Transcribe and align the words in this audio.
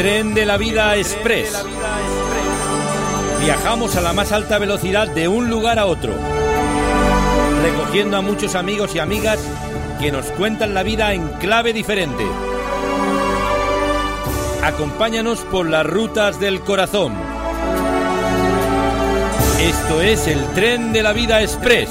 tren 0.00 0.32
de 0.32 0.46
la 0.46 0.56
vida 0.56 0.96
express. 0.96 1.62
Viajamos 3.44 3.96
a 3.96 4.00
la 4.00 4.14
más 4.14 4.32
alta 4.32 4.56
velocidad 4.56 5.08
de 5.08 5.28
un 5.28 5.50
lugar 5.50 5.78
a 5.78 5.84
otro, 5.84 6.14
recogiendo 7.62 8.16
a 8.16 8.22
muchos 8.22 8.54
amigos 8.54 8.94
y 8.94 8.98
amigas 8.98 9.38
que 10.00 10.10
nos 10.10 10.24
cuentan 10.30 10.72
la 10.72 10.84
vida 10.84 11.12
en 11.12 11.28
clave 11.32 11.74
diferente. 11.74 12.24
Acompáñanos 14.64 15.40
por 15.40 15.68
las 15.68 15.84
rutas 15.84 16.40
del 16.40 16.62
corazón. 16.62 17.12
Esto 19.60 20.00
es 20.00 20.26
el 20.28 20.42
tren 20.54 20.94
de 20.94 21.02
la 21.02 21.12
vida 21.12 21.42
express, 21.42 21.90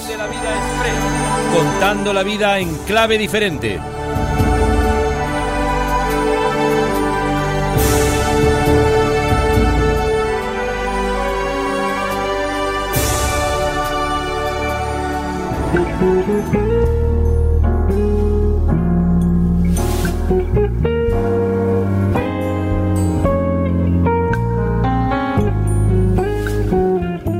contando 1.53 2.11
la 2.11 2.23
vida 2.23 2.57
en 2.57 2.75
clave 2.87 3.19
diferente. 3.19 3.79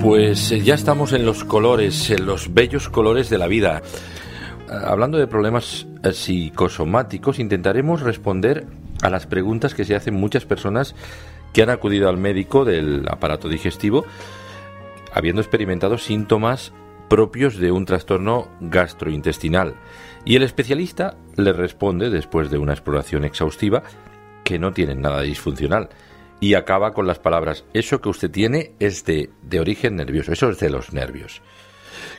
Pues 0.01 0.51
eh, 0.51 0.61
ya 0.61 0.75
estamos 0.75 1.13
en 1.13 1.25
los 1.25 1.43
colores, 1.43 2.09
en 2.09 2.25
los 2.25 2.53
bellos 2.53 2.89
colores 2.89 3.29
de 3.29 3.37
la 3.37 3.47
vida. 3.47 3.81
Eh, 4.67 4.73
Hablando 4.85 5.17
de 5.17 5.27
problemas 5.27 5.87
eh, 6.03 6.13
psicosomáticos, 6.13 7.39
intentaremos 7.39 8.01
responder 8.01 8.65
a 9.01 9.09
las 9.09 9.27
preguntas 9.27 9.73
que 9.75 9.85
se 9.85 9.95
hacen 9.95 10.15
muchas 10.15 10.45
personas 10.45 10.95
que 11.53 11.61
han 11.61 11.69
acudido 11.69 12.09
al 12.09 12.17
médico 12.17 12.65
del 12.65 13.05
aparato 13.09 13.49
digestivo 13.49 14.05
habiendo 15.13 15.41
experimentado 15.41 15.97
síntomas 15.97 16.73
propios 17.09 17.57
de 17.57 17.71
un 17.71 17.85
trastorno 17.85 18.47
gastrointestinal. 18.61 19.75
Y 20.23 20.35
el 20.35 20.43
especialista 20.43 21.17
le 21.35 21.51
responde, 21.51 22.09
después 22.09 22.49
de 22.49 22.59
una 22.59 22.73
exploración 22.73 23.25
exhaustiva, 23.25 23.83
que 24.43 24.59
no 24.59 24.71
tienen 24.71 25.01
nada 25.01 25.21
disfuncional. 25.21 25.89
Y 26.39 26.53
acaba 26.53 26.93
con 26.93 27.07
las 27.07 27.19
palabras, 27.19 27.65
eso 27.73 27.99
que 27.99 28.09
usted 28.09 28.31
tiene 28.31 28.73
es 28.79 29.03
de, 29.03 29.29
de 29.41 29.59
origen 29.59 29.95
nervioso, 29.95 30.31
eso 30.31 30.49
es 30.49 30.59
de 30.59 30.69
los 30.69 30.93
nervios. 30.93 31.41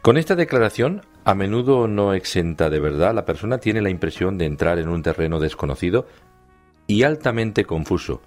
Con 0.02 0.18
esta 0.18 0.34
declaración, 0.34 1.02
a 1.24 1.34
menudo 1.34 1.88
no 1.88 2.12
exenta 2.12 2.68
de 2.68 2.80
verdad, 2.80 3.14
la 3.14 3.24
persona 3.24 3.58
tiene 3.58 3.80
la 3.80 3.90
impresión 3.90 4.36
de 4.36 4.44
entrar 4.44 4.78
en 4.78 4.88
un 4.88 5.02
terreno 5.02 5.40
desconocido 5.40 6.06
y 6.86 7.04
altamente 7.04 7.64
confuso. 7.64 8.20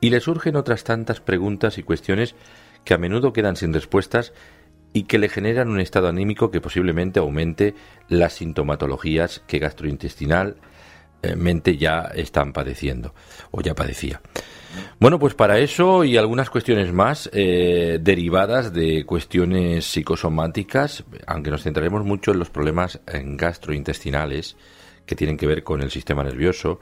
Y 0.00 0.10
le 0.10 0.20
surgen 0.20 0.56
otras 0.56 0.84
tantas 0.84 1.20
preguntas 1.20 1.78
y 1.78 1.82
cuestiones 1.82 2.34
que 2.84 2.94
a 2.94 2.98
menudo 2.98 3.32
quedan 3.32 3.56
sin 3.56 3.72
respuestas 3.72 4.32
y 4.94 5.02
que 5.02 5.18
le 5.18 5.28
generan 5.28 5.68
un 5.68 5.80
estado 5.80 6.08
anímico 6.08 6.50
que 6.50 6.62
posiblemente 6.62 7.20
aumente 7.20 7.74
las 8.08 8.32
sintomatologías 8.34 9.42
que 9.46 9.58
gastrointestinalmente 9.58 11.76
ya 11.76 12.10
están 12.14 12.54
padeciendo 12.54 13.12
o 13.50 13.60
ya 13.60 13.74
padecía. 13.74 14.22
Bueno, 15.00 15.18
pues 15.18 15.34
para 15.34 15.58
eso 15.58 16.04
y 16.04 16.16
algunas 16.16 16.48
cuestiones 16.48 16.92
más 16.92 17.28
eh, 17.32 17.98
derivadas 18.00 18.72
de 18.72 19.04
cuestiones 19.04 19.84
psicosomáticas, 19.84 21.02
aunque 21.26 21.50
nos 21.50 21.64
centraremos 21.64 22.04
mucho 22.04 22.30
en 22.30 22.38
los 22.38 22.50
problemas 22.50 23.00
gastrointestinales 23.06 24.56
que 25.06 25.16
tienen 25.16 25.36
que 25.36 25.48
ver 25.48 25.64
con 25.64 25.82
el 25.82 25.90
sistema 25.90 26.22
nervioso, 26.22 26.78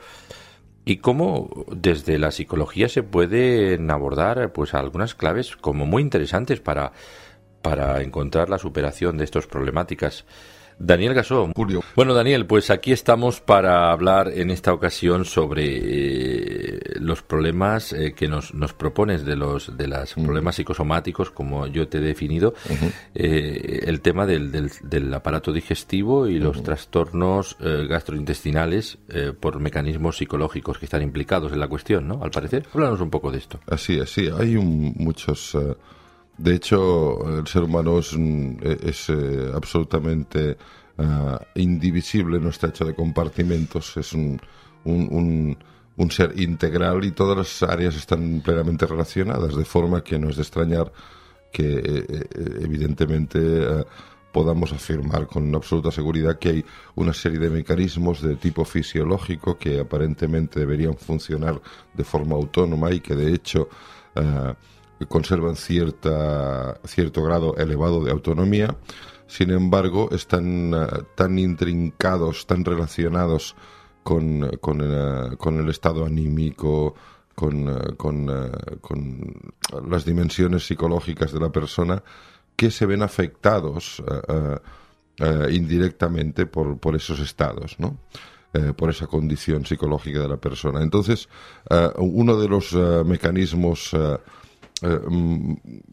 y 0.84 0.98
cómo 0.98 1.64
desde 1.70 2.18
la 2.18 2.30
psicología 2.30 2.88
se 2.88 3.02
pueden 3.02 3.90
abordar 3.90 4.52
pues 4.52 4.74
algunas 4.74 5.14
claves 5.14 5.56
como 5.56 5.86
muy 5.86 6.02
interesantes 6.02 6.60
para, 6.60 6.92
para 7.62 8.02
encontrar 8.02 8.50
la 8.50 8.58
superación 8.58 9.16
de 9.16 9.24
estas 9.24 9.46
problemáticas. 9.46 10.24
Daniel 10.78 11.14
Gasó. 11.14 11.50
Julio. 11.54 11.82
Bueno, 11.94 12.14
Daniel, 12.14 12.46
pues 12.46 12.70
aquí 12.70 12.92
estamos 12.92 13.40
para 13.40 13.92
hablar 13.92 14.28
en 14.34 14.50
esta 14.50 14.72
ocasión 14.72 15.24
sobre 15.24 15.64
eh, 15.64 16.80
los 16.96 17.22
problemas 17.22 17.92
eh, 17.92 18.14
que 18.14 18.26
nos, 18.26 18.52
nos 18.54 18.72
propones 18.72 19.24
de 19.24 19.36
los 19.36 19.76
de 19.76 19.86
los 19.86 20.14
problemas 20.14 20.56
psicosomáticos, 20.56 21.30
como 21.30 21.66
yo 21.66 21.86
te 21.88 21.98
he 21.98 22.00
definido, 22.00 22.54
eh, 23.14 23.80
el 23.84 24.00
tema 24.00 24.26
del, 24.26 24.50
del, 24.50 24.70
del, 24.82 25.14
aparato 25.14 25.52
digestivo 25.52 26.26
y 26.26 26.38
los 26.38 26.62
trastornos 26.62 27.56
eh, 27.60 27.86
gastrointestinales 27.88 28.98
por 29.40 29.60
mecanismos 29.60 30.16
psicológicos 30.16 30.78
que 30.78 30.86
están 30.86 31.02
implicados 31.02 31.52
en 31.52 31.60
la 31.60 31.68
cuestión, 31.68 32.08
¿no? 32.08 32.22
Al 32.22 32.30
parecer, 32.30 32.66
háblanos 32.72 33.00
un 33.00 33.10
poco 33.10 33.30
de 33.30 33.38
esto. 33.38 33.60
Así 33.66 33.98
es, 33.98 34.10
sí, 34.10 34.28
hay 34.36 34.56
un, 34.56 34.94
muchos... 34.96 35.54
Uh, 35.54 35.76
de 36.38 36.54
hecho, 36.54 37.38
el 37.38 37.46
ser 37.46 37.62
humano 37.62 37.98
es, 37.98 38.12
es 38.12 39.08
eh, 39.10 39.50
absolutamente 39.54 40.56
uh, 40.98 41.36
indivisible, 41.54 42.40
no 42.40 42.48
está 42.48 42.68
hecho 42.68 42.84
de 42.84 42.94
compartimentos, 42.94 43.96
es 43.96 44.12
un, 44.12 44.40
un, 44.84 45.56
un, 45.96 46.10
ser 46.10 46.38
integral 46.40 47.04
y 47.04 47.12
todas 47.12 47.36
las 47.36 47.70
áreas 47.70 47.96
están 47.96 48.40
plenamente 48.40 48.86
relacionadas, 48.86 49.54
de 49.54 49.64
forma 49.64 50.02
que 50.02 50.18
no 50.18 50.30
es 50.30 50.36
de 50.36 50.42
extrañar 50.42 50.92
que 51.52 51.78
eh, 51.84 52.28
evidentemente 52.62 53.38
uh, 53.38 53.84
podamos 54.32 54.72
afirmar 54.72 55.26
con 55.26 55.54
absoluta 55.54 55.90
seguridad 55.90 56.38
que 56.38 56.48
hay 56.48 56.64
una 56.94 57.12
serie 57.12 57.38
de 57.38 57.50
mecanismos 57.50 58.22
de 58.22 58.36
tipo 58.36 58.64
fisiológico 58.64 59.58
que 59.58 59.80
aparentemente 59.80 60.60
deberían 60.60 60.96
funcionar 60.96 61.60
de 61.92 62.04
forma 62.04 62.34
autónoma 62.36 62.90
y 62.90 63.00
que 63.00 63.14
de 63.14 63.34
hecho 63.34 63.68
uh, 64.16 64.54
conservan 65.08 65.56
cierta, 65.56 66.80
cierto 66.84 67.22
grado 67.22 67.56
elevado 67.56 68.04
de 68.04 68.10
autonomía, 68.10 68.76
sin 69.32 69.50
embargo, 69.50 70.10
están 70.12 70.74
uh, 70.74 70.86
tan 71.14 71.38
intrincados, 71.38 72.46
tan 72.46 72.66
relacionados 72.66 73.56
con, 74.02 74.58
con, 74.60 75.36
con 75.36 75.58
el 75.58 75.70
estado 75.70 76.04
anímico, 76.04 76.94
con, 77.34 77.66
uh, 77.66 77.96
con, 77.96 78.26
con, 78.82 79.34
las 79.88 80.04
dimensiones 80.04 80.66
psicológicas 80.66 81.32
de 81.32 81.40
la 81.40 81.50
persona, 81.50 82.02
que 82.56 82.70
se 82.70 82.84
ven 82.84 83.00
afectados 83.00 84.02
indirectamente 85.50 86.44
por, 86.44 86.78
por, 86.78 86.94
esos 86.94 87.18
estados, 87.18 87.76
¿no? 87.78 87.96
Eh, 88.52 88.74
por 88.76 88.90
esa 88.90 89.06
condición 89.06 89.64
psicológica 89.64 90.20
de 90.20 90.28
la 90.28 90.36
persona. 90.36 90.82
Entonces, 90.82 91.30
uno 91.96 92.36
de 92.36 92.48
los 92.48 92.74
mecanismos 93.06 93.96
eh, 94.82 95.00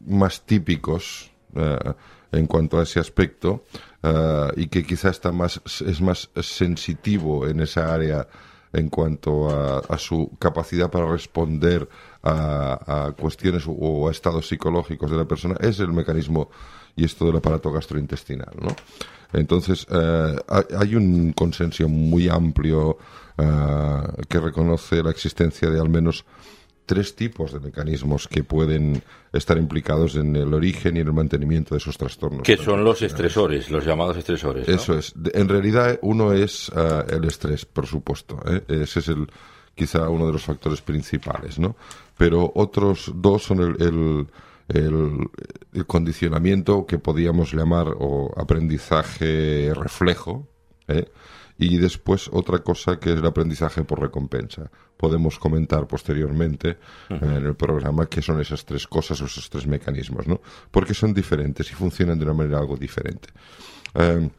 más 0.06 0.42
típicos 0.42 1.30
eh, 1.54 1.92
en 2.32 2.46
cuanto 2.46 2.80
a 2.80 2.82
ese 2.82 2.98
aspecto 2.98 3.64
eh, 4.02 4.48
y 4.56 4.66
que 4.66 4.84
quizá 4.84 5.10
está 5.10 5.30
más, 5.30 5.60
es 5.86 6.00
más 6.00 6.28
sensitivo 6.42 7.46
en 7.46 7.60
esa 7.60 7.94
área 7.94 8.26
en 8.72 8.88
cuanto 8.88 9.48
a, 9.48 9.78
a 9.78 9.96
su 9.98 10.32
capacidad 10.40 10.90
para 10.90 11.06
responder 11.06 11.88
a, 12.24 13.12
cuestiones 13.16 13.64
o, 13.66 14.08
a 14.08 14.10
estados 14.10 14.48
psicológicos 14.48 15.08
de 15.08 15.16
la 15.16 15.24
persona 15.24 15.54
es 15.60 15.78
el 15.78 15.92
mecanismo 15.92 16.50
y 16.96 17.04
esto 17.04 17.26
del 17.26 17.36
aparato 17.36 17.70
gastrointestinal, 17.70 18.54
¿no? 18.60 18.74
Entonces, 19.32 19.86
hay 19.88 20.96
un 20.96 21.32
consenso 21.32 21.88
muy 21.88 22.28
amplio 22.28 22.98
que 24.28 24.40
reconoce 24.40 25.02
la 25.02 25.10
existencia 25.10 25.70
de 25.70 25.80
al 25.80 25.88
menos 25.88 26.24
tres 26.90 27.14
tipos 27.14 27.52
de 27.52 27.60
mecanismos 27.60 28.26
que 28.26 28.42
pueden 28.42 29.00
estar 29.32 29.56
implicados 29.56 30.16
en 30.16 30.34
el 30.34 30.52
origen 30.52 30.96
y 30.96 30.98
en 30.98 31.06
el 31.06 31.12
mantenimiento 31.12 31.76
de 31.76 31.78
esos 31.78 31.96
trastornos. 31.96 32.42
Que 32.42 32.56
son 32.56 32.82
los 32.82 33.00
estresores, 33.00 33.70
los 33.70 33.86
llamados 33.86 34.16
estresores. 34.16 34.66
¿no? 34.66 34.74
Eso 34.74 34.98
es. 34.98 35.14
En 35.32 35.48
realidad, 35.48 36.00
uno 36.02 36.32
es 36.32 36.68
uh, 36.70 37.04
el 37.08 37.26
estrés, 37.26 37.64
por 37.64 37.86
supuesto. 37.86 38.40
¿eh? 38.44 38.64
Ese 38.82 38.98
es 38.98 39.06
el 39.06 39.28
quizá 39.72 40.08
uno 40.08 40.26
de 40.26 40.32
los 40.32 40.42
factores 40.42 40.82
principales, 40.82 41.60
¿no? 41.60 41.76
Pero 42.18 42.50
otros 42.56 43.12
dos 43.14 43.44
son 43.44 43.60
el, 43.60 43.80
el, 43.80 44.26
el, 44.66 45.30
el 45.72 45.86
condicionamiento 45.86 46.86
que 46.86 46.98
podíamos 46.98 47.52
llamar 47.54 47.86
o 48.00 48.34
aprendizaje 48.36 49.72
reflejo, 49.76 50.48
¿eh? 50.90 51.10
Y 51.58 51.76
después 51.76 52.30
otra 52.32 52.60
cosa 52.60 52.98
que 52.98 53.12
es 53.12 53.18
el 53.18 53.26
aprendizaje 53.26 53.84
por 53.84 54.00
recompensa. 54.00 54.70
Podemos 54.96 55.38
comentar 55.38 55.86
posteriormente 55.86 56.78
en 57.10 57.30
el 57.30 57.54
programa 57.54 58.06
qué 58.06 58.22
son 58.22 58.40
esas 58.40 58.64
tres 58.64 58.86
cosas 58.86 59.20
o 59.20 59.26
esos 59.26 59.50
tres 59.50 59.66
mecanismos, 59.66 60.26
¿no? 60.26 60.40
Porque 60.70 60.94
son 60.94 61.12
diferentes 61.12 61.70
y 61.70 61.74
funcionan 61.74 62.18
de 62.18 62.24
una 62.24 62.34
manera 62.34 62.58
algo 62.58 62.76
diferente. 62.76 63.28
Eh, 63.94 64.30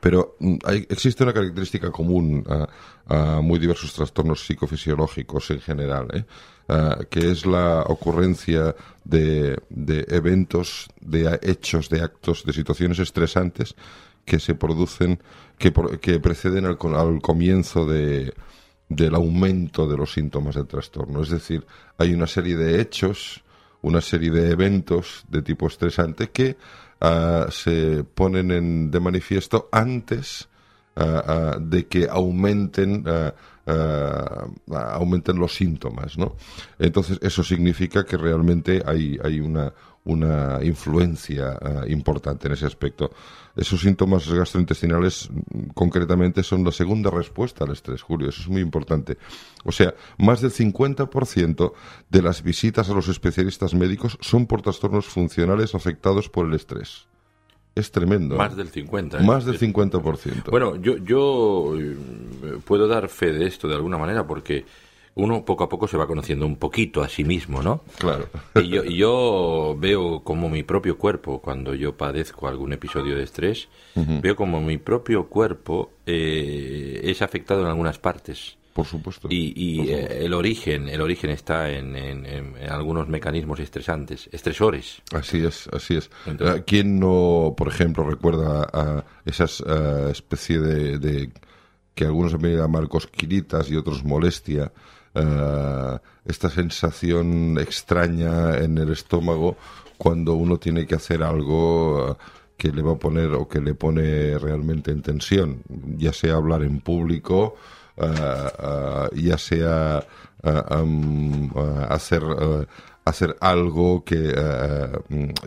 pero 0.00 0.36
mm, 0.38 0.56
hay, 0.64 0.86
existe 0.88 1.22
una 1.22 1.32
característica 1.32 1.90
común 1.90 2.44
a, 2.48 2.68
a, 3.06 3.40
muy 3.40 3.58
diversos 3.58 3.92
trastornos 3.92 4.44
psicofisiológicos 4.44 5.50
en 5.50 5.60
general, 5.60 6.08
¿eh? 6.12 6.24
uh, 6.68 7.04
que 7.08 7.30
es 7.30 7.46
la 7.46 7.82
ocurrencia 7.82 8.74
de, 9.04 9.58
de, 9.70 10.06
eventos, 10.08 10.88
de 11.00 11.38
hechos, 11.42 11.88
de 11.88 12.02
actos, 12.02 12.44
de 12.44 12.52
situaciones 12.52 12.98
estresantes 12.98 13.74
que 14.28 14.38
se 14.38 14.54
producen, 14.54 15.18
que, 15.58 15.72
que 16.00 16.20
preceden 16.20 16.66
al, 16.66 16.78
al 16.94 17.20
comienzo 17.20 17.86
de, 17.86 18.34
del 18.88 19.14
aumento 19.14 19.88
de 19.88 19.96
los 19.96 20.12
síntomas 20.12 20.54
del 20.54 20.66
trastorno. 20.66 21.22
Es 21.22 21.30
decir, 21.30 21.66
hay 21.96 22.12
una 22.12 22.26
serie 22.26 22.56
de 22.56 22.80
hechos, 22.80 23.42
una 23.82 24.00
serie 24.00 24.30
de 24.30 24.50
eventos 24.50 25.24
de 25.28 25.40
tipo 25.42 25.66
estresante 25.66 26.30
que 26.30 26.56
uh, 27.00 27.50
se 27.50 28.04
ponen 28.04 28.50
en, 28.50 28.90
de 28.90 29.00
manifiesto 29.00 29.68
antes 29.72 30.48
uh, 30.96 31.02
uh, 31.02 31.60
de 31.60 31.86
que 31.86 32.06
aumenten 32.08 33.04
aumenten 34.70 35.36
los 35.38 35.54
síntomas, 35.54 36.16
¿no? 36.16 36.36
Entonces 36.78 37.18
eso 37.20 37.44
significa 37.44 38.06
que 38.06 38.16
realmente 38.16 38.82
hay, 38.84 39.18
hay 39.22 39.40
una, 39.40 39.74
una 40.08 40.58
influencia 40.62 41.58
uh, 41.60 41.90
importante 41.90 42.48
en 42.48 42.54
ese 42.54 42.66
aspecto. 42.66 43.10
Esos 43.54 43.80
síntomas 43.80 44.28
gastrointestinales 44.28 45.28
concretamente 45.74 46.42
son 46.42 46.64
la 46.64 46.72
segunda 46.72 47.10
respuesta 47.10 47.64
al 47.64 47.72
estrés, 47.72 48.02
Julio, 48.02 48.28
eso 48.28 48.42
es 48.42 48.48
muy 48.48 48.62
importante. 48.62 49.18
O 49.64 49.72
sea, 49.72 49.94
más 50.18 50.40
del 50.40 50.52
50% 50.52 51.72
de 52.08 52.22
las 52.22 52.42
visitas 52.42 52.88
a 52.88 52.94
los 52.94 53.08
especialistas 53.08 53.74
médicos 53.74 54.16
son 54.20 54.46
por 54.46 54.62
trastornos 54.62 55.06
funcionales 55.06 55.74
afectados 55.74 56.28
por 56.28 56.46
el 56.46 56.54
estrés. 56.54 57.06
Es 57.74 57.92
tremendo. 57.92 58.36
Más 58.36 58.56
del 58.56 58.68
50. 58.68 59.18
¿eh? 59.18 59.22
Más 59.22 59.44
del 59.44 59.58
50%. 59.58 60.50
Bueno, 60.50 60.76
yo, 60.76 60.96
yo 60.96 61.74
puedo 62.64 62.88
dar 62.88 63.08
fe 63.08 63.32
de 63.32 63.46
esto 63.46 63.68
de 63.68 63.74
alguna 63.74 63.98
manera 63.98 64.26
porque 64.26 64.64
uno 65.18 65.44
poco 65.44 65.64
a 65.64 65.68
poco 65.68 65.88
se 65.88 65.96
va 65.96 66.06
conociendo 66.06 66.46
un 66.46 66.56
poquito 66.56 67.02
a 67.02 67.08
sí 67.08 67.24
mismo, 67.24 67.60
¿no? 67.60 67.82
Claro. 67.98 68.28
Y 68.54 68.68
yo, 68.68 68.84
yo 68.84 69.76
veo 69.78 70.20
como 70.20 70.48
mi 70.48 70.62
propio 70.62 70.96
cuerpo, 70.96 71.40
cuando 71.40 71.74
yo 71.74 71.96
padezco 71.96 72.46
algún 72.46 72.72
episodio 72.72 73.16
de 73.16 73.24
estrés, 73.24 73.68
uh 73.96 74.00
-huh. 74.00 74.20
veo 74.20 74.36
como 74.36 74.60
mi 74.60 74.78
propio 74.78 75.28
cuerpo 75.28 75.90
eh, 76.06 77.00
es 77.02 77.20
afectado 77.20 77.62
en 77.62 77.66
algunas 77.66 77.98
partes. 77.98 78.56
Por 78.72 78.86
supuesto. 78.86 79.26
Y, 79.28 79.52
y 79.56 79.78
Por 79.78 79.88
eh, 79.88 80.24
el 80.24 80.32
origen, 80.34 80.88
el 80.88 81.00
origen 81.00 81.30
está 81.30 81.68
en, 81.68 81.96
en, 81.96 82.24
en, 82.24 82.56
en, 82.56 82.70
algunos 82.70 83.08
mecanismos 83.08 83.58
estresantes, 83.58 84.28
estresores. 84.30 85.02
Así 85.12 85.44
es, 85.44 85.68
así 85.72 85.96
es. 85.96 86.10
Entonces, 86.26 86.62
¿Quién 86.64 87.00
no, 87.00 87.54
por 87.56 87.66
ejemplo, 87.66 88.04
recuerda 88.04 88.68
a 88.72 89.04
esas 89.24 89.64
especie 90.12 90.60
de, 90.60 90.98
de, 91.00 91.32
que 91.96 92.04
algunos 92.04 92.38
me 92.38 92.54
llaman 92.54 92.86
cosquilitas 92.86 93.68
y 93.68 93.74
otros 93.74 94.04
molestia? 94.04 94.70
Uh, 95.18 95.98
esta 96.24 96.48
sensación 96.48 97.58
extraña 97.58 98.56
en 98.58 98.78
el 98.78 98.92
estómago 98.92 99.56
cuando 99.96 100.34
uno 100.34 100.58
tiene 100.58 100.86
que 100.86 100.94
hacer 100.94 101.24
algo 101.24 102.10
uh, 102.10 102.16
que 102.56 102.70
le 102.70 102.82
va 102.82 102.92
a 102.92 102.98
poner 102.98 103.32
o 103.32 103.48
que 103.48 103.60
le 103.60 103.74
pone 103.74 104.38
realmente 104.38 104.92
en 104.92 105.02
tensión, 105.02 105.62
ya 105.96 106.12
sea 106.12 106.34
hablar 106.34 106.62
en 106.62 106.80
público, 106.80 107.56
uh, 107.96 109.12
ya 109.16 109.38
sea 109.38 110.06
um, 110.70 111.50
hacer 111.88 112.22
hacer 113.08 113.36
algo 113.40 114.04
que 114.04 114.32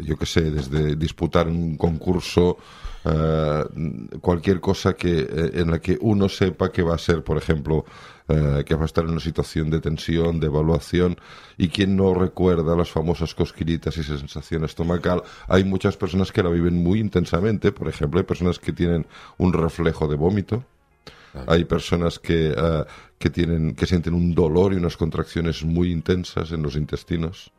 yo 0.01 0.17
que 0.17 0.25
sé, 0.25 0.51
desde 0.51 0.95
disputar 0.95 1.47
un 1.47 1.77
concurso 1.77 2.57
Uh, 3.03 4.19
cualquier 4.19 4.61
cosa 4.61 4.93
que 4.93 5.21
eh, 5.21 5.51
en 5.55 5.71
la 5.71 5.79
que 5.79 5.97
uno 6.01 6.29
sepa 6.29 6.71
que 6.71 6.83
va 6.83 6.93
a 6.93 6.99
ser, 6.99 7.23
por 7.23 7.37
ejemplo, 7.37 7.83
que 8.27 8.75
va 8.75 8.83
a 8.83 8.85
estar 8.85 9.03
en 9.03 9.09
una 9.09 9.19
situación 9.19 9.69
de 9.69 9.81
tensión, 9.81 10.39
de 10.39 10.47
evaluación, 10.47 11.17
y 11.57 11.67
quien 11.67 11.97
no 11.97 12.13
recuerda 12.13 12.77
las 12.77 12.89
famosas 12.89 13.35
cosquillitas 13.35 13.97
y 13.97 14.03
sensación 14.03 14.63
estomacal, 14.63 15.23
hay 15.49 15.65
muchas 15.65 15.97
personas 15.97 16.31
que 16.31 16.41
la 16.41 16.49
viven 16.49 16.81
muy 16.81 16.99
intensamente, 16.99 17.73
por 17.73 17.89
ejemplo, 17.89 18.21
hay 18.21 18.25
personas 18.25 18.57
que 18.57 18.71
tienen 18.71 19.05
un 19.37 19.51
reflejo 19.51 20.07
de 20.07 20.15
vómito, 20.15 20.63
Hay 21.47 21.65
personas 21.65 22.19
que, 22.19 22.51
uh, 22.51 22.85
que, 23.17 23.29
tienen, 23.29 23.75
que 23.75 23.85
sienten 23.85 24.13
un 24.13 24.35
dolor 24.35 24.73
y 24.73 24.77
unas 24.77 24.97
contracciones 24.97 25.63
muy 25.63 25.91
intensas 25.91 26.51
en 26.51 26.61
los 26.61 26.75
intestinos. 26.75 27.51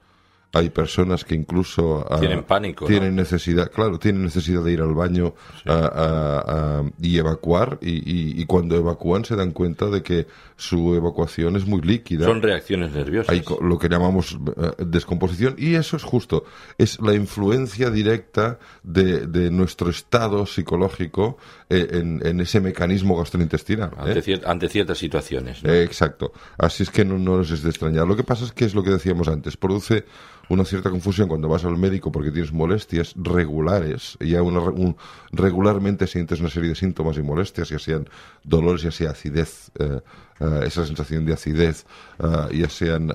Hay 0.55 0.71
personas 0.71 1.25
que 1.25 1.35
incluso 1.35 2.07
uh, 2.09 2.21
tienen 2.21 2.45
pánico, 2.45 2.87
tienen 2.87 3.17
¿no? 3.17 3.23
necesidad, 3.23 3.71
claro, 3.71 3.99
tienen 3.99 4.23
necesidad 4.23 4.63
de 4.63 4.73
ir 4.73 4.83
al 4.83 4.95
baño 4.95 5.35
sí. 5.63 5.71
uh, 5.71 6.91
y 7.01 7.19
evacuar 7.19 7.79
y, 7.81 7.91
y, 7.91 8.41
y, 8.41 8.45
cuando 8.47 8.77
evacúan 8.77 9.25
se 9.25 9.35
dan 9.35 9.53
cuenta 9.53 9.87
de 9.87 10.03
que 10.03 10.27
su 10.57 10.95
evacuación 10.95 11.57
es 11.57 11.67
muy 11.67 11.81
líquida. 11.81 12.27
Son 12.27 12.43
reacciones 12.43 12.93
nerviosas. 12.93 13.31
Hay 13.31 13.43
lo 13.61 13.79
que 13.79 13.89
llamamos 13.89 14.35
uh, 14.35 14.75
descomposición 14.79 15.55
y 15.57 15.75
eso 15.75 15.97
es 15.97 16.03
justo, 16.03 16.45
es 16.77 17.01
la 17.01 17.15
influencia 17.15 17.91
directa 17.91 18.59
de, 18.83 19.27
de 19.27 19.51
nuestro 19.51 19.91
estado 19.91 20.47
psicológico 20.47 21.39
eh, 21.69 21.89
en, 21.93 22.21
en, 22.27 22.41
ese 22.41 22.61
mecanismo 22.61 23.17
gastrointestinal. 23.17 23.93
Ante, 23.97 24.19
¿eh? 24.19 24.23
cier 24.23 24.43
ante 24.47 24.69
ciertas 24.69 24.99
situaciones. 24.99 25.63
¿no? 25.63 25.73
exacto. 25.73 26.33
Así 26.59 26.83
es 26.83 26.91
que 26.91 27.05
no, 27.05 27.19
no 27.19 27.41
es 27.41 27.63
de 27.63 27.71
extrañar. 27.71 28.07
Lo 28.07 28.17
que 28.17 28.25
pasa 28.25 28.45
es 28.45 28.53
que 28.53 28.65
es 28.65 28.75
lo 28.75 28.83
que 28.83 28.91
decíamos 28.91 29.29
antes, 29.29 29.57
produce 29.57 30.05
una 30.53 30.67
cierta 30.67 30.91
confusión 30.91 31.29
cuando 31.29 31.49
vas 31.49 31.65
al 31.65 31.79
médico 31.79 32.13
porque 32.13 32.31
tienes 32.31 32.53
molestias 32.53 33.15
regulares, 33.17 34.19
ya 34.21 34.43
una, 34.43 34.61
un, 34.61 34.97
regularmente 35.31 36.07
sientes 36.07 36.41
una 36.41 36.51
serie 36.51 36.69
de 36.69 36.75
síntomas 36.75 37.17
y 37.17 37.23
molestias, 37.23 37.71
ya 37.71 37.79
sean 37.79 38.07
dolores, 38.45 38.83
ya 38.83 38.91
sea 38.91 39.11
acidez, 39.13 39.71
uh, 39.81 40.45
uh, 40.45 40.63
esa 40.63 40.85
sensación 40.85 41.25
de 41.25 41.33
acidez, 41.33 41.87
uh, 42.19 42.53
ya 42.53 42.69
sean 42.69 43.11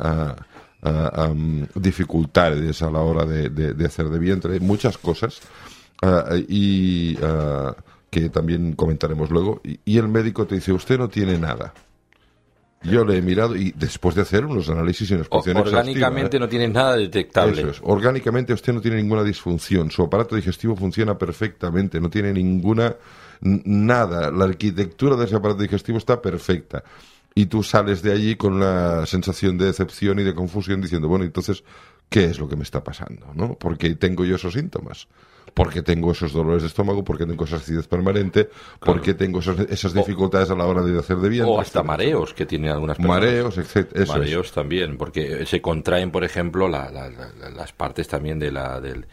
dificultades 1.75 2.81
a 2.81 2.89
la 2.89 2.99
hora 2.99 3.25
de, 3.25 3.85
hacer 3.85 4.09
de 4.09 4.19
vientre, 4.19 4.59
muchas 4.59 4.97
cosas, 4.97 5.41
y 6.47 7.15
que 8.09 8.29
también 8.29 8.73
comentaremos 8.73 9.29
luego, 9.29 9.61
y, 9.63 9.79
y 9.85 9.97
el 9.97 10.07
médico 10.07 10.47
te 10.47 10.55
dice, 10.55 10.71
usted 10.71 10.97
no 10.97 11.09
tiene 11.09 11.37
nada. 11.37 11.73
Yo 12.83 13.03
le 13.03 13.17
he 13.17 13.21
mirado 13.21 13.55
y 13.55 13.73
después 13.75 14.15
de 14.15 14.21
hacer 14.21 14.45
unos 14.45 14.69
análisis 14.69 15.09
y 15.09 15.13
una 15.13 15.23
exposición 15.23 15.57
Orgánicamente 15.57 16.37
¿eh? 16.37 16.39
no 16.39 16.47
tiene 16.47 16.67
nada 16.67 16.95
detectable. 16.95 17.61
Eso 17.61 17.71
es. 17.71 17.79
Orgánicamente 17.83 18.53
usted 18.53 18.73
no 18.73 18.81
tiene 18.81 18.97
ninguna 18.97 19.23
disfunción. 19.23 19.89
Su 19.89 20.03
aparato 20.03 20.35
digestivo 20.35 20.75
funciona 20.75 21.17
perfectamente. 21.17 21.99
No 21.99 22.09
tiene 22.09 22.31
ninguna... 22.33 22.95
Nada. 23.39 24.31
La 24.31 24.45
arquitectura 24.45 25.15
de 25.15 25.25
ese 25.25 25.35
aparato 25.35 25.61
digestivo 25.61 25.97
está 25.97 26.21
perfecta. 26.21 26.83
Y 27.35 27.45
tú 27.45 27.61
sales 27.61 28.01
de 28.01 28.11
allí 28.11 28.35
con 28.35 28.53
una 28.53 29.05
sensación 29.05 29.57
de 29.57 29.65
decepción 29.65 30.19
y 30.19 30.23
de 30.23 30.33
confusión 30.33 30.81
diciendo, 30.81 31.07
bueno, 31.07 31.23
entonces, 31.23 31.63
¿qué 32.09 32.25
es 32.25 32.39
lo 32.39 32.47
que 32.47 32.55
me 32.55 32.63
está 32.63 32.83
pasando? 32.83 33.27
¿no? 33.33 33.55
¿Por 33.55 33.77
qué 33.77 33.95
tengo 33.95 34.25
yo 34.25 34.35
esos 34.35 34.53
síntomas? 34.53 35.07
porque 35.53 35.81
tengo 35.81 36.11
esos 36.11 36.33
dolores 36.33 36.61
de 36.61 36.67
estómago, 36.67 37.03
porque 37.03 37.25
tengo 37.25 37.45
esa 37.45 37.55
acidez 37.55 37.87
permanente, 37.87 38.45
claro. 38.45 38.77
porque 38.79 39.15
tengo 39.15 39.39
esas, 39.39 39.59
esas 39.61 39.91
dificultades 39.91 40.51
o, 40.51 40.53
a 40.53 40.55
la 40.55 40.65
hora 40.67 40.83
de 40.83 40.99
hacer 40.99 41.17
de 41.17 41.29
bien. 41.29 41.45
O 41.47 41.59
hasta 41.59 41.81
mareos 41.81 42.35
que 42.35 42.45
tienen 42.45 42.69
algunas 42.69 42.97
personas. 42.97 43.21
Mareos, 43.21 43.57
etc. 43.57 44.07
mareos 44.07 44.47
es. 44.47 44.53
también, 44.53 44.97
porque 44.97 45.47
se 45.47 45.59
contraen, 45.59 46.11
por 46.11 46.23
ejemplo, 46.23 46.67
la, 46.67 46.91
la, 46.91 47.09
la, 47.09 47.49
las 47.49 47.73
partes 47.73 48.07
también 48.07 48.37
de 48.37 48.51
la, 48.51 48.79
del, 48.79 49.07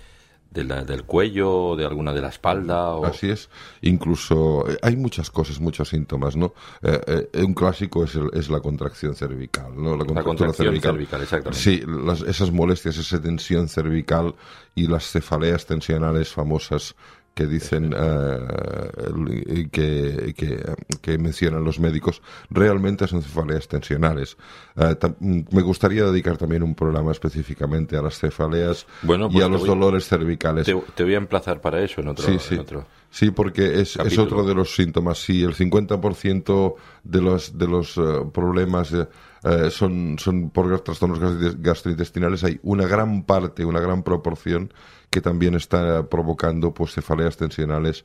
de 0.55 0.65
la, 0.65 0.85
del 0.85 1.05
cuello, 1.05 1.75
de 1.77 1.85
alguna 1.85 2.13
de 2.13 2.23
la 2.23 2.29
espalda. 2.29 2.95
O... 2.95 3.05
Así 3.05 3.29
es. 3.29 3.51
Incluso 3.83 4.65
eh, 4.71 4.79
hay 4.83 4.97
muchas 4.97 5.31
cosas, 5.31 5.61
muchos 5.61 5.89
síntomas, 5.89 6.37
¿no? 6.37 6.55
Eh, 6.81 7.29
eh, 7.33 7.43
un 7.43 7.55
clásico 7.55 8.05
es, 8.05 8.15
el, 8.15 8.31
es, 8.33 8.49
la 8.49 8.61
contracción 8.61 9.15
cervical, 9.17 9.73
¿no? 9.77 9.97
La, 9.97 10.05
la 10.05 10.23
contracción 10.23 10.55
cervical. 10.55 10.93
cervical. 10.93 11.23
exactamente. 11.23 11.61
Sí, 11.61 11.83
las, 11.87 12.23
esas 12.23 12.53
molestias, 12.53 12.97
esa 12.97 13.21
tensión 13.21 13.69
cervical 13.69 14.35
y 14.77 14.87
las 14.87 15.11
cefaleas 15.11 15.67
tensionales 15.67 16.33
famosas 16.33 16.95
que 17.35 17.47
dicen 17.47 17.93
uh, 17.93 19.69
que, 19.71 20.35
que, 20.37 20.75
que, 21.01 21.19
mencionan 21.19 21.65
los 21.65 21.81
médicos 21.81 22.23
realmente 22.49 23.07
son 23.09 23.23
cefaleas 23.23 23.67
tensionales. 23.67 24.37
Uh, 24.77 24.95
me 25.21 25.63
gustaría 25.63 26.05
dedicar 26.05 26.37
también 26.37 26.63
un 26.63 26.75
programa 26.75 27.13
específicamente 27.13 27.97
a 27.97 28.03
las 28.03 28.19
cefaleas 28.19 28.87
bueno, 29.03 29.29
pues 29.29 29.41
y 29.41 29.43
a 29.43 29.49
los 29.49 29.61
voy, 29.61 29.69
dolores 29.69 30.07
cervicales. 30.07 30.67
Te, 30.67 30.75
te, 30.95 31.03
voy 31.03 31.15
a 31.15 31.19
emplazar 31.19 31.61
para 31.61 31.83
eso 31.83 32.01
en 32.01 32.09
otro. 32.09 32.25
Sí, 32.25 32.39
sí. 32.39 32.55
En 32.55 32.61
otro. 32.61 32.87
Sí, 33.15 33.31
porque 33.31 33.81
es, 33.81 33.95
es 33.95 34.19
otro 34.19 34.43
de 34.43 34.57
los 34.57 34.75
síntomas. 34.75 35.19
Sí, 35.19 35.45
el 35.45 35.55
50% 35.55 36.75
de 37.05 37.23
los, 37.23 37.57
de 37.57 37.69
los 37.69 37.97
eh, 37.97 38.01
problemas 38.33 38.93
eh, 38.93 39.07
eh, 39.45 39.71
son, 39.71 40.17
son 40.19 40.51
por 40.51 40.81
trastornos 40.81 41.21
gastrointestinales. 41.61 42.43
Hay 42.43 42.59
una 42.65 42.89
gran 42.89 43.23
parte, 43.23 43.65
una 43.65 43.79
gran 43.79 44.03
proporción 44.03 44.73
que 45.15 45.21
también 45.21 45.55
está 45.55 46.09
provocando 46.09 46.75
pues, 46.75 46.93
cefaleas 46.93 47.37
tensionales 47.37 48.05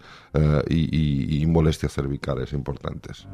y, 0.69 1.41
y 1.41 1.45
molestias 1.47 1.91
cervicales 1.91 2.53
importantes. 2.53 3.25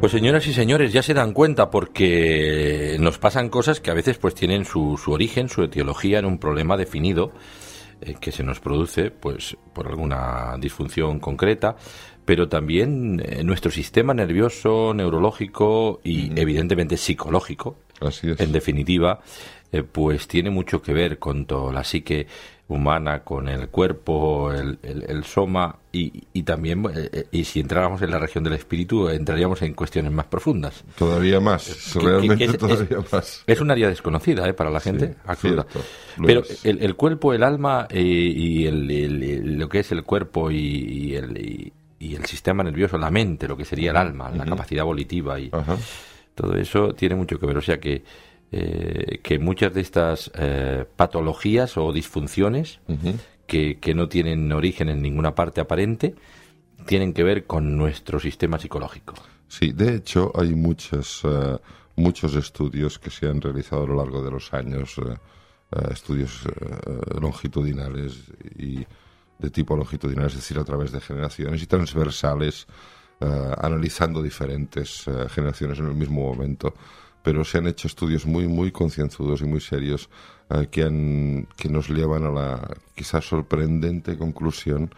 Pues 0.00 0.10
señoras 0.10 0.44
y 0.48 0.52
señores, 0.52 0.92
ya 0.92 1.00
se 1.00 1.14
dan 1.14 1.32
cuenta 1.32 1.70
porque 1.70 2.96
nos 2.98 3.18
pasan 3.18 3.48
cosas 3.48 3.78
que 3.78 3.92
a 3.92 3.94
veces 3.94 4.18
pues 4.18 4.34
tienen 4.34 4.64
su, 4.64 5.00
su 5.00 5.12
origen, 5.12 5.48
su 5.48 5.62
etiología 5.62 6.18
en 6.18 6.24
un 6.24 6.38
problema 6.38 6.76
definido 6.76 7.30
eh, 8.00 8.16
que 8.20 8.32
se 8.32 8.42
nos 8.42 8.58
produce 8.58 9.12
pues 9.12 9.56
por 9.72 9.86
alguna 9.86 10.56
disfunción 10.58 11.20
concreta, 11.20 11.76
pero 12.24 12.48
también 12.48 13.22
eh, 13.24 13.44
nuestro 13.44 13.70
sistema 13.70 14.12
nervioso, 14.12 14.92
neurológico 14.92 16.00
y 16.02 16.36
evidentemente 16.36 16.96
psicológico, 16.96 17.76
en 18.24 18.50
definitiva, 18.50 19.20
eh, 19.72 19.82
pues 19.82 20.28
tiene 20.28 20.50
mucho 20.50 20.82
que 20.82 20.92
ver 20.92 21.18
con 21.18 21.46
toda 21.46 21.72
la 21.72 21.82
psique 21.82 22.26
humana, 22.72 23.20
con 23.20 23.48
el 23.48 23.68
cuerpo, 23.68 24.52
el, 24.52 24.78
el, 24.82 25.24
soma 25.24 25.76
y, 25.92 26.24
y 26.32 26.42
también, 26.42 26.84
eh, 26.86 27.10
eh, 27.12 27.26
y 27.30 27.44
si 27.44 27.60
entráramos 27.60 28.00
en 28.02 28.10
la 28.10 28.18
región 28.18 28.42
del 28.44 28.54
espíritu, 28.54 29.08
entraríamos 29.08 29.62
en 29.62 29.74
cuestiones 29.74 30.10
más 30.10 30.26
profundas. 30.26 30.84
Todavía 30.96 31.40
más, 31.40 31.94
realmente 31.94 32.44
es, 32.44 32.58
todavía 32.58 32.98
más. 33.12 33.44
Es 33.46 33.60
un 33.60 33.70
área 33.70 33.88
desconocida 33.88 34.48
¿eh? 34.48 34.54
para 34.54 34.70
la 34.70 34.80
gente, 34.80 35.16
Pero 36.24 36.42
el, 36.64 36.82
el, 36.82 36.94
cuerpo, 36.96 37.32
el 37.32 37.42
alma 37.42 37.86
y 37.90 38.66
el, 38.66 39.58
lo 39.58 39.68
que 39.68 39.80
es 39.80 39.92
el 39.92 40.02
cuerpo 40.04 40.50
y, 40.50 41.14
el, 41.14 41.72
y, 41.98 42.14
el 42.14 42.24
sistema 42.26 42.64
nervioso, 42.64 42.98
la 42.98 43.10
mente, 43.10 43.46
lo 43.46 43.56
que 43.56 43.64
sería 43.64 43.90
el 43.90 43.96
alma, 43.96 44.30
la 44.30 44.44
capacidad 44.44 44.84
volitiva 44.84 45.38
y 45.38 45.50
todo 46.34 46.56
eso 46.56 46.94
tiene 46.94 47.14
mucho 47.14 47.38
que 47.38 47.46
ver. 47.46 47.58
O 47.58 47.62
sea 47.62 47.78
que 47.78 48.02
eh, 48.54 49.20
que 49.22 49.38
muchas 49.38 49.72
de 49.72 49.80
estas 49.80 50.30
eh, 50.34 50.84
patologías 50.94 51.78
o 51.78 51.90
disfunciones 51.90 52.80
que, 53.46 53.78
que, 53.80 53.94
no 53.94 54.10
tienen 54.10 54.52
origen 54.52 54.90
en 54.90 55.00
ninguna 55.00 55.34
parte 55.34 55.62
aparente 55.62 56.14
tienen 56.84 57.14
que 57.14 57.22
ver 57.22 57.46
con 57.46 57.78
nuestro 57.78 58.20
sistema 58.20 58.58
psicológico. 58.58 59.14
Sí, 59.48 59.72
de 59.72 59.94
hecho 59.94 60.32
hay 60.34 60.54
muchos, 60.54 61.22
eh, 61.24 61.56
muchos 61.96 62.34
estudios 62.34 62.98
que 62.98 63.08
se 63.08 63.26
han 63.26 63.40
realizado 63.40 63.84
a 63.84 63.86
lo 63.86 63.96
largo 63.96 64.22
de 64.22 64.30
los 64.30 64.52
años, 64.52 64.96
estudios 65.90 66.42
longitudinales 67.18 68.30
y 68.58 68.84
de 69.38 69.50
tipo 69.50 69.74
longitudinal, 69.74 70.26
es 70.26 70.34
decir, 70.34 70.58
a 70.58 70.64
través 70.64 70.92
de 70.92 71.00
generaciones 71.00 71.62
y 71.62 71.66
transversales, 71.66 72.66
analizando 73.18 74.20
diferentes 74.22 75.06
generaciones 75.30 75.78
en 75.78 75.86
el 75.86 75.94
mismo 75.94 76.20
momento 76.20 76.74
pero 77.22 77.44
se 77.44 77.58
han 77.58 77.66
hecho 77.66 77.86
estudios 77.86 78.26
muy, 78.26 78.48
muy 78.48 78.72
concienzudos 78.72 79.40
y 79.40 79.44
muy 79.44 79.60
serios 79.60 80.08
eh, 80.50 80.68
que, 80.70 80.82
han, 80.82 81.48
que 81.56 81.68
nos 81.68 81.88
llevan 81.88 82.24
a 82.24 82.30
la 82.30 82.76
quizás 82.94 83.24
sorprendente 83.24 84.18
conclusión 84.18 84.92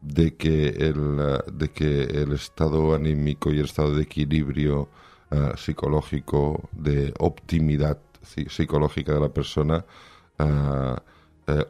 de 0.00 0.34
que 0.36 0.68
el, 0.68 1.18
eh, 1.20 1.38
de 1.52 1.70
que 1.70 2.02
el 2.02 2.32
estado 2.32 2.94
anímico 2.94 3.52
y 3.52 3.58
el 3.58 3.64
estado 3.64 3.94
de 3.94 4.02
equilibrio 4.02 4.88
eh, 5.30 5.52
psicológico, 5.56 6.68
de 6.72 7.14
optimidad 7.18 7.98
psicológica 8.22 9.14
de 9.14 9.20
la 9.20 9.30
persona, 9.30 9.84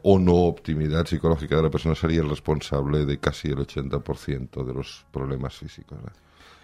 o 0.03 0.19
no 0.19 0.33
optimidad 0.33 1.05
psicológica 1.05 1.57
de 1.57 1.63
la 1.63 1.69
persona 1.69 1.93
sería 1.95 2.21
el 2.21 2.29
responsable 2.29 3.05
de 3.05 3.17
casi 3.17 3.49
el 3.49 3.57
80% 3.57 4.63
de 4.63 4.73
los 4.73 5.05
problemas 5.11 5.57
físicos. 5.57 5.97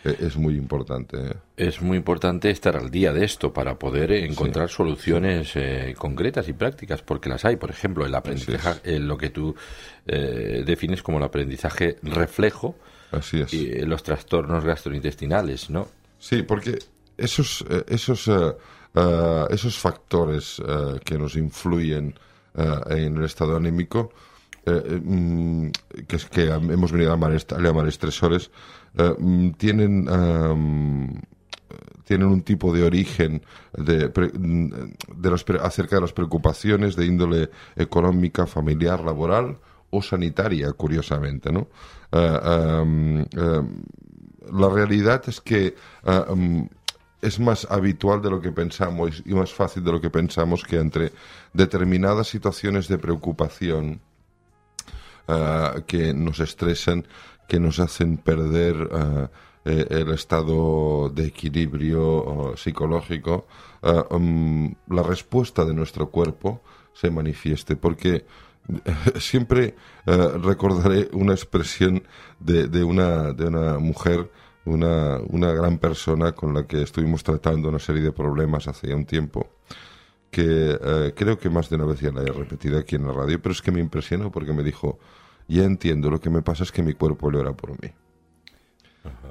Es 0.04 0.38
muy 0.38 0.56
importante. 0.56 1.18
¿eh? 1.18 1.34
Es 1.58 1.82
muy 1.82 1.98
importante 1.98 2.50
estar 2.50 2.76
al 2.78 2.90
día 2.90 3.14
de 3.14 3.26
esto 3.26 3.52
para 3.52 3.78
poder 3.78 4.12
encontrar 4.12 4.70
soluciones 4.70 5.52
eh, 5.56 5.96
concretas 5.98 6.48
y 6.48 6.54
prácticas, 6.54 7.02
porque 7.02 7.30
las 7.30 7.46
hay. 7.46 7.58
Por 7.58 7.70
ejemplo, 7.70 8.06
el 8.06 8.16
aprendizaje, 8.16 9.00
lo 9.00 9.18
que 9.18 9.30
tú 9.30 9.56
defines 10.06 11.04
como 11.04 11.18
el 11.18 11.26
aprendizaje 11.26 11.98
reflejo 12.02 12.76
Así 13.12 13.42
es. 13.42 13.54
y 13.54 13.82
los 13.82 14.04
trastornos 14.04 14.64
gastrointestinales, 14.64 15.70
¿no? 15.70 15.88
Sí, 16.20 16.44
porque 16.44 16.80
esos, 17.18 17.66
esos, 17.88 18.32
esos 19.50 19.78
factores 19.78 20.62
que 21.04 21.18
nos 21.18 21.36
influyen 21.36 22.16
en 22.56 23.18
el 23.18 23.26
estado 23.26 23.58
anímico, 23.58 24.14
mm, 24.66 25.68
que 26.08 26.16
es 26.16 26.26
que 26.26 26.46
hemos 26.46 26.92
venido 26.92 27.12
a 27.12 27.16
llamar, 27.16 27.34
a 27.34 27.60
llamar 27.60 27.88
estresores, 27.88 28.50
eh, 28.98 29.16
mm, 29.18 29.52
tienen 29.52 30.08
tienen 32.04 32.28
un 32.30 32.42
tipo 32.42 32.74
de 32.74 32.84
origen 32.84 33.44
de, 33.74 34.08
mm, 34.08 34.70
de 35.18 35.60
acerca 35.62 35.98
de 35.98 36.02
las 36.02 36.14
preocupaciones 36.14 36.96
de 36.96 37.06
índole 37.06 37.50
económica, 37.76 38.46
familiar, 38.48 39.02
laboral 39.02 39.58
o 39.90 40.02
sanitaria, 40.02 40.72
curiosamente, 40.72 41.52
¿no? 41.52 41.68
Eh, 42.14 43.64
la 44.54 44.70
realidad 44.70 45.22
es 45.28 45.42
que 45.42 45.76
es 47.22 47.40
más 47.40 47.68
habitual 47.70 48.22
de 48.22 48.30
lo 48.30 48.40
que 48.40 48.52
pensamos 48.52 49.24
y 49.26 49.34
más 49.34 49.54
fácil 49.54 49.84
de 49.84 49.92
lo 49.92 50.02
que 50.02 50.10
pensamos 50.10 50.64
que 50.64 50.78
entre 50.78 51.12
determinadas 51.54 52.28
situaciones 52.28 52.88
de 52.88 52.98
preocupación 52.98 54.00
eh, 55.28 55.84
que 55.86 56.14
nos 56.14 56.40
estresan 56.40 57.06
que 57.48 57.60
nos 57.60 57.80
hacen 57.80 58.18
perder 58.18 58.76
eh, 58.92 59.28
eh, 59.66 59.88
el 59.90 60.12
estado 60.12 61.10
de 61.10 61.28
equilibrio 61.28 62.54
psicológico, 62.56 63.48
eh, 63.82 64.04
um, 64.12 64.74
la 64.90 65.04
respuesta 65.04 65.66
de 65.66 65.74
nuestro 65.74 66.10
cuerpo 66.10 66.62
se 66.94 67.10
manifieste. 67.10 67.76
Porque 67.76 68.26
siempre 69.20 69.76
recordaré 70.06 71.08
una 71.14 71.34
expresión 71.34 72.04
de, 72.40 72.68
de, 72.68 72.84
una, 72.84 73.32
de 73.32 73.46
una 73.46 73.80
mujer, 73.80 74.30
una, 74.66 75.20
una 75.30 75.54
gran 75.54 75.78
persona 75.78 76.34
con 76.34 76.54
la 76.54 76.68
que 76.68 76.82
estuvimos 76.82 77.24
tratando 77.24 77.70
una 77.70 77.80
serie 77.80 78.02
de 78.02 78.12
problemas 78.12 78.68
hace 78.68 78.90
ya 78.90 78.96
un 78.96 79.06
tiempo 79.06 79.48
que 80.30 81.14
creo 81.16 81.40
que 81.40 81.50
más 81.50 81.70
de 81.70 81.78
una 81.78 81.86
vez 81.86 82.02
ya 82.02 82.12
la 82.12 82.22
he 82.22 82.26
repetido 82.26 82.78
aquí 82.78 82.98
en 82.98 83.08
la 83.08 83.14
radio, 83.14 83.42
pero 83.42 83.54
es 83.54 83.62
que 83.62 83.72
me 83.72 83.80
impresionó 83.80 84.30
porque 84.30 84.52
me 84.52 84.64
dijo, 84.64 85.00
ya 85.56 85.64
entiendo, 85.64 86.10
lo 86.10 86.20
que 86.20 86.30
me 86.30 86.42
pasa 86.42 86.64
es 86.64 86.72
que 86.72 86.84
mi 86.84 86.94
cuerpo 86.94 87.32
llora 87.32 87.54
por 87.54 87.72
mí. 87.82 87.92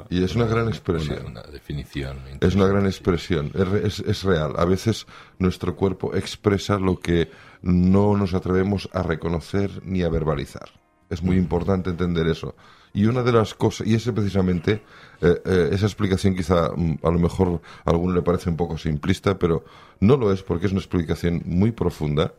y 0.09 0.23
es 0.23 0.35
una, 0.35 0.47
gran 0.47 0.69
expresión. 0.69 1.27
Una, 1.27 1.43
definición. 1.43 2.19
Es 2.41 2.55
una 2.55 2.67
gran 2.67 2.87
expresión, 2.87 3.53
es, 3.83 4.01
es, 4.01 4.23
real. 4.25 4.55
A 4.57 4.65
veces 4.65 5.07
nuestro 5.39 5.77
cuerpo 5.77 6.15
expresa 6.15 6.79
lo 6.79 6.99
que 6.99 7.31
no 7.63 8.17
nos 8.17 8.35
atrevemos 8.35 8.89
a 8.93 9.03
reconocer 9.03 9.83
ni 9.85 10.03
a 10.03 10.09
verbalizar. 10.09 10.86
Es 11.11 11.23
muy 11.23 11.37
importante 11.37 11.91
entender 11.91 12.27
eso. 12.27 12.55
Y 12.97 13.05
una 13.05 13.23
de 13.23 13.31
las 13.31 13.53
cosas, 13.53 13.87
y 13.87 13.95
ese 13.95 14.11
precisamente, 14.15 14.81
eh, 15.21 15.41
eh, 15.45 15.69
esa 15.73 15.85
explicación 15.85 16.35
quizá 16.35 16.71
mm, 16.75 17.01
a 17.03 17.11
lo 17.11 17.19
mejor 17.19 17.61
a 17.85 17.91
alguno 17.91 18.15
le 18.15 18.23
parece 18.23 18.49
un 18.49 18.57
poco 18.57 18.79
simplista, 18.79 19.39
pero 19.39 19.65
no 20.01 20.17
lo 20.17 20.33
es 20.33 20.43
porque 20.43 20.65
es 20.65 20.73
una 20.73 20.81
explicación 20.81 21.43
muy 21.45 21.73
profunda. 21.73 22.33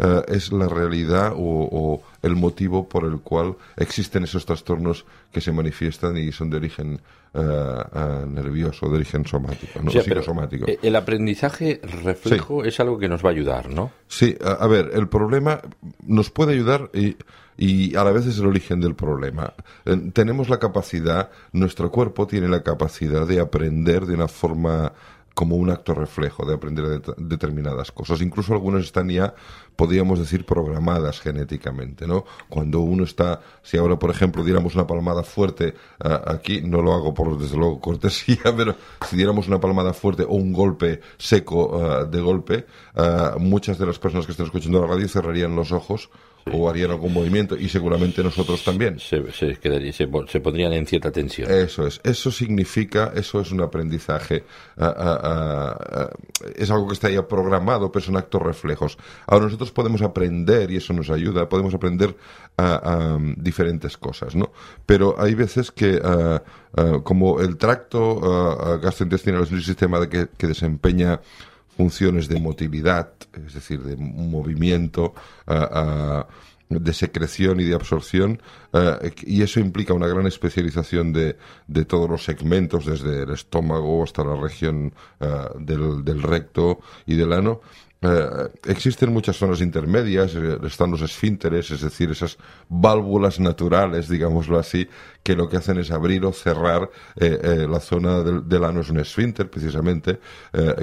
Eh, 0.00 0.22
es 0.26 0.50
la 0.50 0.66
realidad 0.66 1.32
o, 1.36 2.02
el 2.22 2.34
motivo 2.34 2.88
por 2.88 3.04
el 3.04 3.20
cual 3.20 3.54
existen 3.76 4.24
esos 4.24 4.44
trastornos 4.44 5.06
que 5.32 5.40
se 5.40 5.52
manifiestan 5.52 6.16
y 6.16 6.32
son 6.32 6.50
de 6.50 6.56
origen 6.56 7.00
nervioso, 7.32 8.88
de 8.88 8.96
origen 8.96 9.24
somático, 9.24 9.80
no 9.80 9.92
psicosomático. 9.92 10.66
el 10.66 10.96
aprendizaje 10.96 11.80
reflejo 12.02 12.64
es 12.64 12.80
algo 12.80 12.98
que 12.98 13.08
nos 13.08 13.24
va 13.24 13.28
a 13.28 13.32
ayudar, 13.32 13.70
¿no? 13.70 13.92
Sí, 14.08 14.36
a 14.44 14.66
ver, 14.66 14.90
el 14.94 15.08
problema 15.08 15.60
nos 16.04 16.30
puede 16.30 16.54
ayudar 16.54 16.90
y 16.92 17.16
y 17.60 17.94
a 17.94 18.02
la 18.04 18.10
vez 18.10 18.26
es 18.26 18.38
el 18.38 18.46
origen 18.46 18.80
del 18.80 18.94
problema. 18.94 19.52
Eh, 19.84 20.10
tenemos 20.14 20.48
la 20.48 20.58
capacidad, 20.58 21.30
nuestro 21.52 21.90
cuerpo 21.90 22.26
tiene 22.26 22.48
la 22.48 22.62
capacidad 22.62 23.26
de 23.26 23.38
aprender 23.38 24.06
de 24.06 24.14
una 24.14 24.28
forma 24.28 24.94
como 25.34 25.56
un 25.56 25.70
acto 25.70 25.94
reflejo 25.94 26.46
de 26.46 26.54
aprender 26.54 27.02
determinadas 27.18 27.92
cosas. 27.92 28.22
Incluso 28.22 28.54
algunas 28.54 28.84
están 28.84 29.10
ya, 29.10 29.34
podríamos 29.76 30.18
decir, 30.18 30.46
programadas 30.46 31.20
genéticamente, 31.20 32.06
¿no? 32.06 32.24
Cuando 32.48 32.80
uno 32.80 33.04
está, 33.04 33.40
si 33.62 33.76
ahora, 33.76 33.98
por 33.98 34.10
ejemplo, 34.10 34.42
diéramos 34.42 34.74
una 34.74 34.86
palmada 34.86 35.22
fuerte 35.22 35.74
eh, 36.02 36.20
aquí, 36.26 36.62
no 36.62 36.80
lo 36.80 36.94
hago 36.94 37.12
por, 37.12 37.38
desde 37.38 37.58
luego, 37.58 37.78
cortesía, 37.82 38.54
pero 38.56 38.74
si 39.06 39.16
diéramos 39.16 39.48
una 39.48 39.60
palmada 39.60 39.92
fuerte 39.92 40.22
o 40.22 40.32
un 40.32 40.54
golpe 40.54 41.02
seco 41.18 41.78
eh, 41.78 42.06
de 42.06 42.20
golpe, 42.22 42.66
muchas 43.38 43.78
de 43.78 43.84
las 43.84 43.98
personas 43.98 44.24
que 44.24 44.32
están 44.32 44.46
escuchando 44.46 44.80
la 44.80 44.86
radio 44.86 45.06
cerrarían 45.08 45.54
los 45.54 45.72
ojos 45.72 46.08
o 46.52 46.68
harían 46.68 46.90
algún 46.90 47.12
movimiento 47.12 47.56
y 47.56 47.68
seguramente 47.68 48.22
nosotros 48.22 48.64
también. 48.64 48.98
Se, 48.98 49.30
se, 49.32 49.56
quedaría, 49.56 49.92
se, 49.92 50.08
se, 50.28 50.40
pondrían 50.40 50.72
en 50.72 50.86
cierta 50.86 51.10
tensión. 51.10 51.50
Eso 51.50 51.86
es. 51.86 52.00
Eso 52.02 52.30
significa, 52.30 53.12
eso 53.14 53.40
es 53.40 53.50
un 53.52 53.60
aprendizaje. 53.60 54.44
Es 56.56 56.70
algo 56.70 56.88
que 56.88 56.94
está 56.94 57.10
ya 57.10 57.26
programado, 57.26 57.90
pero 57.92 58.04
son 58.04 58.16
actos 58.16 58.42
reflejos. 58.42 58.98
Ahora 59.26 59.46
nosotros 59.46 59.70
podemos 59.70 60.02
aprender, 60.02 60.70
y 60.70 60.76
eso 60.76 60.92
nos 60.92 61.10
ayuda, 61.10 61.48
podemos 61.48 61.74
aprender 61.74 62.16
diferentes 63.36 63.96
cosas, 63.96 64.34
¿no? 64.34 64.52
Pero 64.86 65.14
hay 65.18 65.34
veces 65.34 65.70
que, 65.70 66.00
como 67.04 67.40
el 67.40 67.56
tracto 67.56 68.78
gastrointestinal 68.82 69.42
es 69.42 69.52
un 69.52 69.62
sistema 69.62 70.00
de 70.00 70.08
que, 70.08 70.28
que 70.36 70.46
desempeña 70.46 71.20
funciones 71.80 72.28
de 72.28 72.38
motilidad, 72.38 73.08
es 73.46 73.54
decir, 73.54 73.80
de 73.82 73.96
movimiento, 73.96 75.14
uh, 75.46 76.24
de 76.68 76.92
secreción 76.92 77.58
y 77.58 77.64
de 77.64 77.74
absorción, 77.74 78.42
uh, 78.74 79.08
y 79.22 79.40
eso 79.40 79.60
implica 79.60 79.94
una 79.94 80.06
gran 80.06 80.26
especialización 80.26 81.14
de, 81.14 81.38
de, 81.68 81.84
todos 81.86 82.10
los 82.10 82.22
segmentos, 82.22 82.84
desde 82.84 83.22
el 83.22 83.30
estómago 83.30 84.04
hasta 84.04 84.22
la 84.24 84.36
región 84.36 84.92
del, 85.58 86.04
del 86.04 86.22
recto 86.22 86.80
y 87.06 87.14
del 87.16 87.32
ano, 87.32 87.62
eh, 88.02 88.48
existen 88.64 89.12
muchas 89.12 89.36
zonas 89.36 89.60
intermedias, 89.60 90.34
eh, 90.34 90.58
están 90.64 90.90
los 90.90 91.02
esfínteres, 91.02 91.70
es 91.70 91.82
decir, 91.82 92.10
esas 92.10 92.38
válvulas 92.68 93.38
naturales, 93.38 94.08
digámoslo 94.08 94.58
así, 94.58 94.88
que 95.22 95.36
lo 95.36 95.50
que 95.50 95.58
hacen 95.58 95.78
es 95.78 95.90
abrir 95.90 96.24
o 96.24 96.32
cerrar 96.32 96.90
eh, 97.16 97.66
la 97.68 97.78
zona 97.78 98.22
del, 98.22 98.48
del, 98.48 98.64
ano 98.64 98.80
es 98.80 98.88
un 98.88 99.00
esfínter, 99.00 99.50
precisamente, 99.50 100.18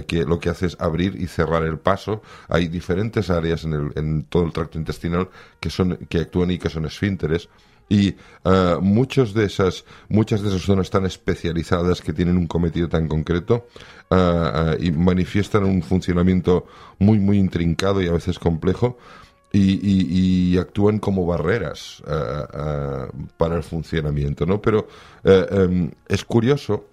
que 0.07 0.25
lo 0.25 0.39
que 0.39 0.50
hace 0.50 0.67
es 0.67 0.77
abrir 0.79 1.15
y 1.15 1.25
cerrar 1.25 1.63
el 1.63 1.79
paso. 1.79 2.21
Hay 2.50 2.67
diferentes 2.67 3.31
áreas 3.31 3.63
en, 3.63 3.74
el, 3.74 3.91
en 3.95 4.24
todo 4.25 4.43
el 4.43 4.53
tracto 4.53 4.77
intestinal 4.77 5.29
que, 5.59 5.71
son, 5.71 5.97
que 6.09 6.19
actúan 6.19 6.51
y 6.51 6.59
que 6.59 6.69
son 6.69 6.86
esfínteres 6.86 7.50
y 7.89 8.15
uh, 8.44 8.82
muchos 8.82 9.34
de 9.34 9.46
esas, 9.46 9.86
muchas 10.10 10.41
de 10.41 10.50
esas 10.50 10.62
zonas 10.62 10.89
tan 10.89 11.06
especializadas 11.06 12.01
que 12.01 12.13
tienen 12.13 12.38
un 12.38 12.48
cometido 12.48 12.89
tan 12.89 13.08
concreto 13.08 13.67
uh, 14.10 14.15
uh, 14.15 14.75
y 14.79 14.91
manifiestan 14.91 15.63
un 15.63 15.82
funcionamiento 15.82 16.65
muy, 17.00 17.20
muy 17.20 17.38
intrincado 17.38 18.01
y 18.01 18.08
a 18.08 18.12
veces 18.12 18.39
complejo 18.39 18.98
y, 19.53 20.58
actúan 20.58 21.00
como 21.00 21.25
barreras 21.25 22.03
para 23.38 23.56
el 23.56 23.63
funcionamiento, 23.63 24.46
¿no? 24.46 24.62
Pero 24.62 24.88
um, 25.24 25.89
es 26.08 26.24
curioso 26.25 26.86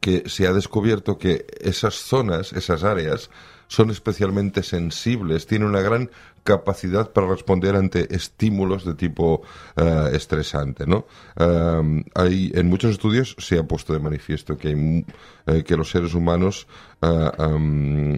que 0.00 0.24
se 0.26 0.46
ha 0.46 0.52
descubierto 0.52 1.18
que 1.18 1.46
esas 1.60 1.94
zonas, 1.94 2.54
esas 2.54 2.82
áreas, 2.82 3.30
son 3.70 3.90
especialmente 3.90 4.64
sensibles, 4.64 5.46
tienen 5.46 5.68
una 5.68 5.80
gran 5.80 6.10
capacidad 6.42 7.12
para 7.12 7.28
responder 7.28 7.76
ante 7.76 8.12
estímulos 8.12 8.84
de 8.84 8.94
tipo 8.94 9.42
uh, 9.76 10.06
estresante, 10.12 10.88
¿no? 10.88 11.06
Uh, 11.38 12.02
hay, 12.16 12.50
en 12.52 12.66
muchos 12.66 12.90
estudios 12.90 13.36
se 13.38 13.60
ha 13.60 13.62
puesto 13.62 13.92
de 13.92 14.00
manifiesto 14.00 14.56
que, 14.56 14.68
hay, 14.68 15.06
uh, 15.46 15.62
que 15.62 15.76
los 15.76 15.88
seres 15.88 16.14
humanos 16.14 16.66
um, 17.00 18.16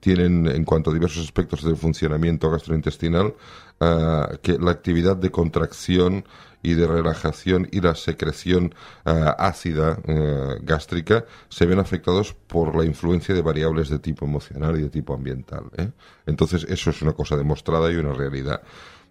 tienen, 0.00 0.46
en 0.46 0.64
cuanto 0.64 0.90
a 0.90 0.94
diversos 0.94 1.22
aspectos 1.22 1.62
del 1.62 1.76
funcionamiento 1.76 2.50
gastrointestinal, 2.50 3.34
que 4.40 4.56
la 4.58 4.70
actividad 4.70 5.16
de 5.16 5.30
contracción 5.30 6.24
y 6.64 6.74
de 6.74 6.86
relajación 6.86 7.68
y 7.70 7.80
la 7.80 7.94
secreción 7.94 8.74
uh, 9.04 9.10
ácida 9.38 9.98
uh, 10.08 10.56
gástrica 10.62 11.26
se 11.48 11.66
ven 11.66 11.78
afectados 11.78 12.32
por 12.32 12.74
la 12.74 12.86
influencia 12.86 13.34
de 13.34 13.42
variables 13.42 13.90
de 13.90 13.98
tipo 13.98 14.24
emocional 14.24 14.76
y 14.78 14.82
de 14.82 14.88
tipo 14.88 15.14
ambiental. 15.14 15.64
¿eh? 15.76 15.90
Entonces, 16.26 16.66
eso 16.68 16.90
es 16.90 17.02
una 17.02 17.12
cosa 17.12 17.36
demostrada 17.36 17.92
y 17.92 17.96
una 17.96 18.14
realidad. 18.14 18.62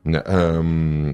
Um, 0.03 1.13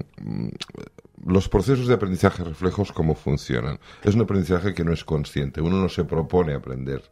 los 1.26 1.48
procesos 1.48 1.86
de 1.86 1.94
aprendizaje 1.94 2.42
reflejos, 2.42 2.90
¿cómo 2.90 3.14
funcionan? 3.14 3.78
Es 4.02 4.14
un 4.14 4.22
aprendizaje 4.22 4.72
que 4.72 4.82
no 4.82 4.94
es 4.94 5.04
consciente. 5.04 5.60
Uno 5.60 5.76
no 5.76 5.90
se 5.90 6.04
propone 6.04 6.54
aprender 6.54 7.02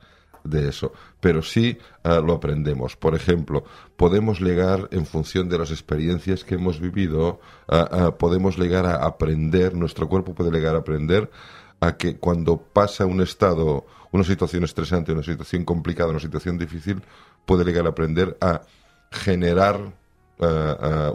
de 0.48 0.68
eso, 0.68 0.92
pero 1.20 1.42
sí 1.42 1.78
uh, 2.04 2.20
lo 2.20 2.34
aprendemos. 2.34 2.96
Por 2.96 3.14
ejemplo, 3.14 3.64
podemos 3.96 4.40
llegar, 4.40 4.88
en 4.90 5.06
función 5.06 5.48
de 5.48 5.58
las 5.58 5.70
experiencias 5.70 6.44
que 6.44 6.54
hemos 6.54 6.80
vivido, 6.80 7.40
uh, 7.68 7.76
uh, 7.76 8.16
podemos 8.16 8.58
llegar 8.58 8.86
a 8.86 9.04
aprender, 9.04 9.74
nuestro 9.74 10.08
cuerpo 10.08 10.34
puede 10.34 10.50
llegar 10.50 10.74
a 10.74 10.78
aprender 10.78 11.30
a 11.80 11.96
que 11.96 12.16
cuando 12.16 12.56
pasa 12.56 13.06
un 13.06 13.20
estado, 13.20 13.86
una 14.10 14.24
situación 14.24 14.64
estresante, 14.64 15.12
una 15.12 15.22
situación 15.22 15.64
complicada, 15.64 16.10
una 16.10 16.20
situación 16.20 16.58
difícil, 16.58 17.02
puede 17.46 17.64
llegar 17.64 17.86
a 17.86 17.90
aprender 17.90 18.36
a 18.40 18.62
generar 19.10 19.92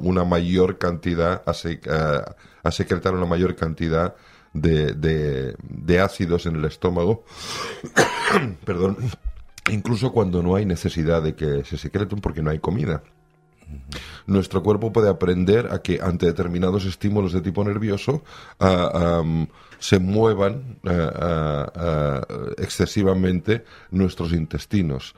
una 0.02 0.26
mayor 0.26 0.78
cantidad, 0.78 1.44
a, 1.46 1.54
a 2.64 2.72
secretar 2.72 3.14
una 3.14 3.26
mayor 3.26 3.56
cantidad 3.56 4.16
de, 4.54 5.56
de, 5.64 6.00
ácidos 6.00 6.46
en 6.46 6.56
el 6.56 6.66
estómago, 6.66 7.24
perdón, 8.66 8.98
incluso 9.72 10.12
cuando 10.12 10.44
no 10.44 10.56
hay 10.56 10.66
necesidad 10.66 11.22
de 11.22 11.36
que 11.36 11.64
se 11.64 11.78
secreten 11.78 12.20
porque 12.20 12.42
no 12.42 12.52
hay 12.52 12.60
comida. 12.60 13.04
Nuestro 14.28 14.62
cuerpo 14.62 14.94
puede 14.94 15.10
aprender 15.10 15.70
a 15.72 15.82
que 15.82 16.00
ante 16.02 16.28
determinados 16.28 16.86
estímulos 16.86 17.34
de 17.34 17.42
tipo 17.42 17.64
nervioso 17.64 18.24
uh, 18.60 19.46
se 19.80 20.00
muevan 20.00 20.78
uh, 20.84 20.90
uh, 20.90 22.54
excesivamente 22.58 23.66
nuestros 23.90 24.32
intestinos, 24.32 25.16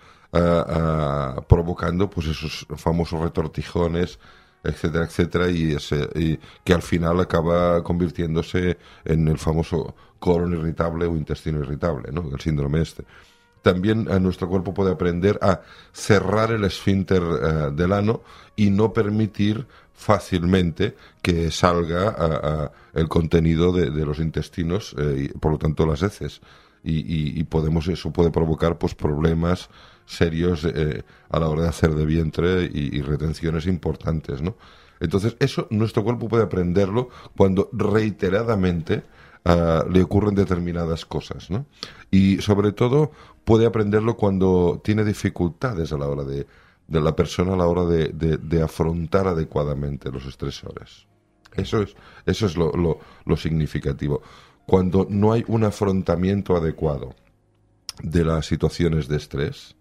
provocando 1.47 2.09
pues 2.09 2.27
esos 2.27 2.65
famosos 2.75 3.21
retortijones 3.21 4.19
etcétera, 4.65 5.05
etcétera, 5.05 5.49
y, 5.49 5.73
ese, 5.73 6.09
y 6.15 6.39
que 6.63 6.73
al 6.73 6.81
final 6.81 7.19
acaba 7.19 7.83
convirtiéndose 7.83 8.77
en 9.03 9.27
el 9.27 9.37
famoso 9.37 9.95
colon 10.19 10.53
irritable 10.53 11.05
o 11.05 11.15
intestino 11.15 11.59
irritable, 11.59 12.11
¿no? 12.11 12.29
El 12.31 12.39
síndrome 12.39 12.81
este. 12.81 13.03
También 13.61 14.07
eh, 14.09 14.19
nuestro 14.19 14.47
cuerpo 14.47 14.73
puede 14.73 14.91
aprender 14.91 15.39
a 15.41 15.61
cerrar 15.91 16.51
el 16.51 16.63
esfínter 16.65 17.23
eh, 17.23 17.71
del 17.73 17.93
ano 17.93 18.21
y 18.55 18.69
no 18.69 18.93
permitir 18.93 19.65
fácilmente 19.91 20.95
que 21.21 21.49
salga 21.51 22.71
el 22.93 23.07
contenido 23.07 23.71
de, 23.71 24.05
los 24.05 24.19
intestinos 24.19 24.93
eh, 24.99 25.29
y 25.33 25.37
por 25.39 25.53
lo 25.53 25.57
tanto 25.57 25.85
las 25.85 26.03
heces 26.03 26.41
y, 26.83 26.97
y, 26.97 27.39
y, 27.39 27.43
podemos 27.45 27.87
eso 27.87 28.11
puede 28.11 28.29
provocar 28.29 28.77
pues 28.77 28.93
problemas 28.93 29.69
serios 30.05 30.65
eh, 30.65 31.03
a 31.29 31.39
la 31.39 31.49
hora 31.49 31.63
de 31.63 31.69
hacer 31.69 31.93
de 31.95 32.05
vientre 32.05 32.69
y, 32.71 33.01
retenciones 33.01 33.65
importantes, 33.65 34.41
¿no? 34.41 34.55
Entonces, 34.99 35.35
eso 35.39 35.67
nuestro 35.71 36.03
cuerpo 36.03 36.29
puede 36.29 36.43
aprenderlo 36.43 37.09
cuando 37.35 37.69
reiteradamente 37.73 39.03
uh, 39.43 39.89
le 39.89 40.01
ocurren 40.01 40.35
determinadas 40.35 41.05
cosas, 41.05 41.49
¿no? 41.49 41.65
Y 42.11 42.41
sobre 42.41 42.71
todo 42.71 43.11
puede 43.43 43.65
aprenderlo 43.65 44.15
cuando 44.15 44.81
tiene 44.83 45.03
dificultades 45.03 45.91
a 45.91 45.97
la 45.97 46.07
hora 46.07 46.23
de, 46.23 46.47
de 46.87 47.01
la 47.01 47.15
persona 47.15 47.53
a 47.53 47.57
la 47.57 47.67
hora 47.67 47.85
de, 47.85 48.09
de, 48.37 48.61
afrontar 48.61 49.27
adecuadamente 49.27 50.11
los 50.11 50.25
estresores. 50.25 51.07
Eso 51.55 51.81
es, 51.81 51.95
eso 52.25 52.45
es 52.45 52.55
lo, 52.55 52.71
lo 53.25 53.37
significativo. 53.37 54.21
Cuando 54.65 55.05
no 55.09 55.33
hay 55.33 55.43
un 55.47 55.63
afrontamiento 55.63 56.55
adecuado 56.55 57.15
de 58.01 58.23
las 58.23 58.45
situaciones 58.45 59.07
de 59.07 59.17
estrés, 59.17 59.75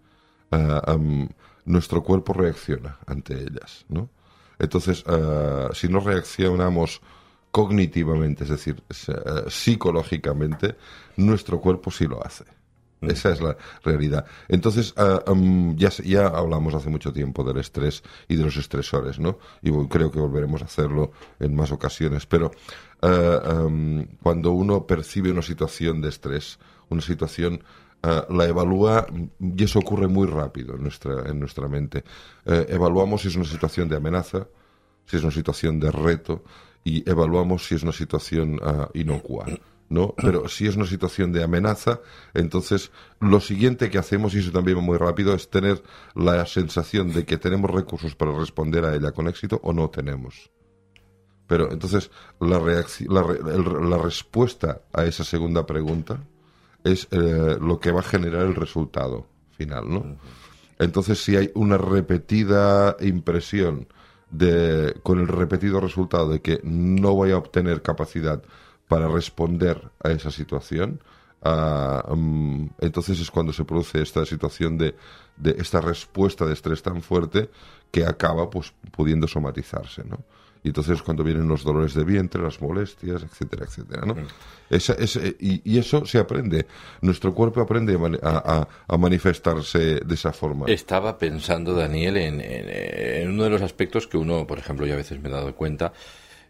uh, 0.55 0.93
um, 0.95 1.29
nuestro 1.65 2.03
cuerpo 2.03 2.33
reacciona 2.33 2.99
ante 3.07 3.35
ellas, 3.35 3.85
¿no? 3.89 4.09
Entonces, 4.59 5.05
uh, 5.07 5.73
si 5.75 5.89
no 5.89 6.01
reaccionamos 6.01 7.01
cognitivamente, 7.51 8.45
es 8.45 8.51
decir, 8.51 8.83
uh, 9.09 9.49
psicológicamente, 9.49 10.77
nuestro 11.17 11.61
cuerpo 11.61 11.91
sí 11.91 12.07
lo 12.07 12.25
hace. 12.25 12.45
Mm. 13.01 13.11
Esa 13.11 13.33
es 13.33 13.41
la 13.41 13.57
realidad. 13.83 14.27
Entonces, 14.49 14.95
uh, 14.97 15.31
um, 15.31 15.77
ya, 15.77 15.91
ya 15.91 16.29
hablamos 16.29 16.75
hace 16.75 16.91
mucho 16.91 17.13
tiempo 17.13 17.45
del 17.45 17.59
estrés 17.59 18.03
y 18.29 18.37
de 18.37 18.45
los 18.45 18.57
estresores, 18.57 19.19
¿no? 19.19 19.39
Y 19.63 19.71
creo 19.89 20.11
que 20.11 20.21
volveremos 20.21 20.63
a 20.63 20.67
hacerlo 20.67 21.13
en 21.41 21.55
más 21.55 21.73
ocasiones. 21.73 22.27
Pero 22.27 22.53
um, 23.03 24.05
cuando 24.23 24.53
uno 24.53 24.87
percibe 24.87 25.31
una 25.31 25.43
situación 25.43 26.01
de 26.01 26.09
estrés, 26.09 26.59
una 26.89 27.03
situación 27.03 27.63
uh, 28.05 28.33
la 28.33 28.47
evalúa 28.47 29.07
y 29.41 29.65
eso 29.65 29.79
ocurre 29.79 30.09
muy 30.09 30.27
rápido 30.27 30.77
en 30.77 30.83
nuestra, 30.83 31.29
en 31.29 31.41
nuestra 31.41 31.69
mente. 31.69 32.05
Uh, 32.45 32.65
evaluamos 32.69 33.23
si 33.23 33.29
es 33.29 33.37
una 33.37 33.45
situación 33.45 33.89
de 33.89 33.97
amenaza, 33.97 34.47
si 35.07 35.17
es 35.17 35.23
una 35.23 35.33
situación 35.33 35.81
de 35.81 35.91
reto 35.91 36.45
y 36.85 37.09
evaluamos 37.09 37.67
si 37.67 37.75
es 37.75 37.83
una 37.83 37.93
situación 37.93 38.61
uh, 38.63 38.87
inocua. 38.95 39.47
¿no? 39.89 40.15
Pero 40.17 40.49
si 40.49 40.67
es 40.67 40.77
una 40.77 40.87
situación 40.87 41.33
de 41.33 41.43
amenaza, 41.43 42.01
entonces 42.33 42.91
lo 43.21 43.41
siguiente 43.41 43.91
que 43.91 43.99
hacemos, 43.99 44.35
y 44.35 44.39
eso 44.39 44.51
también 44.51 44.79
va 44.79 44.83
muy 44.83 44.97
rápido, 44.97 45.35
es 45.35 45.51
tener 45.51 45.83
la 46.15 46.45
sensación 46.47 47.13
de 47.13 47.25
que 47.25 47.37
tenemos 47.37 47.71
recursos 47.71 48.15
para 48.15 48.33
responder 48.33 48.85
a 48.85 48.95
ella 48.95 49.13
con 49.13 49.29
éxito 49.29 49.61
o 49.63 49.73
no 49.73 49.91
tenemos. 49.91 50.51
Pero 51.47 51.71
entonces 51.71 52.11
la, 52.41 52.59
la, 52.59 53.23
la 53.89 53.99
respuesta 53.99 54.81
a 54.93 55.05
esa 55.05 55.25
segunda 55.25 55.67
pregunta 55.67 56.19
es 56.85 57.09
eh, 57.11 57.57
lo 57.61 57.81
que 57.81 57.91
va 57.91 58.01
a 58.01 58.05
generar 58.05 58.43
el 58.43 58.55
resultado 58.55 59.27
final, 59.57 59.89
¿no? 59.89 60.01
Uh. 60.01 60.17
Entonces, 60.79 61.23
si 61.23 61.37
hay 61.37 61.51
una 61.55 61.79
repetida 61.79 62.97
impresión 63.01 63.89
de, 64.31 64.95
con 65.03 65.21
el 65.21 65.29
repetido 65.29 65.81
resultado 65.81 66.29
de 66.29 66.41
que 66.41 66.61
no 66.65 67.15
voy 67.15 67.31
a 67.31 67.39
obtener 67.39 67.83
capacidad 67.83 68.43
para 68.89 69.09
responder 69.09 69.91
a 70.03 70.11
esa 70.11 70.31
situación, 70.31 71.01
mm, 71.43 72.67
entonces 72.81 73.21
es 73.21 73.31
cuando 73.31 73.53
se 73.53 73.65
produce 73.65 74.03
esta 74.03 74.25
situación 74.27 74.77
de, 74.77 74.97
de 75.37 75.55
esta 75.59 75.81
respuesta 75.81 76.45
de 76.45 76.55
estrés 76.55 76.83
tan 76.83 77.03
fuerte 77.03 77.51
que 77.91 78.05
acaba 78.05 78.51
pues 78.51 78.75
pudiendo 78.91 79.29
somatizarse, 79.29 80.05
¿no? 80.05 80.19
Y 80.65 80.69
entonces 80.69 81.03
cuando 81.03 81.23
vienen 81.23 81.47
los 81.47 81.63
dolores 81.63 81.93
de 81.93 82.05
vientre, 82.05 82.43
las 82.43 82.61
molestias, 82.63 83.23
etcétera, 83.23 83.67
etcétera, 83.67 84.07
¿no? 84.07 84.17
Esa, 84.71 84.97
y, 85.39 85.79
eso 85.79 86.07
se 86.07 86.19
aprende. 86.19 86.67
Nuestro 87.03 87.35
cuerpo 87.35 87.61
aprende 87.61 87.99
a, 88.23 88.67
a, 88.89 88.97
manifestarse 88.97 90.01
de 90.01 90.15
esa 90.15 90.33
forma. 90.33 90.65
Estaba 90.67 91.19
pensando, 91.19 91.75
Daniel, 91.75 92.17
en, 92.17 92.41
en, 92.41 93.29
uno 93.29 93.45
de 93.45 93.51
los 93.51 93.61
aspectos 93.61 94.07
que 94.07 94.17
uno, 94.17 94.47
por 94.47 94.59
ejemplo, 94.59 94.87
yo 94.87 94.95
a 94.95 94.97
veces 94.97 95.21
me 95.21 95.29
he 95.29 95.33
dado 95.33 95.55
cuenta, 95.55 95.93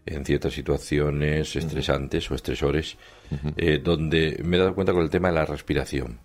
en 0.05 0.23
ciertas 0.23 0.53
situaciones 0.53 1.53
estresantes 1.55 2.31
o 2.31 2.35
estresores, 2.35 2.95
eh, 3.57 3.81
donde 3.83 4.39
me 4.45 4.55
he 4.55 4.59
dado 4.59 4.75
cuenta 4.75 4.93
con 4.93 5.01
el 5.01 5.09
tema 5.09 5.27
de 5.27 5.33
la 5.33 5.45
respiración. 5.45 6.19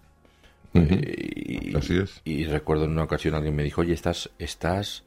Eh, 0.75 1.73
Así 1.75 1.99
es. 1.99 2.21
Y 2.25 2.45
recuerdo 2.45 2.85
en 2.85 2.93
una 2.93 3.03
ocasión 3.03 3.35
alguien 3.35 3.57
me 3.57 3.65
dijo, 3.65 3.81
oye, 3.81 3.95
estás, 3.95 4.31
estás 4.39 5.03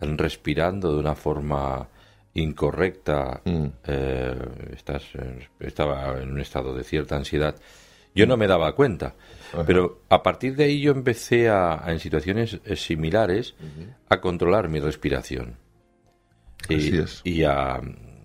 respirando 0.00 0.92
de 0.92 0.98
una 0.98 1.14
forma 1.14 1.88
incorrecta, 2.34 3.40
mm. 3.44 3.66
eh, 3.86 4.34
estás, 4.76 5.04
estaba 5.60 6.20
en 6.20 6.32
un 6.32 6.40
estado 6.40 6.74
de 6.74 6.84
cierta 6.84 7.16
ansiedad. 7.16 7.54
Yo 8.14 8.26
no 8.26 8.36
me 8.36 8.46
daba 8.46 8.74
cuenta, 8.74 9.14
pero 9.66 10.02
a 10.08 10.22
partir 10.22 10.54
de 10.54 10.64
ahí 10.64 10.80
yo 10.80 10.92
empecé 10.92 11.48
a, 11.48 11.82
en 11.88 11.98
situaciones 11.98 12.60
eh, 12.64 12.76
similares 12.76 13.54
a 14.08 14.20
controlar 14.20 14.68
mi 14.68 14.78
respiración. 14.78 15.56
y, 16.68 16.96
es. 16.98 17.20
y, 17.24 17.42
a, 17.42 17.80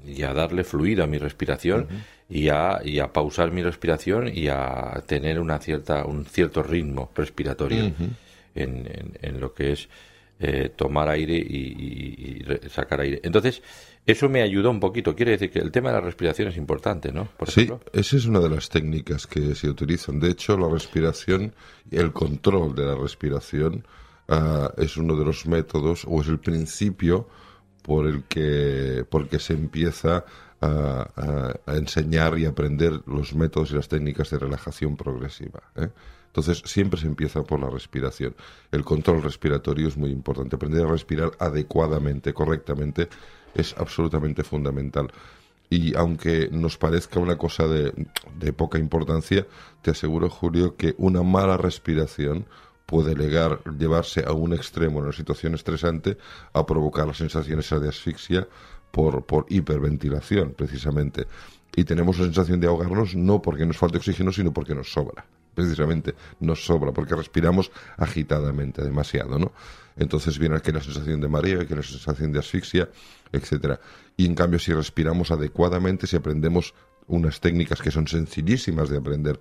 y, 0.05 0.21
a, 0.21 0.33
darle 0.33 0.63
fluido 0.63 1.03
a 1.03 1.07
mi 1.07 1.17
respiración 1.17 1.87
y, 2.29 2.49
a, 2.49 2.79
y 2.83 2.99
a 2.99 3.11
pausar 3.11 3.51
mi 3.51 3.63
respiración 3.63 4.29
y 4.31 4.47
a 4.47 5.03
tener 5.07 5.39
una 5.39 5.57
cierta, 5.57 6.05
un 6.05 6.25
cierto 6.25 6.61
ritmo 6.61 7.09
respiratorio 7.15 7.91
en, 8.53 9.17
en, 9.21 9.39
lo 9.39 9.53
que 9.53 9.71
es 9.71 9.89
eh, 10.39 10.69
tomar 10.75 11.09
aire 11.09 11.35
y, 11.35 12.45
sacar 12.69 13.01
aire. 13.01 13.19
Entonces, 13.23 13.61
eso 14.11 14.27
me 14.29 14.41
ayudó 14.41 14.71
un 14.71 14.79
poquito. 14.79 15.15
Quiere 15.15 15.31
decir 15.31 15.51
que 15.51 15.59
el 15.59 15.71
tema 15.71 15.89
de 15.89 15.95
la 15.95 16.01
respiración 16.01 16.47
es 16.47 16.57
importante, 16.57 17.11
¿no? 17.11 17.29
sí, 17.45 17.69
esa 17.93 18.17
es 18.17 18.25
una 18.25 18.39
de 18.39 18.49
las 18.49 18.69
técnicas 18.69 19.27
que 19.27 19.53
se 19.55 19.69
utilizan. 19.69 20.19
De 20.19 20.29
hecho, 20.29 20.57
la 20.57 20.67
respiración, 20.67 21.53
el 21.91 22.11
control 22.11 22.73
de 22.75 22.85
la 22.85 22.95
respiración 22.95 23.85
ah, 24.27 24.71
es 24.77 24.97
uno 24.97 25.15
de 25.15 25.25
los 25.25 25.45
métodos 25.45 26.05
o 26.07 26.21
es 26.21 26.27
el 26.27 26.39
principio 26.39 27.27
por 27.83 28.07
el 28.07 28.23
que, 28.23 29.05
por 29.09 29.29
se 29.39 29.53
empieza 29.53 30.25
a, 30.61 31.53
enseñar 31.67 32.37
y 32.37 32.45
aprender 32.45 33.01
los 33.05 33.33
métodos 33.33 33.71
y 33.71 33.75
las 33.75 33.87
técnicas 33.87 34.29
de 34.31 34.39
relajación 34.39 34.97
progresiva. 34.97 35.61
¿eh? 35.75 35.89
Entonces, 36.27 36.61
siempre 36.65 36.99
se 36.99 37.07
empieza 37.07 37.43
por 37.43 37.59
la 37.59 37.69
respiración. 37.69 38.35
El 38.71 38.83
control 38.83 39.23
respiratorio 39.23 39.87
es 39.87 39.97
muy 39.97 40.11
importante. 40.11 40.55
Aprender 40.55 40.85
a 40.85 40.91
respirar 40.91 41.31
adecuadamente, 41.39 42.33
correctamente, 42.33 43.09
es 43.53 43.75
absolutamente 43.77 44.43
fundamental. 44.43 45.11
Y 45.69 45.95
aunque 45.95 46.49
nos 46.51 46.77
parezca 46.77 47.19
una 47.19 47.37
cosa 47.37 47.67
de, 47.67 48.53
poca 48.53 48.79
importancia, 48.79 49.45
te 49.81 49.91
aseguro, 49.91 50.29
Julio, 50.29 50.75
que 50.75 50.95
una 50.97 51.21
mala 51.21 51.57
respiración 51.57 52.45
puede 52.87 53.13
llegar, 53.13 53.61
llevarse 53.77 54.23
a 54.25 54.31
un 54.31 54.53
extremo 54.53 54.97
en 54.99 55.05
una 55.05 55.13
situación 55.13 55.53
estresante 55.53 56.17
a 56.53 56.65
provocar 56.65 57.05
la 57.05 57.13
sensación 57.13 57.59
esa 57.59 57.77
de 57.77 57.89
asfixia 57.89 58.47
por, 58.91 59.25
por 59.25 59.45
hiperventilación, 59.49 60.53
precisamente. 60.53 61.27
Y 61.75 61.83
tenemos 61.83 62.17
la 62.17 62.25
sensación 62.25 62.59
de 62.59 62.67
ahogarnos 62.67 63.15
no 63.15 63.39
porque 63.39 63.67
nos 63.67 63.77
falte 63.77 63.99
oxígeno, 63.99 64.31
sino 64.31 64.51
porque 64.51 64.73
nos 64.73 64.91
sobra 64.91 65.23
precisamente 65.53 66.15
nos 66.39 66.65
sobra, 66.65 66.91
porque 66.91 67.15
respiramos 67.15 67.71
agitadamente, 67.97 68.81
demasiado, 68.81 69.37
¿no? 69.37 69.51
Entonces 69.97 70.39
viene 70.39 70.55
aquí 70.55 70.71
la 70.71 70.81
sensación 70.81 71.19
de 71.19 71.27
mareo, 71.27 71.61
aquí 71.61 71.75
la 71.75 71.83
sensación 71.83 72.31
de 72.31 72.39
asfixia, 72.39 72.89
etcétera. 73.31 73.79
Y 74.15 74.25
en 74.25 74.35
cambio, 74.35 74.57
si 74.59 74.73
respiramos 74.73 75.31
adecuadamente, 75.31 76.07
si 76.07 76.15
aprendemos 76.15 76.73
unas 77.07 77.41
técnicas 77.41 77.81
que 77.81 77.91
son 77.91 78.07
sencillísimas 78.07 78.89
de 78.89 78.97
aprender 78.97 79.39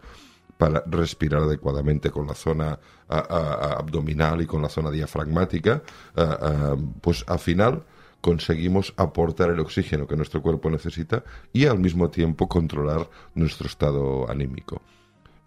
para 0.57 0.83
respirar 0.87 1.43
adecuadamente 1.43 2.11
con 2.11 2.27
la 2.27 2.35
zona 2.35 2.79
abdominal 3.09 4.43
y 4.43 4.47
con 4.47 4.61
la 4.61 4.69
zona 4.69 4.91
diafragmática, 4.91 5.83
pues 7.01 7.25
al 7.29 7.39
final 7.39 7.85
conseguimos 8.21 8.93
aportar 8.97 9.51
el 9.51 9.61
oxígeno 9.61 10.09
que 10.09 10.17
nuestro 10.17 10.43
cuerpo 10.43 10.71
necesita 10.71 11.23
y 11.53 11.67
al 11.67 11.79
mismo 11.79 12.11
tiempo 12.11 12.49
controlar 12.49 13.09
nuestro 13.35 13.69
estado 13.69 14.29
anímico 14.29 14.83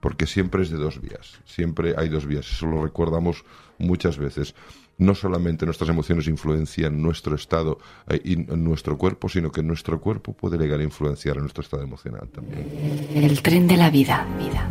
porque 0.02 0.26
siempre 0.26 0.64
es 0.64 0.72
de 0.72 0.78
dos 0.78 1.00
vías, 1.00 1.40
siempre 1.46 1.94
hay 1.96 2.10
dos 2.10 2.26
vías, 2.26 2.52
eso 2.52 2.66
lo 2.66 2.84
recordamos 2.84 3.46
muchas 3.78 4.18
veces. 4.18 4.54
No 4.98 5.16
solamente 5.16 5.66
nuestras 5.66 5.90
emociones 5.90 6.28
influencian 6.28 7.02
nuestro 7.02 7.36
estado 7.36 7.80
eh, 8.08 8.20
y 8.24 8.36
nuestro 8.36 8.98
cuerpo, 8.98 9.30
sino 9.30 9.52
que 9.52 9.64
nuestro 9.64 10.00
cuerpo 10.02 10.34
puede 10.34 10.58
llegar 10.58 10.80
a 10.80 10.84
influenciar 10.84 11.38
en 11.38 11.44
nuestro 11.44 11.64
estado 11.64 11.84
emocional 11.84 12.28
también. 12.30 12.68
El 13.16 13.42
tren 13.42 13.68
de 13.68 13.78
la 13.78 13.90
vida, 13.90 14.28
vida. 14.38 14.68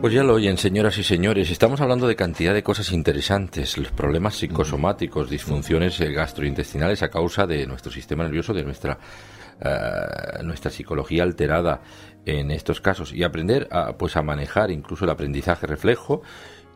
Pues 0.00 0.12
ya 0.12 0.24
lo 0.24 0.34
oyen, 0.34 0.58
señoras 0.58 0.98
y 0.98 1.04
señores, 1.04 1.50
estamos 1.50 1.80
hablando 1.80 2.08
de 2.08 2.16
cantidad 2.16 2.52
de 2.52 2.64
cosas 2.64 2.90
interesantes, 2.92 3.78
los 3.78 3.92
problemas 3.92 4.34
psicosomáticos, 4.34 5.30
disfunciones 5.30 6.00
eh, 6.00 6.12
gastrointestinales 6.12 7.02
a 7.04 7.08
causa 7.08 7.46
de 7.46 7.66
nuestro 7.66 7.92
sistema 7.92 8.24
nervioso, 8.24 8.52
de 8.52 8.64
nuestra 8.64 8.98
eh, 9.64 10.42
nuestra 10.42 10.72
psicología 10.72 11.22
alterada 11.22 11.80
en 12.26 12.50
estos 12.50 12.80
casos 12.80 13.12
y 13.12 13.24
aprender 13.24 13.68
a, 13.70 13.96
pues 13.96 14.16
a 14.16 14.22
manejar 14.22 14.70
incluso 14.70 15.04
el 15.04 15.10
aprendizaje 15.10 15.66
reflejo 15.66 16.22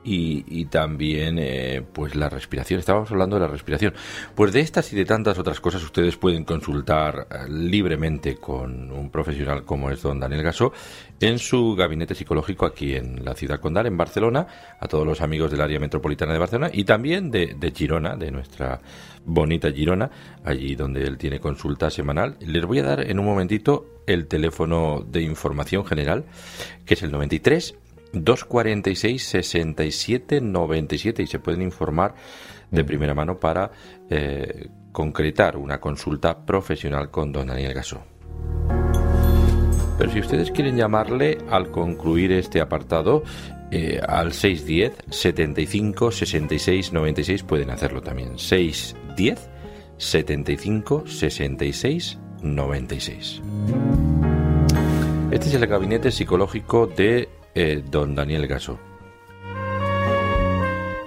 y, 0.05 0.65
también 0.67 1.39
eh, 1.39 1.83
pues 1.93 2.15
la 2.15 2.29
respiración. 2.29 2.79
Estábamos 2.79 3.11
hablando 3.11 3.37
de 3.37 3.41
la 3.41 3.49
respiración. 3.49 3.93
Pues 4.35 4.53
de 4.53 4.61
estas 4.61 4.93
y 4.93 4.97
de 4.97 5.05
tantas 5.05 5.39
otras 5.39 5.61
cosas 5.61 5.83
ustedes 5.83 6.17
pueden 6.17 6.45
consultar 6.45 7.27
eh, 7.31 7.49
libremente 7.49 8.37
con 8.37 8.93
un 8.93 9.11
profesional 9.11 9.65
como 9.65 9.91
es 9.91 10.03
don 10.03 10.21
Daniel 10.21 10.43
Gasó 10.43 10.73
en 11.21 11.39
su 11.39 11.75
gabinete 11.75 12.15
psicológico 12.15 12.67
aquí 12.67 12.95
en 12.95 13.25
la 13.25 13.35
ciudad 13.35 13.59
condal, 13.59 13.87
en 13.87 13.97
Barcelona, 13.97 14.47
a 14.79 14.87
todos 14.87 15.07
los 15.07 15.21
amigos 15.21 15.51
del 15.51 15.61
área 15.61 15.81
metropolitana 15.81 16.33
de 16.33 16.39
Barcelona 16.39 16.71
y 16.73 16.85
también 16.85 17.31
de, 17.31 17.73
Girona, 17.75 18.17
de 18.17 18.31
nuestra 18.31 18.81
bonita 19.25 19.73
Girona, 19.73 20.11
allí 20.45 20.77
donde 20.77 21.03
él 21.03 21.19
tiene 21.19 21.41
consulta 21.41 21.91
semanal. 21.91 22.37
Les 22.41 22.65
voy 22.65 22.79
a 22.79 22.85
dar 22.85 23.01
en 23.01 23.19
un 23.19 23.25
momentito 23.25 24.03
el 24.07 24.29
teléfono 24.29 25.05
de 25.07 25.23
información 25.23 25.85
general, 25.85 26.25
que 26.85 26.95
es 26.95 27.03
el 27.03 27.11
93 27.11 27.77
246 28.13 29.23
67 29.23 30.41
97 30.41 31.23
y 31.23 31.27
se 31.27 31.39
pueden 31.39 31.63
informar 31.63 32.15
de 32.71 32.83
mm. 32.83 32.87
primera 32.87 33.15
mano 33.15 33.39
para 33.39 33.71
eh, 34.11 34.69
concretar 34.93 35.57
una 35.57 35.81
consulta 35.81 36.45
profesional 36.45 37.11
con 37.11 37.33
don 37.33 37.49
Daniel 37.49 37.75
Gasó. 37.75 38.03
Pero 39.99 40.11
si 40.13 40.21
ustedes 40.21 40.51
quieren 40.51 40.77
llamarle 40.77 41.39
al 41.51 41.71
concluir 41.71 42.33
este 42.33 42.61
apartado 42.61 43.23
eh, 43.71 44.01
al 44.07 44.33
610 44.33 44.93
75 45.11 46.11
66 46.13 46.93
96 46.93 47.43
pueden 47.43 47.71
hacerlo 47.71 48.03
también. 48.03 48.39
610 48.39 49.49
75 49.97 51.05
66 51.07 52.19
96. 52.43 53.43
Este 55.31 55.49
es 55.49 55.55
el 55.55 55.67
gabinete 55.67 56.11
psicológico 56.13 56.87
de 56.87 57.29
eh, 57.57 57.83
don 57.91 58.15
Daniel 58.15 58.47
Gaso. 58.47 58.79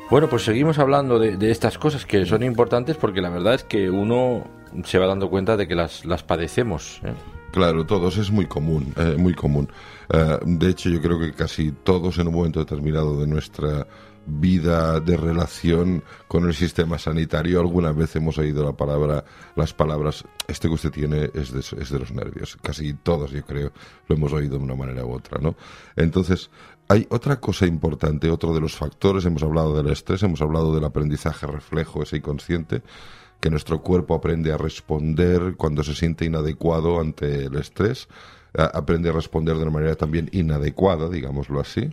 Bueno, 0.09 0.27
pues 0.27 0.43
seguimos 0.43 0.79
hablando 0.79 1.19
de, 1.19 1.51
estas 1.51 1.77
cosas 1.77 2.07
que 2.07 2.25
son 2.25 2.41
importantes 2.41 2.97
porque 2.97 3.21
la 3.21 3.29
verdad 3.29 3.53
es 3.53 3.63
que 3.63 3.91
uno 3.91 4.47
se 4.83 4.97
va 4.97 5.05
dando 5.05 5.29
cuenta 5.29 5.55
de 5.55 5.67
que 5.67 5.75
las, 5.75 6.05
las 6.05 6.23
padecemos. 6.23 7.01
¿eh? 7.03 7.13
Claro, 7.51 7.85
todos, 7.85 8.17
es 8.17 8.31
muy 8.31 8.47
común, 8.47 8.91
eh, 8.97 9.15
muy 9.15 9.35
común. 9.35 9.69
de 10.43 10.69
hecho, 10.69 10.89
yo 10.89 10.99
creo 11.01 11.19
que 11.19 11.33
casi 11.33 11.71
todos 11.71 12.17
en 12.17 12.27
un 12.27 12.33
momento 12.33 12.59
determinado 12.59 13.21
de 13.21 13.27
nuestra 13.27 13.85
vida 14.29 14.99
de 14.99 15.17
relación 15.17 16.03
con 16.27 16.47
el 16.47 16.53
sistema 16.53 16.97
sanitario. 16.97 17.59
Alguna 17.59 17.91
vez 17.91 18.15
hemos 18.15 18.37
oído 18.37 18.63
la 18.63 18.73
palabra, 18.73 19.25
las 19.55 19.73
palabras, 19.73 20.23
este 20.47 20.67
que 20.67 20.73
usted 20.75 20.91
tiene 20.91 21.31
es 21.33 21.51
de, 21.51 21.59
es 21.59 21.89
de 21.89 21.99
los 21.99 22.11
nervios. 22.11 22.57
Casi 22.61 22.93
todos, 22.93 23.31
yo 23.31 23.43
creo, 23.43 23.71
lo 24.07 24.15
hemos 24.15 24.33
oído 24.33 24.57
de 24.57 24.63
una 24.63 24.75
manera 24.75 25.05
u 25.05 25.13
otra, 25.13 25.39
¿no? 25.41 25.55
Entonces, 25.95 26.49
hay 26.87 27.05
otra 27.09 27.39
cosa 27.39 27.67
importante, 27.67 28.31
otro 28.31 28.53
de 28.53 28.61
los 28.61 28.75
factores, 28.75 29.25
hemos 29.25 29.43
hablado 29.43 29.75
del 29.75 29.91
estrés, 29.91 30.23
hemos 30.23 30.41
hablado 30.41 30.73
del 30.73 30.85
aprendizaje 30.85 31.45
reflejo, 31.45 32.01
ese 32.01 32.17
inconsciente, 32.17 32.81
que 33.39 33.49
nuestro 33.49 33.81
cuerpo 33.81 34.15
aprende 34.15 34.51
a 34.51 34.57
responder 34.57 35.55
cuando 35.55 35.83
se 35.83 35.93
siente 35.93 36.25
inadecuado 36.25 36.99
ante 36.99 37.45
el 37.45 37.55
estrés. 37.55 38.07
Aprende 38.53 39.09
a 39.09 39.13
responder 39.13 39.55
de 39.55 39.63
una 39.63 39.71
manera 39.71 39.95
también 39.95 40.29
inadecuada, 40.31 41.09
digámoslo 41.09 41.59
así, 41.59 41.89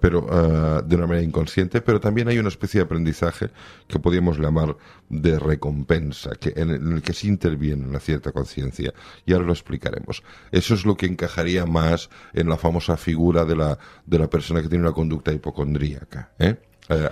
pero 0.00 0.82
de 0.84 0.96
una 0.96 1.06
manera 1.06 1.22
inconsciente, 1.22 1.80
pero 1.80 2.00
también 2.00 2.28
hay 2.28 2.38
una 2.38 2.48
especie 2.48 2.80
de 2.80 2.84
aprendizaje 2.84 3.50
que 3.86 3.98
podríamos 3.98 4.38
llamar 4.38 4.76
de 5.08 5.38
recompensa, 5.38 6.30
que, 6.40 6.52
en, 6.56 6.70
el 6.70 7.02
que 7.02 7.12
se 7.12 7.28
interviene 7.28 7.86
una 7.86 8.00
cierta 8.00 8.32
conciencia. 8.32 8.92
Y 9.26 9.32
ahora 9.32 9.46
lo 9.46 9.52
explicaremos. 9.52 10.22
Eso 10.50 10.74
es 10.74 10.84
lo 10.84 10.96
que 10.96 11.06
encajaría 11.06 11.66
más 11.66 12.10
en 12.32 12.48
la 12.48 12.56
famosa 12.56 12.96
figura 12.96 13.44
de 13.44 13.56
la, 13.56 13.78
de 14.06 14.18
la 14.18 14.28
persona 14.28 14.62
que 14.62 14.68
tiene 14.68 14.84
una 14.84 14.94
conducta 14.94 15.32
hipocondríaca. 15.32 16.32
¿eh? 16.38 16.56
Eh, 16.88 17.08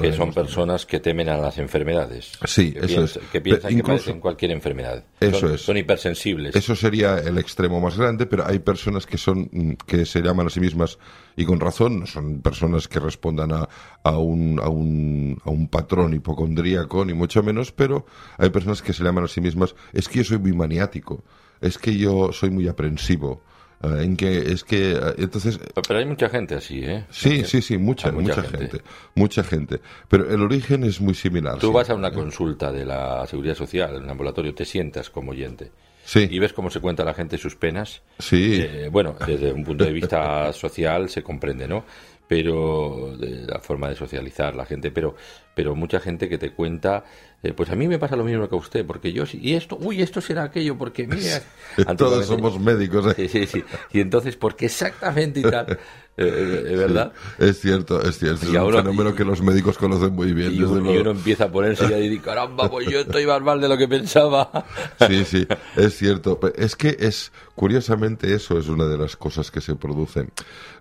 que 0.00 0.12
son 0.12 0.32
personas 0.34 0.84
que 0.84 0.98
temen 0.98 1.28
a 1.28 1.36
las 1.36 1.56
enfermedades. 1.58 2.32
Sí, 2.44 2.72
que 2.72 2.86
eso 2.86 3.04
es. 3.04 3.20
Que 3.30 3.40
piensan 3.40 3.76
que 3.76 3.82
padecen 3.84 4.18
cualquier 4.18 4.50
enfermedad. 4.50 5.04
Eso 5.20 5.38
son, 5.38 5.54
es. 5.54 5.60
Son 5.62 5.76
hipersensibles. 5.76 6.56
Eso 6.56 6.74
sería 6.74 7.18
el 7.18 7.38
extremo 7.38 7.80
más 7.80 7.96
grande, 7.96 8.26
pero 8.26 8.44
hay 8.44 8.58
personas 8.58 9.06
que 9.06 9.16
son 9.16 9.48
mm, 9.52 9.72
que 9.86 10.04
se 10.04 10.20
llaman 10.20 10.48
a 10.48 10.50
sí 10.50 10.58
mismas 10.58 10.98
y 11.36 11.44
con 11.44 11.60
razón, 11.60 12.08
son 12.08 12.42
personas 12.42 12.88
que 12.88 12.98
respondan 12.98 13.52
a, 13.52 13.68
a, 14.02 14.18
un, 14.18 14.58
a, 14.60 14.68
un, 14.68 15.40
a 15.44 15.50
un 15.50 15.68
patrón 15.68 16.12
hipocondríaco, 16.14 17.04
ni 17.04 17.14
mucho 17.14 17.44
menos, 17.44 17.70
pero 17.70 18.04
hay 18.36 18.50
personas 18.50 18.82
que 18.82 18.92
se 18.92 19.04
llaman 19.04 19.24
a 19.24 19.28
sí 19.28 19.40
mismas, 19.40 19.76
es 19.92 20.08
que 20.08 20.18
yo 20.18 20.24
soy 20.24 20.38
muy 20.38 20.52
maniático, 20.52 21.22
es 21.60 21.78
que 21.78 21.96
yo 21.96 22.32
soy 22.32 22.50
muy 22.50 22.66
aprensivo 22.66 23.42
eh, 23.82 24.02
en 24.02 24.16
que 24.16 24.38
es 24.52 24.64
que 24.64 24.92
eh, 24.92 25.14
entonces 25.18 25.58
pero 25.86 25.98
hay 26.00 26.04
mucha 26.06 26.28
gente 26.28 26.54
así 26.56 26.80
eh 26.84 27.04
sí 27.10 27.44
sí 27.44 27.62
sí 27.62 27.78
mucha 27.78 28.10
mucha, 28.12 28.42
gente. 28.42 28.82
mucha 29.14 29.44
gente 29.44 29.80
pero 30.08 30.28
el 30.30 30.42
origen 30.42 30.84
es 30.84 31.00
muy 31.00 31.14
similar 31.14 31.58
tú 31.58 31.72
vas 31.72 31.88
a 31.90 31.94
una 31.94 32.10
consulta 32.10 32.72
de 32.72 32.84
la 32.84 33.26
seguridad 33.26 33.54
social 33.54 33.96
en 33.96 34.02
un 34.04 34.10
ambulatorio 34.10 34.54
te 34.54 34.64
sientas 34.64 35.10
como 35.10 35.30
oyente 35.32 35.70
Sí. 36.04 36.26
y 36.30 36.38
ves 36.38 36.54
cómo 36.54 36.70
se 36.70 36.80
cuenta 36.80 37.04
la 37.04 37.12
gente 37.12 37.36
sus 37.36 37.54
penas. 37.54 38.00
Sí. 38.18 38.62
Eh, 38.62 38.88
bueno, 38.90 39.14
desde 39.26 39.52
un 39.52 39.62
punto 39.62 39.84
de 39.84 39.92
vista 39.92 40.50
social 40.54 41.10
se 41.10 41.22
comprende, 41.22 41.68
¿no? 41.68 41.84
Pero 42.26 43.14
de 43.18 43.46
la 43.46 43.58
forma 43.58 43.90
de 43.90 43.94
socializar 43.94 44.56
la 44.56 44.64
gente, 44.64 44.90
pero 44.90 45.16
pero 45.58 45.74
mucha 45.74 45.98
gente 45.98 46.28
que 46.28 46.38
te 46.38 46.52
cuenta, 46.52 47.02
eh, 47.42 47.52
pues 47.52 47.68
a 47.70 47.74
mí 47.74 47.88
me 47.88 47.98
pasa 47.98 48.14
lo 48.14 48.22
mismo 48.22 48.48
que 48.48 48.54
a 48.54 48.58
usted, 48.58 48.86
porque 48.86 49.12
yo, 49.12 49.24
y 49.32 49.54
esto, 49.54 49.76
uy, 49.80 50.00
esto 50.00 50.20
será 50.20 50.44
aquello, 50.44 50.78
porque 50.78 51.08
mira... 51.08 51.42
Todos 51.98 52.26
somos 52.26 52.60
médicos, 52.60 53.06
¿eh? 53.08 53.14
Sí, 53.16 53.28
sí, 53.28 53.46
sí. 53.48 53.64
Y 53.92 53.98
entonces, 53.98 54.36
porque 54.36 54.66
exactamente 54.66 55.40
y 55.40 55.42
tal, 55.42 55.76
eh, 56.16 56.74
¿verdad? 56.76 57.12
es 57.40 57.60
cierto, 57.60 58.00
es 58.02 58.20
cierto. 58.20 58.46
es 58.46 58.52
un 58.52 58.72
fenómeno 58.72 59.16
que 59.16 59.24
los 59.24 59.42
médicos 59.42 59.76
conocen 59.78 60.14
muy 60.14 60.32
bien. 60.32 60.54
Y, 60.54 60.62
uno, 60.62 61.10
empieza 61.10 61.46
a 61.46 61.50
ponerse 61.50 61.88
ya 61.90 61.98
y 61.98 62.02
decir, 62.02 62.22
caramba, 62.22 62.70
pues 62.70 62.86
yo 62.86 63.00
estoy 63.00 63.26
más 63.26 63.42
mal 63.42 63.60
de 63.60 63.68
lo 63.68 63.76
que 63.76 63.88
pensaba. 63.88 64.64
sí, 65.08 65.24
sí, 65.24 65.44
es 65.74 65.96
cierto. 65.96 66.38
Es 66.54 66.76
que 66.76 66.96
es, 67.00 67.32
curiosamente, 67.56 68.32
eso 68.32 68.60
es 68.60 68.68
una 68.68 68.86
de 68.86 68.96
las 68.96 69.16
cosas 69.16 69.50
que 69.50 69.60
se 69.60 69.74
producen. 69.74 70.30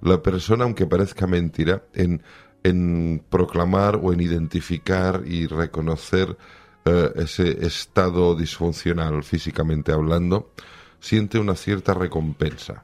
La 0.02 0.22
persona, 0.22 0.66
aunque 0.66 0.86
parezca 0.86 1.26
mentira, 1.26 1.82
en 1.96 2.22
en 2.64 3.24
proclamar 3.30 4.00
o 4.02 4.14
en 4.14 4.22
identificar 4.22 5.24
y 5.26 5.48
reconocer 5.48 6.38
eh, 6.86 7.12
ese 7.16 7.66
estado 7.66 8.36
disfuncional 8.36 9.24
físicamente 9.24 9.92
hablando, 9.92 10.52
siente 11.00 11.40
una 11.40 11.56
cierta 11.56 11.94
recompensa. 11.94 12.84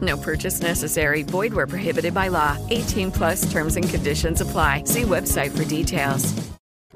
No 0.00 0.16
purchase 0.16 0.62
necessary. 0.62 1.22
Void 1.22 1.52
where 1.52 1.66
prohibited 1.66 2.14
by 2.14 2.28
law. 2.28 2.56
18 2.70 3.10
plus 3.10 3.50
terms 3.50 3.76
and 3.76 3.88
conditions 3.88 4.40
apply. 4.40 4.84
See 4.84 5.02
website 5.02 5.50
for 5.50 5.64
details. 5.64 6.32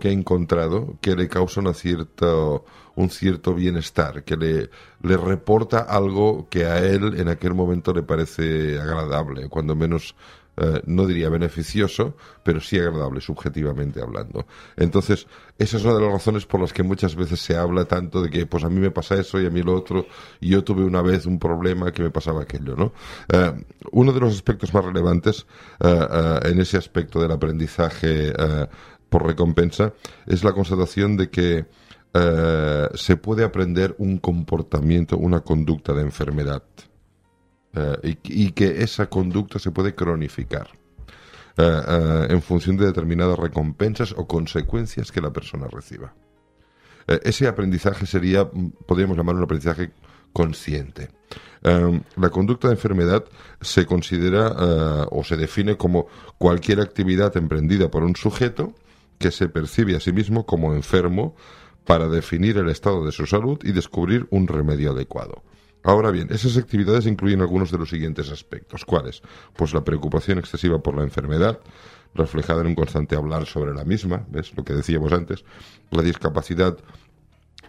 Que 0.00 0.10
he 0.10 0.12
encontrado 0.12 0.98
que 1.00 1.14
le 1.14 1.28
causa 1.28 1.60
una 1.60 1.72
cierto, 1.72 2.64
un 2.96 3.10
cierto 3.10 3.54
bienestar, 3.54 4.24
que 4.24 4.36
le, 4.36 4.70
le 5.02 5.16
reporta 5.16 5.78
algo 5.78 6.48
que 6.50 6.66
a 6.66 6.78
él 6.78 7.18
en 7.20 7.28
aquel 7.28 7.54
momento 7.54 7.92
le 7.92 8.02
parece 8.02 8.80
agradable, 8.80 9.48
cuando 9.48 9.76
menos 9.76 10.16
eh, 10.56 10.82
no 10.86 11.06
diría 11.06 11.28
beneficioso, 11.28 12.16
pero 12.44 12.60
sí 12.60 12.78
agradable, 12.78 13.20
subjetivamente 13.20 14.00
hablando. 14.00 14.46
Entonces, 14.76 15.26
esa 15.58 15.76
es 15.76 15.84
una 15.84 15.94
de 15.94 16.00
las 16.02 16.12
razones 16.12 16.46
por 16.46 16.60
las 16.60 16.72
que 16.72 16.82
muchas 16.82 17.16
veces 17.16 17.40
se 17.40 17.56
habla 17.56 17.86
tanto 17.86 18.22
de 18.22 18.30
que, 18.30 18.46
pues 18.46 18.62
a 18.62 18.68
mí 18.68 18.78
me 18.80 18.90
pasa 18.90 19.16
eso 19.16 19.40
y 19.40 19.46
a 19.46 19.50
mí 19.50 19.62
lo 19.62 19.74
otro, 19.74 20.06
y 20.40 20.50
yo 20.50 20.62
tuve 20.62 20.84
una 20.84 21.02
vez 21.02 21.26
un 21.26 21.38
problema 21.38 21.92
que 21.92 22.02
me 22.02 22.10
pasaba 22.10 22.42
aquello, 22.42 22.76
¿no? 22.76 22.92
Eh, 23.32 23.52
uno 23.90 24.12
de 24.12 24.20
los 24.20 24.34
aspectos 24.34 24.72
más 24.72 24.84
relevantes 24.84 25.46
eh, 25.80 26.40
en 26.44 26.60
ese 26.60 26.76
aspecto 26.76 27.20
del 27.20 27.32
aprendizaje 27.32 28.32
por 29.08 29.26
recompensa 29.26 29.92
es 30.26 30.44
la 30.44 30.52
constatación 30.52 31.16
de 31.16 31.30
que 31.30 31.66
se 32.94 33.16
puede 33.16 33.44
aprender 33.44 33.94
un 33.98 34.18
comportamiento, 34.18 35.18
una 35.18 35.40
conducta 35.40 35.92
de 35.92 36.02
enfermedad. 36.02 36.62
Eh, 37.76 38.16
y, 38.22 38.52
que 38.52 38.82
esa 38.82 39.06
conducta 39.08 39.58
se 39.58 39.72
puede 39.72 39.96
cronificar 39.96 40.68
eh, 41.56 41.82
eh, 41.88 42.26
en 42.30 42.40
función 42.40 42.76
de 42.76 42.86
determinadas 42.86 43.36
recompensas 43.36 44.14
o 44.16 44.28
consecuencias 44.28 45.10
que 45.10 45.20
la 45.20 45.32
persona 45.32 45.66
reciba. 45.66 46.14
ese 47.06 47.48
aprendizaje 47.48 48.06
sería, 48.06 48.44
mm, 48.44 48.70
podríamos 48.86 49.16
llamar 49.16 49.34
un 49.34 49.42
aprendizaje 49.42 49.90
consciente. 50.32 51.10
la 52.16 52.28
conducta 52.30 52.68
de 52.68 52.74
enfermedad 52.74 53.24
se 53.60 53.86
considera 53.86 55.06
o 55.10 55.24
se 55.24 55.36
define 55.36 55.76
como 55.76 56.06
cualquier 56.38 56.80
actividad 56.80 57.34
emprendida 57.36 57.90
por 57.90 58.02
un 58.04 58.14
sujeto 58.16 58.74
que 59.18 59.30
se 59.30 59.48
percibe 59.48 59.96
a 59.96 60.00
sí 60.00 60.12
mismo 60.12 60.44
como 60.44 60.74
enfermo 60.74 61.34
para 61.86 62.08
definir 62.08 62.58
el 62.58 62.68
estado 62.68 63.06
de 63.06 63.12
su 63.12 63.26
salud 63.26 63.58
y 63.64 63.72
descubrir 63.72 64.26
un 64.30 64.46
remedio 64.46 64.90
adecuado. 64.90 65.42
Ahora 65.84 66.10
bien, 66.10 66.28
esas 66.30 66.56
actividades 66.56 67.06
incluyen 67.06 67.42
algunos 67.42 67.70
de 67.70 67.78
los 67.78 67.90
siguientes 67.90 68.30
aspectos. 68.30 68.84
¿Cuáles? 68.84 69.22
Pues 69.54 69.72
la 69.74 69.84
preocupación 69.84 70.38
excesiva 70.38 70.82
por 70.82 70.96
la 70.96 71.02
enfermedad, 71.02 71.60
reflejada 72.14 72.62
en 72.62 72.68
un 72.68 72.74
constante 72.74 73.16
hablar 73.16 73.46
sobre 73.46 73.74
la 73.74 73.84
misma, 73.84 74.24
¿ves? 74.28 74.56
Lo 74.56 74.64
que 74.64 74.72
decíamos 74.72 75.12
antes, 75.12 75.44
la 75.90 76.02
discapacidad 76.02 76.78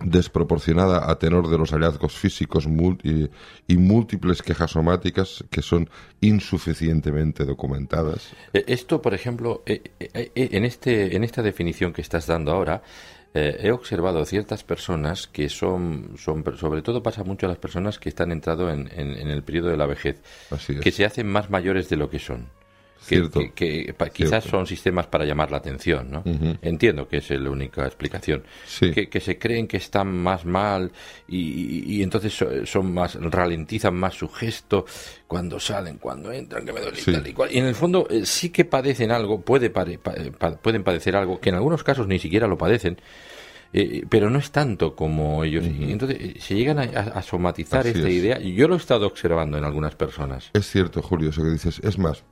desproporcionada 0.01 1.10
a 1.10 1.17
tenor 1.17 1.49
de 1.49 1.58
los 1.58 1.71
hallazgos 1.71 2.13
físicos 2.13 2.67
y, 2.67 3.78
múltiples 3.78 4.41
quejas 4.41 4.71
somáticas 4.71 5.43
que 5.49 5.62
son 5.62 5.89
insuficientemente 6.21 7.45
documentadas. 7.45 8.34
Eh, 8.54 8.63
esto, 8.67 9.01
por 9.01 9.13
ejemplo, 9.13 9.63
eh, 9.65 9.82
eh, 9.99 10.32
en, 10.36 10.65
este, 10.65 11.15
en 11.15 11.23
esta 11.23 11.41
definición 11.41 11.93
que 11.93 12.01
estás 12.01 12.28
dando 12.28 12.51
ahora, 12.51 12.82
eh, 13.38 13.58
he 13.60 13.71
observado 13.71 14.24
ciertas 14.24 14.63
personas 14.63 15.28
que 15.28 15.50
son, 15.50 16.13
son, 16.17 16.41
sobre 16.58 16.82
todo 16.82 17.04
pasa 17.04 17.26
mucho 17.26 17.48
a 17.48 17.50
las 17.50 17.58
personas 17.58 18.00
que 18.00 18.08
están 18.08 18.32
entrado 18.32 18.69
en, 18.69 18.89
en, 18.98 19.28
el 19.28 19.43
periodo 19.43 19.67
de 19.67 19.76
la 19.76 19.86
vejez, 19.86 20.21
que 20.82 20.91
se 20.93 21.04
hacen 21.04 21.28
más 21.28 21.50
mayores 21.50 21.89
de 21.89 21.98
lo 21.98 22.10
que 22.10 22.19
son. 22.19 22.48
Que, 23.08 23.94
quizás 24.12 24.44
son 24.46 24.66
sistemas 24.66 25.06
para 25.08 25.26
llamar 25.26 25.52
la 25.52 25.58
atención, 25.58 26.10
¿no? 26.10 26.24
Entiendo 26.62 27.08
que 27.08 27.18
es 27.18 27.30
la 27.30 27.50
única 27.50 27.86
explicación. 27.86 28.44
Que, 28.80 29.20
se 29.20 29.38
creen 29.38 29.68
que 29.68 29.78
están 29.78 30.08
más 30.16 30.46
mal 30.46 30.92
y, 31.28 32.02
entonces 32.02 32.44
son 32.66 32.94
más, 32.94 33.16
ralentizan 33.16 33.96
más 33.96 34.16
su 34.16 34.28
gesto 34.28 34.86
cuando 35.28 35.60
salen, 35.60 35.98
cuando 35.98 36.32
entran, 36.32 36.66
que 36.66 36.74
me 36.74 36.82
duele 36.82 37.00
y 37.00 37.12
tal 37.12 37.28
y 37.28 37.34
cual. 37.34 37.52
Y 37.52 37.60
en 37.60 37.66
el 37.66 37.76
fondo 37.76 38.08
eh, 38.10 38.26
sí 38.26 38.50
que 38.50 38.66
padecen 38.66 39.12
algo, 39.12 39.42
puede 39.42 39.70
pueden 39.70 40.84
padecer 40.84 41.16
algo, 41.16 41.40
que 41.40 41.50
en 41.50 41.56
algunos 41.56 41.84
casos 41.84 42.08
ni 42.08 42.20
siquiera 42.20 42.48
lo 42.48 42.58
padecen, 42.58 42.98
eh, 43.74 44.06
pero 44.10 44.30
no 44.30 44.40
es 44.40 44.52
tanto 44.52 44.96
como 44.96 45.44
ellos. 45.44 45.66
y 45.66 45.92
entonces 45.92 46.18
eh, 46.20 46.36
se 46.40 46.56
llegan 46.56 46.80
a, 46.80 47.22
somatizar 47.22 47.86
esta 47.86 48.10
idea, 48.10 48.40
yo 48.40 48.68
lo 48.68 48.76
he 48.76 48.78
estado 48.78 49.06
observando 49.06 49.58
en 49.58 49.66
algunas 49.66 49.96
personas. 49.96 50.50
Es 50.54 50.70
cierto, 50.70 51.02
Julio, 51.02 51.30
eso 51.32 51.44
que 51.44 51.50
dices. 51.50 51.80
Es 51.84 51.98
más, 51.98 52.24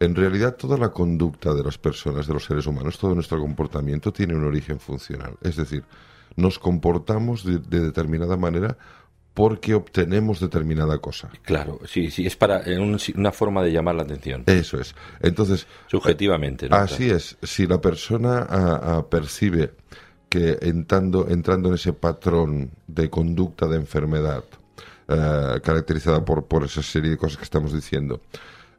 en 0.00 0.14
realidad 0.16 0.56
toda 0.56 0.76
la 0.78 0.88
conducta 0.88 1.52
de 1.54 1.62
las 1.62 1.76
personas, 1.78 2.26
de 2.26 2.32
los 2.34 2.44
seres 2.44 2.66
humanos, 2.66 2.98
todo 2.98 3.14
nuestro 3.14 3.38
comportamiento 3.38 4.12
tiene 4.12 4.34
un 4.34 4.44
origen 4.44 4.80
funcional. 4.80 5.34
Es 5.42 5.56
decir, 5.56 5.84
nos 6.36 6.58
comportamos 6.58 7.44
de, 7.44 7.58
de 7.58 7.80
determinada 7.80 8.36
manera 8.36 8.76
porque 9.34 9.74
obtenemos 9.74 10.40
determinada 10.40 10.98
cosa. 10.98 11.30
Claro, 11.42 11.78
sí, 11.86 12.10
sí, 12.10 12.26
es 12.26 12.34
para 12.36 12.62
un- 12.80 12.98
una 13.16 13.30
forma 13.30 13.62
de 13.62 13.72
llamar 13.72 13.94
la 13.94 14.02
atención. 14.02 14.42
Eso 14.46 14.80
es. 14.80 14.94
Entonces, 15.20 15.66
Subjetivamente, 15.86 16.68
¿no? 16.68 16.76
Así 16.76 17.10
es. 17.10 17.36
Si 17.42 17.66
la 17.66 17.80
persona 17.80 18.46
ah, 18.48 18.80
ah, 18.82 19.06
percibe 19.08 19.72
que 20.28 20.58
entrando, 20.62 21.28
entrando 21.28 21.68
en 21.68 21.74
ese 21.76 21.92
patrón 21.92 22.70
de 22.86 23.08
conducta 23.10 23.66
de 23.68 23.76
enfermedad, 23.76 24.44
eh, 25.08 25.60
caracterizada 25.62 26.24
por, 26.24 26.46
por 26.46 26.64
esa 26.64 26.82
serie 26.82 27.10
de 27.10 27.16
cosas 27.16 27.36
que 27.38 27.44
estamos 27.44 27.72
diciendo, 27.72 28.20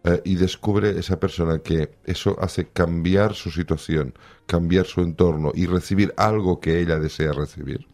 eh, 0.04 0.22
y 0.26 0.36
descubre 0.36 0.98
esa 0.98 1.20
persona 1.20 1.60
que 1.60 1.98
eso 2.06 2.36
hace 2.40 2.70
cambiar 2.70 3.34
su 3.34 3.52
situación, 3.52 4.14
cambiar 4.46 4.86
su 4.86 5.02
entorno 5.02 5.52
y 5.54 5.66
recibir 5.66 6.14
algo 6.18 6.60
que 6.60 6.80
ella 6.80 7.00
desea 7.00 7.34
recibir, 7.34 7.88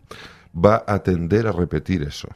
va 0.53 0.83
a 0.87 1.03
tender 1.03 1.47
a 1.47 1.51
repetir 1.51 2.03
eso 2.03 2.29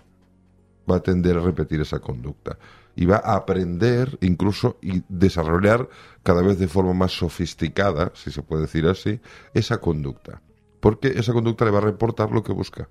va 0.90 0.98
a 0.98 1.00
tender 1.04 1.38
a 1.38 1.42
repetir 1.42 1.82
esa 1.82 2.00
conducta 2.00 2.58
y 2.96 3.06
va 3.06 3.22
a 3.24 3.36
aprender 3.36 4.18
incluso 4.22 4.78
y 4.82 5.04
desarrollar 5.08 5.88
cada 6.24 6.42
vez 6.42 6.60
de 6.60 6.68
forma 6.68 6.94
más 6.94 7.14
sofisticada, 7.14 8.12
si 8.16 8.32
se 8.32 8.44
puede 8.44 8.64
decir 8.64 8.86
así, 8.88 9.22
esa 9.54 9.80
conducta. 9.80 10.42
Porque 10.80 11.08
esa 11.10 11.32
conducta 11.32 11.64
le 11.64 11.72
va 11.72 11.78
a 11.78 11.82
reportar 11.82 12.32
lo 12.32 12.44
que 12.44 12.52
busca. 12.52 12.90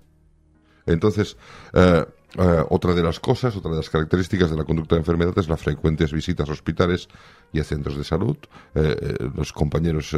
Entonces, 0.86 1.36
eh, 1.74 2.06
eh, 2.38 2.64
otra 2.68 2.94
de 2.94 3.02
las 3.02 3.18
cosas, 3.18 3.56
otra 3.56 3.70
de 3.72 3.78
las 3.78 3.90
características 3.90 4.50
de 4.50 4.56
la 4.56 4.64
conducta 4.64 4.94
de 4.94 5.00
enfermedad 5.00 5.36
es 5.36 5.48
las 5.48 5.60
frecuentes 5.60 6.12
visitas 6.12 6.48
a 6.48 6.52
hospitales 6.52 7.08
y 7.52 7.60
a 7.60 7.64
centros 7.64 7.96
de 7.96 8.04
salud. 8.04 8.36
Eh, 8.74 8.96
eh, 9.00 9.30
los 9.34 9.52
compañeros 9.52 10.16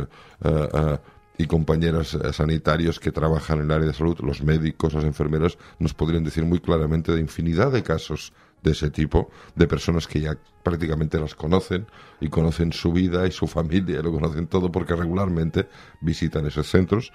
y 1.39 1.47
compañeras 1.47 2.19
sanitarios 2.33 3.01
que 3.01 3.11
trabajan 3.11 3.61
en 3.61 3.65
el 3.65 3.71
área 3.73 3.87
de 3.87 3.95
salud, 3.95 4.19
los 4.21 4.43
médicos, 4.43 4.93
las 4.93 5.05
enfermeras, 5.05 5.57
nos 5.79 5.95
podrían 5.95 6.25
decir 6.25 6.45
muy 6.45 6.61
claramente 6.61 7.13
de 7.13 7.21
infinidad 7.21 7.73
de 7.73 7.83
casos 7.83 8.33
de 8.63 8.73
ese 8.73 8.91
tipo, 8.91 9.31
de 9.57 9.67
personas 9.67 10.07
que 10.07 10.21
ya 10.21 10.37
prácticamente 10.63 11.19
las 11.19 11.35
conocen 11.35 11.87
y 12.21 12.29
conocen 12.29 12.73
su 12.73 12.93
vida 12.93 13.27
y 13.27 13.33
su 13.33 13.47
familia, 13.47 13.99
y 13.99 14.03
lo 14.03 14.13
conocen 14.13 14.47
todo 14.47 14.71
porque 14.71 14.95
regularmente 14.95 15.69
visitan 16.01 16.47
esos 16.47 16.69
centros. 16.69 17.13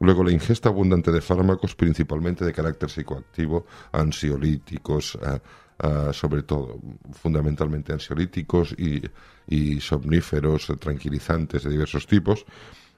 Luego, 0.00 0.24
la 0.24 0.32
ingesta 0.32 0.68
abundante 0.68 1.10
de 1.10 1.20
fármacos, 1.20 1.74
principalmente 1.74 2.44
de 2.44 2.52
carácter 2.52 2.90
psicoactivo, 2.90 3.66
ansiolíticos, 3.92 5.18
eh, 5.22 5.38
eh, 5.82 6.10
sobre 6.12 6.42
todo, 6.42 6.78
fundamentalmente 7.12 7.92
ansiolíticos 7.92 8.74
y, 8.78 9.02
y 9.48 9.80
somníferos, 9.80 10.72
tranquilizantes 10.78 11.64
de 11.64 11.70
diversos 11.70 12.06
tipos. 12.06 12.44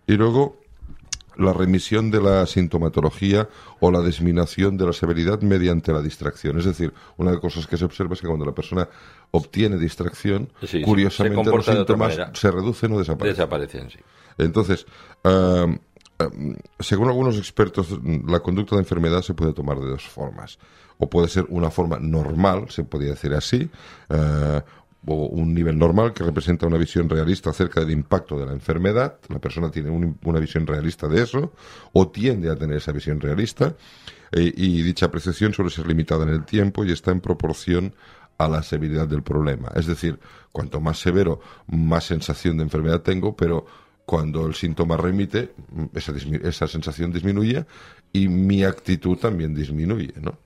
Y 0.06 0.14
luego, 0.14 0.60
la 1.38 1.52
remisión 1.52 2.10
de 2.10 2.20
la 2.20 2.46
sintomatología 2.46 3.48
o 3.80 3.90
la 3.90 4.02
disminución 4.02 4.76
de 4.76 4.86
la 4.86 4.92
severidad 4.92 5.40
mediante 5.40 5.92
la 5.92 6.02
distracción. 6.02 6.58
Es 6.58 6.64
decir, 6.64 6.92
una 7.16 7.30
de 7.30 7.36
las 7.36 7.42
cosas 7.42 7.66
que 7.66 7.76
se 7.76 7.84
observa 7.84 8.14
es 8.14 8.20
que 8.20 8.26
cuando 8.26 8.44
la 8.44 8.54
persona 8.54 8.88
obtiene 9.30 9.78
distracción, 9.78 10.50
Sí, 10.64 10.82
curiosamente 10.82 11.50
los 11.50 11.64
síntomas 11.64 12.18
se 12.32 12.50
reducen 12.50 12.92
o 12.92 12.98
desaparecen. 12.98 13.36
Desaparecen, 13.36 13.90
sí. 13.90 13.98
Entonces, 14.36 14.86
eh, 15.24 15.78
según 16.78 17.08
algunos 17.08 17.36
expertos, 17.36 17.98
la 18.26 18.40
conducta 18.40 18.74
de 18.76 18.82
enfermedad 18.82 19.22
se 19.22 19.34
puede 19.34 19.52
tomar 19.52 19.78
de 19.78 19.88
dos 19.88 20.04
formas. 20.06 20.58
O 20.98 21.08
puede 21.08 21.28
ser 21.28 21.46
una 21.48 21.70
forma 21.70 21.98
normal, 22.00 22.66
se 22.70 22.82
podría 22.84 23.10
decir 23.10 23.32
así, 23.34 23.70
eh, 24.08 24.60
o 25.06 25.26
un 25.26 25.54
nivel 25.54 25.78
normal 25.78 26.12
que 26.12 26.24
representa 26.24 26.66
una 26.66 26.76
visión 26.76 27.08
realista 27.08 27.50
acerca 27.50 27.80
del 27.80 27.92
impacto 27.92 28.36
de 28.38 28.46
la 28.46 28.52
enfermedad. 28.52 29.18
La 29.28 29.38
persona 29.38 29.70
tiene 29.70 29.90
un- 29.90 30.18
una 30.24 30.40
visión 30.40 30.66
realista 30.66 31.06
de 31.06 31.22
eso, 31.22 31.52
o 31.92 32.08
tiende 32.08 32.50
a 32.50 32.56
tener 32.56 32.78
esa 32.78 32.90
visión 32.90 33.20
realista, 33.20 33.74
eh, 34.32 34.52
y 34.56 34.82
dicha 34.82 35.06
apreciación 35.06 35.54
suele 35.54 35.70
ser 35.70 35.86
limitada 35.86 36.24
en 36.24 36.30
el 36.30 36.44
tiempo 36.44 36.84
y 36.84 36.90
está 36.90 37.12
en 37.12 37.20
proporción 37.20 37.94
a 38.36 38.48
la 38.48 38.62
severidad 38.62 39.06
del 39.06 39.22
problema. 39.22 39.68
Es 39.76 39.86
decir, 39.86 40.18
cuanto 40.52 40.80
más 40.80 40.98
severo, 40.98 41.40
más 41.68 42.04
sensación 42.04 42.56
de 42.56 42.64
enfermedad 42.64 43.00
tengo, 43.02 43.36
pero 43.36 43.66
cuando 44.08 44.46
el 44.46 44.54
síntoma 44.54 44.96
remite, 44.96 45.52
esa, 45.92 46.14
esa 46.42 46.66
sensación 46.66 47.12
disminuye 47.12 47.66
y 48.10 48.26
mi 48.28 48.64
actitud 48.64 49.18
también 49.18 49.54
disminuye, 49.54 50.14
¿no? 50.22 50.38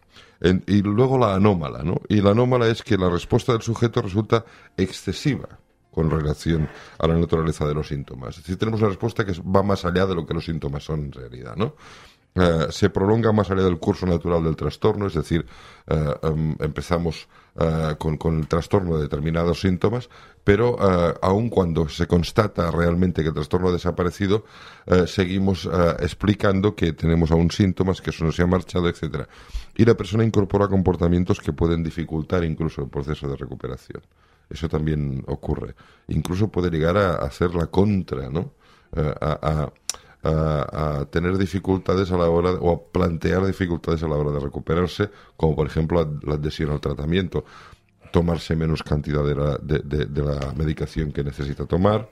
Y 0.67 0.83
luego 0.83 1.17
la 1.17 1.37
anómala, 1.37 1.85
¿no? 1.85 2.01
Y 2.09 2.21
la 2.21 2.33
anómala 2.33 2.67
es 2.67 2.83
que 2.83 2.99
la 2.99 3.09
respuesta 3.09 3.53
del 3.53 3.63
sujeto 3.63 4.03
resulta 4.03 4.45
excesiva 4.77 5.61
con 5.93 6.11
relación 6.11 6.69
a 6.99 7.07
la 7.07 7.15
naturaleza 7.15 7.65
de 7.65 7.75
los 7.75 7.87
síntomas. 7.87 8.31
Es 8.31 8.43
decir, 8.43 8.57
tenemos 8.57 8.81
una 8.81 8.89
respuesta 8.89 9.25
que 9.25 9.33
va 9.43 9.63
más 9.63 9.85
allá 9.85 10.07
de 10.07 10.17
lo 10.17 10.27
que 10.27 10.35
los 10.35 10.45
síntomas 10.45 10.83
son 10.83 11.05
en 11.05 11.13
realidad, 11.13 11.55
¿no? 11.55 11.77
Eh, 12.35 12.69
se 12.71 12.89
prolonga 12.89 13.31
más 13.33 13.51
allá 13.51 13.63
del 13.63 13.79
curso 13.79 14.07
natural 14.07 14.43
del 14.43 14.57
trastorno, 14.57 15.07
es 15.07 15.15
decir, 15.15 15.45
eh, 15.87 16.15
em, 16.23 16.57
empezamos 16.61 17.29
eh, 17.61 17.95
con, 17.99 18.19
el 18.39 18.49
trastorno 18.49 18.97
de 18.97 19.03
determinados 19.03 19.61
síntomas, 19.61 20.09
pero 20.43 20.79
aun 21.21 21.51
cuando 21.51 21.89
se 21.89 22.07
constata 22.07 22.71
realmente 22.71 23.23
que 23.23 23.29
el 23.29 23.35
trastorno 23.35 23.69
ha 23.69 23.73
desaparecido, 23.73 24.45
seguimos 25.07 25.69
explicando 26.01 26.75
que 26.75 26.95
tenemos 26.95 27.31
aún 27.31 27.51
síntomas, 27.51 28.01
que 28.01 28.11
eso 28.11 28.25
no 28.25 28.33
se 28.33 28.43
ha 28.43 28.47
marchado, 28.47 28.89
etcétera. 28.89 29.29
Y 29.77 29.85
la 29.85 29.95
persona 29.95 30.25
incorpora 30.25 30.67
comportamientos 30.67 31.41
que 31.41 31.53
pueden 31.53 31.85
dificultar 31.85 32.43
incluso 32.43 32.83
el 32.83 32.89
proceso 32.89 33.29
de 33.29 33.37
recuperación. 33.37 34.03
Eso 34.51 34.69
también 34.69 35.23
ocurre. 35.29 35.77
Incluso 36.09 36.49
puede 36.49 36.71
llegar 36.71 36.97
a 36.97 37.17
hacer 37.17 37.55
la 37.55 37.67
contra, 37.67 38.29
¿no? 38.29 38.55
A- 40.23 40.99
a 41.01 41.05
tener 41.07 41.37
dificultades 41.39 42.11
a 42.13 42.17
la 42.17 42.29
hora 42.29 42.51
o 42.53 42.73
a 42.73 42.93
plantear 42.93 43.45
dificultades 43.47 44.03
a 44.03 44.09
la 44.09 44.17
hora 44.17 44.31
de 44.31 44.41
recuperarse, 44.41 45.11
como 45.37 45.57
por 45.57 45.67
ejemplo 45.67 46.19
la, 46.23 46.35
adhesión 46.35 46.71
al 46.71 46.81
tratamiento, 46.81 47.45
tomarse 48.13 48.55
menos 48.57 48.83
cantidad 48.83 49.25
de 49.25 49.35
la, 49.35 49.59
de- 49.63 49.81
de- 49.85 50.07
de 50.07 50.23
la 50.23 50.53
medicación 50.55 51.13
que 51.13 51.25
necesita 51.25 51.67
tomar 51.67 52.09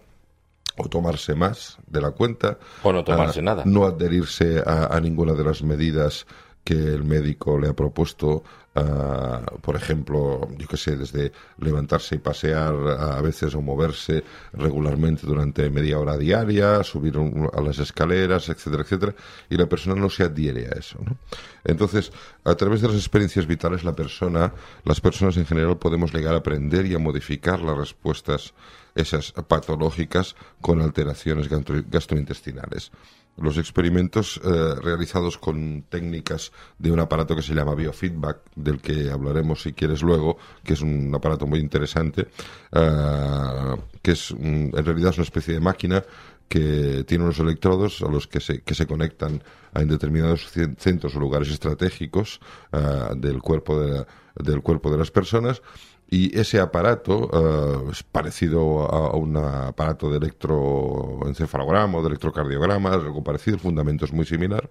o 0.76 0.88
tomarse 0.88 1.34
más 1.34 1.76
de 1.86 2.00
la 2.00 2.10
cuenta 2.12 2.58
O 2.82 2.92
no 2.92 3.04
tomarse 3.04 3.40
ah, 3.40 3.42
nada. 3.42 3.62
no 3.66 3.84
adherirse 3.84 4.62
a, 4.64 4.86
a 4.96 5.00
ninguna 5.00 5.34
de 5.34 5.44
las 5.44 5.62
medidas 5.62 6.26
que 6.64 6.74
el 6.74 7.04
médico 7.04 7.58
le 7.58 7.68
ha 7.68 7.74
propuesto, 7.74 8.44
ah, 8.74 9.42
por 9.60 9.76
ejemplo, 9.76 10.48
yo 10.56 10.66
qué 10.68 10.76
sé, 10.76 10.96
desde 10.96 11.32
levantarse 11.58 12.16
y 12.16 12.18
pasear 12.18 12.74
a 12.74 13.20
veces 13.20 13.54
o 13.54 13.62
moverse 13.62 14.22
regularmente 14.52 15.26
durante 15.26 15.68
media 15.70 15.98
hora 15.98 16.16
diaria, 16.16 16.82
subir 16.84 17.14
a 17.52 17.60
las 17.60 17.78
escaleras, 17.78 18.48
etcétera, 18.48 18.82
etcétera, 18.82 19.14
y 19.48 19.56
la 19.56 19.66
persona 19.66 19.94
no 20.00 20.08
se 20.10 20.24
adhiere 20.24 20.66
a 20.66 20.78
eso. 20.78 20.98
¿no? 21.04 21.16
Entonces, 21.64 22.12
a 22.44 22.54
través 22.54 22.80
de 22.80 22.88
las 22.88 22.96
experiencias 22.96 23.46
vitales, 23.46 23.84
la 23.84 23.94
persona, 23.94 24.52
las 24.84 25.00
personas 25.00 25.36
en 25.36 25.46
general 25.46 25.76
podemos 25.78 26.12
llegar 26.12 26.34
a 26.34 26.38
aprender 26.38 26.86
y 26.86 26.94
a 26.94 26.98
modificar 26.98 27.60
las 27.60 27.76
respuestas 27.76 28.54
esas 28.94 29.32
patológicas 29.32 30.34
con 30.60 30.80
alteraciones 30.82 31.48
gastro- 31.48 31.84
gastrointestinales. 31.88 32.90
Los 33.40 33.56
experimentos 33.58 34.40
eh, 34.44 34.74
realizados 34.82 35.38
con 35.38 35.82
técnicas 35.88 36.52
de 36.78 36.92
un 36.92 37.00
aparato 37.00 37.34
que 37.34 37.42
se 37.42 37.54
llama 37.54 37.74
biofeedback, 37.74 38.38
del 38.54 38.80
que 38.80 39.10
hablaremos 39.10 39.62
si 39.62 39.72
quieres 39.72 40.02
luego, 40.02 40.36
que 40.62 40.74
es 40.74 40.82
un 40.82 41.12
aparato 41.14 41.46
muy 41.46 41.58
interesante, 41.58 42.28
eh, 42.72 43.76
que 44.02 44.12
es 44.12 44.30
en 44.30 44.72
realidad 44.72 45.10
es 45.10 45.16
una 45.18 45.24
especie 45.24 45.54
de 45.54 45.60
máquina 45.60 46.04
que 46.48 47.04
tiene 47.06 47.24
unos 47.24 47.38
electrodos 47.38 48.02
a 48.02 48.08
los 48.08 48.26
que 48.26 48.40
se, 48.40 48.62
que 48.62 48.74
se 48.74 48.86
conectan 48.86 49.40
en 49.74 49.88
determinados 49.88 50.50
centros 50.78 51.14
o 51.14 51.20
lugares 51.20 51.48
estratégicos 51.48 52.40
ah, 52.72 53.12
del, 53.16 53.40
cuerpo 53.40 53.80
de 53.80 53.90
la- 53.92 54.06
del 54.34 54.60
cuerpo 54.62 54.90
de 54.90 54.98
las 54.98 55.10
personas 55.10 55.62
y 56.10 56.36
ese 56.38 56.60
aparato 56.60 57.30
ah, 57.32 57.90
es 57.90 58.02
parecido 58.02 58.82
a, 58.82 59.12
a 59.12 59.16
un 59.16 59.36
aparato 59.36 60.10
de 60.10 60.18
electroencefalograma 60.18 61.98
o 61.98 62.02
de 62.02 62.08
electrocardiograma, 62.08 62.92
algo 62.92 63.22
parecido, 63.22 63.54
el 63.56 63.60
fundamento 63.60 64.04
es 64.04 64.12
muy 64.12 64.26
similar. 64.26 64.68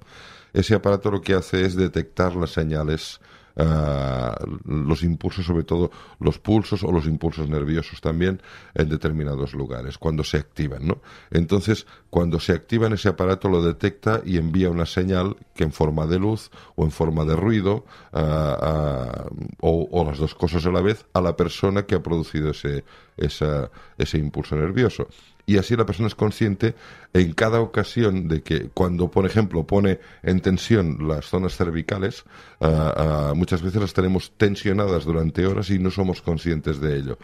Ese 0.54 0.76
aparato 0.76 1.12
lo 1.12 1.22
que 1.22 1.34
hace 1.34 1.66
es 1.66 1.76
detectar 1.76 2.36
las 2.36 2.52
señales 2.52 3.20
ah, 3.60 4.36
los 4.66 5.04
impulsos, 5.04 5.46
sobre 5.46 5.64
todo 5.64 5.92
los 6.20 6.40
pulsos 6.40 6.84
o 6.84 6.92
los 6.92 7.06
impulsos 7.06 7.50
nerviosos 7.50 8.02
también 8.02 8.42
en 8.74 8.90
determinados 8.90 9.54
lugares, 9.54 9.98
cuando 9.98 10.24
se 10.24 10.38
activan, 10.38 10.88
¿no? 10.88 11.02
Entonces, 11.32 11.86
cuando 12.10 12.40
se 12.40 12.54
activan 12.54 12.94
ese 12.94 13.10
aparato 13.10 13.50
lo 13.50 13.62
detecta 13.62 14.22
y 14.26 14.38
envía 14.38 14.70
una 14.70 14.86
señal 14.86 15.36
que 15.54 15.64
en 15.64 15.72
forma 15.72 16.08
de 16.08 16.20
luz 16.20 16.50
o 16.76 16.84
en 16.86 16.92
forma 16.92 17.26
de 17.26 17.36
ruido 17.36 17.86
ah, 18.14 19.26
o, 19.62 19.88
o 19.92 20.06
las 20.06 20.18
dos 20.18 20.36
cosas 20.36 20.66
a 20.66 20.72
la 20.72 20.82
vez 20.82 21.06
a 21.14 21.22
la 21.22 21.36
persona 21.36 21.84
que 21.86 21.96
ha 21.96 22.04
producido 22.04 22.52
ese, 22.52 22.84
esa- 23.18 23.70
ese 23.98 24.18
impulso 24.18 24.56
nervioso 24.56 25.08
y 25.50 25.58
así 25.58 25.76
la 25.76 25.84
persona 25.84 26.08
es 26.08 26.14
consciente 26.14 26.76
en 27.12 27.34
cada 27.34 27.60
ocasión 27.60 28.28
de 28.28 28.44
que 28.44 28.70
cuando, 28.72 29.10
por 29.10 29.26
ejemplo, 29.26 29.66
pone 29.66 30.00
en 30.22 30.42
tensión 30.42 31.08
las 31.08 31.26
zonas 31.26 31.58
cervicales, 31.58 32.24
ah, 32.62 32.94
ah, 32.96 33.34
muchas 33.36 33.64
veces 33.64 33.82
las 33.82 33.94
tenemos 33.94 34.34
tensionadas 34.38 35.06
durante 35.06 35.48
horas 35.48 35.72
y 35.72 35.80
no 35.80 35.90
somos 35.90 36.22
conscientes 36.22 36.80
de 36.80 36.98
ello. 36.98 37.18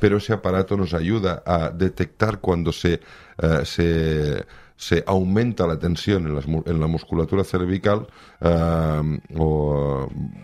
pero 0.00 0.18
ese 0.18 0.34
aparato 0.34 0.76
nos 0.76 0.92
ayuda 0.92 1.42
a 1.46 1.70
detectar 1.70 2.40
cuando 2.40 2.72
se, 2.72 3.00
eh, 3.38 4.42
se, 4.76 5.04
aumenta 5.06 5.64
la 5.66 5.78
tensión 5.78 6.26
en, 6.66 6.80
la 6.80 6.86
musculatura 6.88 7.44
cervical 7.44 8.08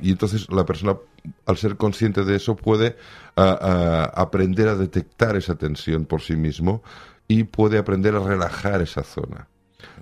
y 0.01 0.11
entonces 0.11 0.49
la 0.49 0.64
persona 0.64 0.97
al 1.45 1.57
ser 1.57 1.76
consciente 1.76 2.24
de 2.24 2.37
eso 2.37 2.57
puede 2.57 2.97
ah, 3.37 3.59
ah, 3.61 4.12
aprender 4.14 4.68
a 4.68 4.76
detectar 4.76 5.37
esa 5.37 5.57
tensión 5.57 6.05
por 6.05 6.22
sí 6.22 6.37
mismo 6.37 6.83
y 7.29 7.45
puede 7.45 7.79
aprender 7.79 8.14
a 8.16 8.20
relajar 8.20 8.81
esa 8.83 9.05
zona. 9.05 9.47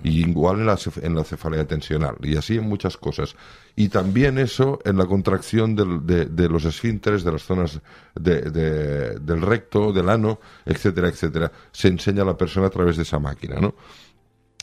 Y 0.03 0.21
igual 0.27 0.59
en 0.59 0.65
la, 0.65 0.77
en 1.03 1.15
la 1.15 1.23
cefalea 1.23 1.65
tensional, 1.67 2.15
y 2.23 2.35
así 2.35 2.57
en 2.57 2.63
muchas 2.63 2.97
cosas. 2.97 3.35
Y 3.75 3.89
también 3.89 4.39
eso 4.39 4.79
en 4.85 4.97
la 4.97 5.05
contracción 5.05 5.75
del- 5.75 6.03
de, 6.05 6.25
de 6.25 6.49
los 6.49 6.65
esfínteres, 6.65 7.23
de 7.23 7.31
las 7.31 7.43
zonas 7.43 7.79
de- 8.15 8.41
de- 8.41 9.19
del 9.19 9.41
recto, 9.41 9.93
del 9.93 10.09
ano, 10.09 10.39
etcétera, 10.65 11.09
etcétera. 11.09 11.51
Se 11.71 11.89
enseña 11.89 12.23
a 12.23 12.25
la 12.25 12.37
persona 12.37 12.67
a 12.67 12.71
través 12.71 12.95
de 12.97 13.03
esa 13.03 13.19
máquina, 13.19 13.59
¿no? 13.59 13.75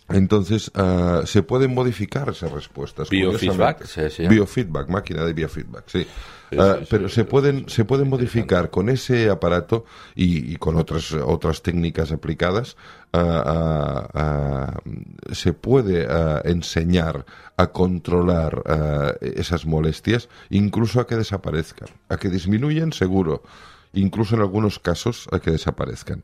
Entonces, 0.09 0.71
ah, 0.75 1.23
se 1.25 1.43
pueden 1.43 1.75
modificar 1.75 2.29
esas 2.29 2.53
respuestas. 2.53 3.09
Biofeedback, 3.09 3.85
se 3.85 4.09
llama. 4.11 4.29
Biofeedback, 4.31 4.89
máquina 4.89 5.25
de 5.25 5.33
biofeedback, 5.33 5.85
sí. 5.89 6.07
Sí, 6.51 6.59
Ah, 6.61 6.77
sí, 6.79 6.81
sí, 6.81 6.87
pero 6.91 7.09
sí, 7.09 7.15
se 7.17 7.21
sí, 7.23 7.27
pueden, 7.27 7.59
sí, 7.69 7.77
se 7.77 7.85
pueden 7.85 8.05
sí, 8.05 8.11
modificar 8.11 8.71
con 8.71 8.89
ese 8.91 9.31
aparato 9.31 9.87
y, 10.15 10.53
y 10.53 10.57
con 10.57 10.77
otras, 10.77 11.13
otras 11.13 11.63
técnicas 11.63 12.13
aplicadas. 12.13 12.77
ah, 13.15 14.79
se 15.33 15.53
puede 15.53 16.07
enseñar 16.45 17.25
a 17.57 17.69
controlar 17.69 18.63
esas 19.21 19.65
molestias, 19.67 20.29
incluso 20.51 21.01
a 21.01 21.07
que 21.07 21.17
desaparezcan, 21.17 21.89
a 22.09 22.17
que 22.19 22.29
disminuyan 22.29 22.93
seguro, 22.93 23.43
incluso 23.95 24.35
en 24.35 24.43
algunos 24.43 24.79
casos 24.79 25.29
a 25.33 25.39
que 25.41 25.51
desaparezcan. 25.51 26.23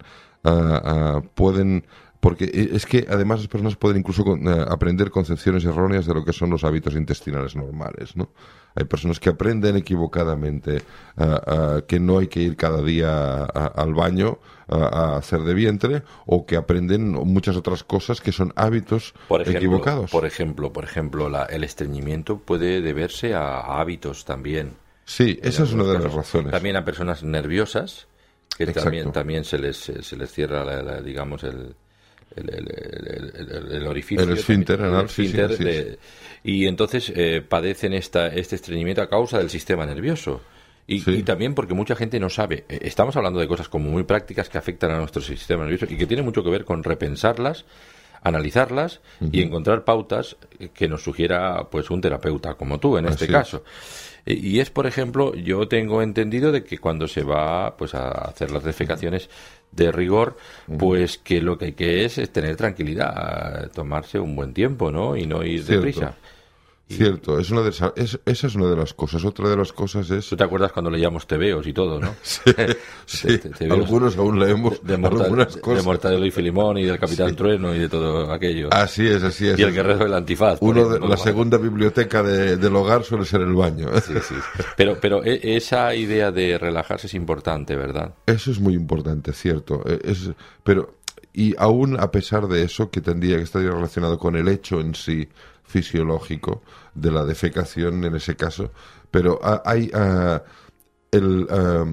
Pueden 1.35 1.87
porque 2.21 2.45
e- 2.45 2.77
es 2.77 2.85
que 2.87 3.07
además 3.09 3.39
las 3.41 3.49
personas 3.49 3.77
pueden 3.77 3.99
incluso 3.99 4.25
con- 4.25 4.47
eh, 4.47 4.65
aprender 4.69 5.11
concepciones 5.11 5.65
erróneas 5.65 6.07
de 6.07 6.15
lo 6.15 6.25
que 6.25 6.33
son 6.33 6.51
los 6.51 6.65
hábitos 6.65 6.95
intestinales 6.95 7.57
normales, 7.57 8.15
¿no? 8.17 8.29
Hay 8.75 8.85
personas 8.85 9.19
que 9.19 9.31
aprenden 9.31 9.77
equivocadamente 9.77 10.83
ah, 11.17 11.41
ah, 11.47 11.81
que 11.87 11.99
no 11.99 12.19
hay 12.19 12.29
que 12.29 12.41
ir 12.41 12.57
cada 12.57 12.83
día 12.83 13.45
a- 13.45 13.73
al 13.75 13.95
baño 13.95 14.39
a 14.69 15.17
hacer 15.17 15.41
de 15.41 15.53
vientre 15.55 16.03
o 16.27 16.47
que 16.47 16.57
aprenden 16.57 17.11
muchas 17.11 17.57
otras 17.57 17.83
cosas 17.83 18.21
que 18.21 18.31
son 18.31 18.53
hábitos 18.55 19.15
Por 19.27 19.41
ejemplo, 19.41 19.59
equivocados. 19.59 20.11
por 20.13 20.25
ejemplo, 20.27 20.73
por 20.73 20.85
ejemplo, 20.85 21.29
la- 21.29 21.47
el 21.47 21.65
estreñimiento 21.65 22.39
puede 22.39 22.81
deberse 22.81 23.35
a, 23.35 23.57
a 23.59 23.81
hábitos 23.81 24.25
también. 24.25 24.75
sí, 25.05 25.41
esa 25.43 25.65
es 25.65 25.73
una 25.73 25.83
de 25.85 25.99
las 25.99 26.13
razones. 26.15 26.53
También 26.53 26.77
a 26.77 26.85
personas 26.85 27.25
nerviosas 27.25 28.07
que 28.57 28.65
Exacto. 28.65 28.85
también 28.85 29.11
también 29.13 29.45
se 29.45 29.59
les 29.59 29.77
se 29.79 30.17
les 30.17 30.31
cierra 30.31 30.65
la- 30.65 30.83
la- 30.83 31.01
digamos 31.03 31.43
el 31.43 31.75
el, 32.37 32.49
el- 32.51 32.69
el- 32.71 33.33
el- 33.35 33.51
el- 33.67 33.73
el 33.73 33.87
orificio 33.87 34.25
El 34.25 34.33
esfínter 34.37 34.79
sí, 35.09 35.15
sí, 35.15 35.23
esfínter 35.23 35.59
de- 35.59 35.99
y 36.45 36.67
entonces 36.67 37.13
eh, 37.15 37.43
padecen 37.47 37.93
esta 37.93 38.29
este 38.29 38.57
estreñimiento 38.57 39.03
a 39.03 39.09
causa 39.09 39.39
del 39.39 39.51
sistema 39.51 39.85
nervioso. 39.87 40.41
Y, 40.87 41.01
Sí. 41.01 41.11
y 41.13 41.23
también 41.23 41.55
porque 41.55 41.73
mucha 41.75 41.95
gente 41.95 42.19
no 42.19 42.29
sabe. 42.31 42.65
Eh, 42.69 42.81
estamos 42.83 43.15
hablando 43.17 43.39
de 43.39 43.47
cosas 43.47 43.69
como 43.69 43.91
muy 43.91 44.03
prácticas 44.05 44.49
que 44.49 44.59
afectan 44.59 44.91
a 44.91 44.99
nuestro 44.99 45.23
sistema 45.23 45.63
nervioso 45.65 45.87
y 45.89 45.97
que 45.97 46.07
tiene 46.07 46.23
mucho 46.23 46.43
que 46.43 46.51
ver 46.51 46.65
con 46.65 46.83
repensarlas 46.83 47.65
analizarlas 48.23 49.01
y 49.33 49.41
encontrar 49.43 49.85
pautas 49.85 50.37
que 50.75 50.89
nos 50.89 51.03
sugiera 51.03 51.69
pues 51.71 51.89
un 51.91 52.03
terapeuta 52.03 52.53
como 52.55 52.79
tú 52.79 52.99
en 52.99 53.07
este 53.07 53.25
Así 53.25 53.33
caso 53.33 53.65
y 54.27 54.61
es, 54.61 54.71
por 54.71 54.87
ejemplo, 54.87 55.35
yo 55.35 55.69
tengo 55.69 56.03
entendido 56.03 56.53
de 56.53 56.65
que 56.65 56.79
cuando 56.79 57.09
se 57.09 57.23
va 57.23 57.77
pues 57.77 57.95
a 57.95 58.11
hacer 58.11 58.51
las 58.51 58.65
defecaciones 58.65 59.29
de 59.73 59.93
rigor, 59.93 60.37
pues 60.79 61.19
que 61.19 61.41
lo 61.41 61.57
que 61.57 61.67
hay 61.67 61.73
que 61.73 62.05
es, 62.05 62.19
es 62.19 62.31
tener 62.31 62.57
tranquilidad, 62.57 63.71
tomarse 63.73 64.19
un 64.19 64.35
buen 64.35 64.53
tiempo, 64.53 64.91
¿no? 64.91 65.17
Y 65.17 65.27
no 65.27 65.45
ir 65.45 65.65
deprisa. 65.65 66.15
Cierto, 66.97 67.39
es 67.39 67.51
una 67.51 67.63
de 67.63 67.71
esa, 67.71 67.93
es- 67.97 68.19
esa 68.27 68.47
es 68.49 68.55
una 68.55 68.67
de 68.69 68.77
las 68.77 68.93
cosas. 68.95 69.25
Otra 69.25 69.49
de 69.49 69.57
las 69.57 69.73
cosas 69.73 70.11
es... 70.11 70.29
¿Tú 70.29 70.37
te 70.37 70.45
acuerdas 70.45 70.73
cuando 70.73 70.91
leíamos 70.91 71.27
tebeos 71.27 71.67
y 71.67 71.73
todo, 71.73 72.01
no? 72.01 72.15
Sí, 73.07 73.27
Te- 73.27 73.39
te- 73.39 73.49
tebeos 73.51 73.79
algunos 73.81 74.17
aún 74.17 74.39
leemos 74.39 74.83
de, 74.85 74.97
Morta- 74.97 75.25
algunas 75.25 75.55
de 75.55 75.61
cosas. 75.61 75.85
Mortadelo 75.85 76.27
y 76.27 76.31
Filimón 76.31 76.79
y 76.79 76.85
del 76.85 76.99
Capitán 76.99 77.35
Trueno 77.37 77.75
y 77.75 77.79
de 77.79 77.89
todo 77.89 78.33
aquello. 78.33 78.69
Así 78.73 79.07
es, 79.07 79.23
así 79.23 79.47
es. 79.49 79.59
y 79.59 79.63
el 79.63 79.73
guerrero 79.73 79.99
del 80.05 80.15
antifaz. 80.15 80.59
Uno 80.61 80.89
de, 80.89 81.01
la 81.01 81.17
segunda 81.17 81.59
biblioteca 81.59 82.23
de- 82.23 82.57
del 82.57 82.75
hogar 82.77 83.05
suele 83.05 83.25
ser 83.25 83.41
el 83.43 83.55
baño. 83.55 83.89
Sí, 84.01 84.15
sí. 84.29 84.35
Pero, 84.77 84.99
pero 85.01 85.25
e- 85.25 85.57
esa 85.57 85.95
idea 85.95 86.31
de 86.33 86.59
relajarse 86.59 87.07
es 87.07 87.15
importante, 87.15 87.77
¿verdad? 87.77 88.15
Eso 88.27 88.51
es 88.51 88.61
muy 88.61 88.75
importante, 88.75 89.33
cierto. 89.33 89.83
Eh, 89.87 89.99
Es, 90.05 90.31
pero, 90.65 90.95
y 91.33 91.55
aún 91.59 91.99
a 92.01 92.11
pesar 92.11 92.49
de 92.49 92.63
eso, 92.65 92.91
que 92.91 93.01
tendría 93.01 93.37
que 93.37 93.45
estar 93.45 93.63
relacionado 93.63 94.19
con 94.19 94.35
el 94.37 94.49
hecho 94.49 94.81
en 94.81 94.95
sí 94.95 95.29
fisiológico 95.71 96.63
de 96.95 97.11
la 97.13 97.25
defecación 97.25 98.05
en 98.05 98.17
ese 98.17 98.35
caso, 98.37 98.73
pero 99.11 99.39
ha- 99.43 99.63
hay 99.65 99.91
ah, 99.95 100.43
el, 101.13 101.47
ah, 101.51 101.87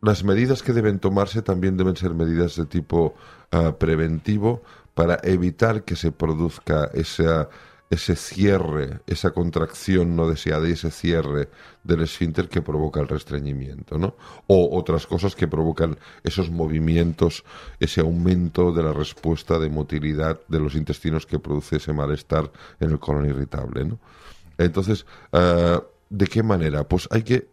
las 0.00 0.24
medidas 0.24 0.62
que 0.62 0.72
deben 0.72 0.98
tomarse 0.98 1.42
también 1.42 1.76
deben 1.76 1.96
ser 1.96 2.14
medidas 2.14 2.56
de 2.56 2.66
tipo 2.66 3.14
ah, 3.50 3.72
preventivo 3.78 4.62
para 4.94 5.18
evitar 5.22 5.84
que 5.84 5.96
se 5.96 6.10
produzca 6.12 6.90
esa, 6.92 7.48
ese 7.90 8.16
cierre, 8.16 9.00
esa 9.06 9.30
contracción 9.30 10.14
no 10.14 10.28
deseada 10.28 10.68
y 10.68 10.72
ese 10.72 10.90
cierre 10.90 11.48
del 11.82 12.02
esfínter 12.02 12.48
que 12.48 12.60
provoca 12.60 13.00
el 13.00 13.08
restreñimiento, 13.08 13.96
¿no? 13.96 14.14
O 14.46 14.76
otras 14.78 15.06
cosas 15.06 15.34
que 15.34 15.48
provocan 15.48 15.98
esos 16.22 16.50
movimientos, 16.50 17.44
ese 17.80 18.02
aumento 18.02 18.72
de 18.72 18.82
la 18.82 18.92
respuesta 18.92 19.58
de 19.58 19.70
motilidad 19.70 20.40
de 20.48 20.60
los 20.60 20.74
intestinos 20.74 21.24
que 21.24 21.38
produce 21.38 21.76
ese 21.76 21.92
malestar 21.92 22.50
en 22.78 22.90
el 22.90 22.98
colon 22.98 23.26
irritable, 23.26 23.84
¿no? 23.84 23.98
Entonces, 24.58 25.06
ah, 25.32 25.82
¿de 26.10 26.26
qué 26.26 26.42
manera? 26.42 26.86
Pues 26.86 27.08
hay 27.10 27.22
que 27.22 27.48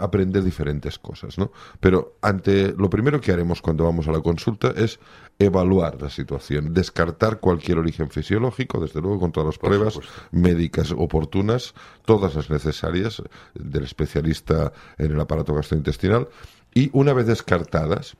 aprender 0.00 0.42
diferentes 0.42 0.98
cosas, 0.98 1.38
¿no? 1.38 1.52
Pero 1.80 2.16
ante 2.22 2.72
lo 2.72 2.88
primero 2.88 3.20
que 3.20 3.32
haremos 3.32 3.60
cuando 3.60 3.84
vamos 3.84 4.08
a 4.08 4.12
la 4.12 4.20
consulta 4.20 4.72
es 4.76 4.98
evaluar 5.38 6.00
la 6.00 6.10
situación, 6.10 6.72
descartar 6.72 7.40
cualquier 7.40 7.78
origen 7.78 8.10
fisiológico, 8.10 8.80
desde 8.80 9.00
luego 9.00 9.20
con 9.20 9.32
todas 9.32 9.48
las 9.48 9.58
Por 9.58 9.70
pruebas 9.70 9.94
supuesto. 9.94 10.22
médicas 10.32 10.92
oportunas, 10.92 11.74
todas 12.04 12.34
las 12.34 12.50
necesarias 12.50 13.22
del 13.54 13.84
especialista 13.84 14.72
en 14.96 15.12
el 15.12 15.20
aparato 15.20 15.54
gastrointestinal 15.54 16.28
y 16.74 16.90
una 16.92 17.12
vez 17.12 17.26
descartadas, 17.26 18.16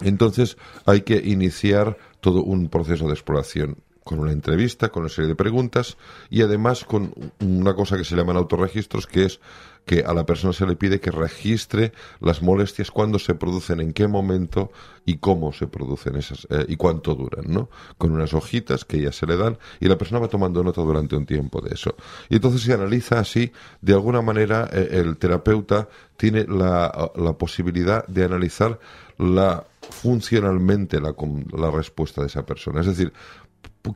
entonces 0.00 0.56
hay 0.86 1.02
que 1.02 1.16
iniciar 1.16 1.98
todo 2.20 2.42
un 2.42 2.68
proceso 2.68 3.06
de 3.06 3.12
exploración 3.12 3.78
con 4.02 4.18
una 4.18 4.32
entrevista, 4.32 4.88
con 4.88 5.02
una 5.02 5.10
serie 5.10 5.28
de 5.28 5.36
preguntas 5.36 5.96
y 6.30 6.42
además 6.42 6.84
con 6.84 7.14
una 7.40 7.74
cosa 7.74 7.96
que 7.96 8.04
se 8.04 8.16
llaman 8.16 8.36
autorregistros, 8.36 9.06
que 9.06 9.24
es 9.24 9.40
que 9.84 10.00
a 10.00 10.14
la 10.14 10.24
persona 10.24 10.52
se 10.52 10.66
le 10.66 10.76
pide 10.76 11.00
que 11.00 11.10
registre 11.10 11.92
las 12.20 12.42
molestias, 12.42 12.90
cuándo 12.90 13.18
se 13.18 13.34
producen, 13.34 13.80
en 13.80 13.92
qué 13.92 14.06
momento 14.06 14.70
y 15.04 15.16
cómo 15.16 15.52
se 15.52 15.66
producen 15.66 16.16
esas 16.16 16.46
eh, 16.50 16.66
y 16.68 16.76
cuánto 16.76 17.14
duran, 17.14 17.44
¿no? 17.48 17.70
Con 17.98 18.12
unas 18.12 18.32
hojitas 18.34 18.84
que 18.84 19.00
ya 19.00 19.12
se 19.12 19.26
le 19.26 19.36
dan 19.36 19.58
y 19.80 19.86
la 19.88 19.98
persona 19.98 20.20
va 20.20 20.28
tomando 20.28 20.62
nota 20.62 20.82
durante 20.82 21.16
un 21.16 21.26
tiempo 21.26 21.60
de 21.60 21.74
eso. 21.74 21.96
Y 22.28 22.36
entonces 22.36 22.62
se 22.62 22.72
analiza 22.72 23.18
así, 23.18 23.52
de 23.80 23.92
alguna 23.92 24.22
manera 24.22 24.68
eh, 24.72 24.88
el 24.92 25.16
terapeuta 25.16 25.88
tiene 26.16 26.44
la, 26.44 27.10
la 27.16 27.32
posibilidad 27.32 28.06
de 28.06 28.24
analizar 28.24 28.78
la 29.18 29.64
funcionalmente 29.90 31.00
la, 31.00 31.14
la 31.52 31.70
respuesta 31.70 32.20
de 32.20 32.28
esa 32.28 32.46
persona. 32.46 32.80
Es 32.80 32.86
decir, 32.86 33.12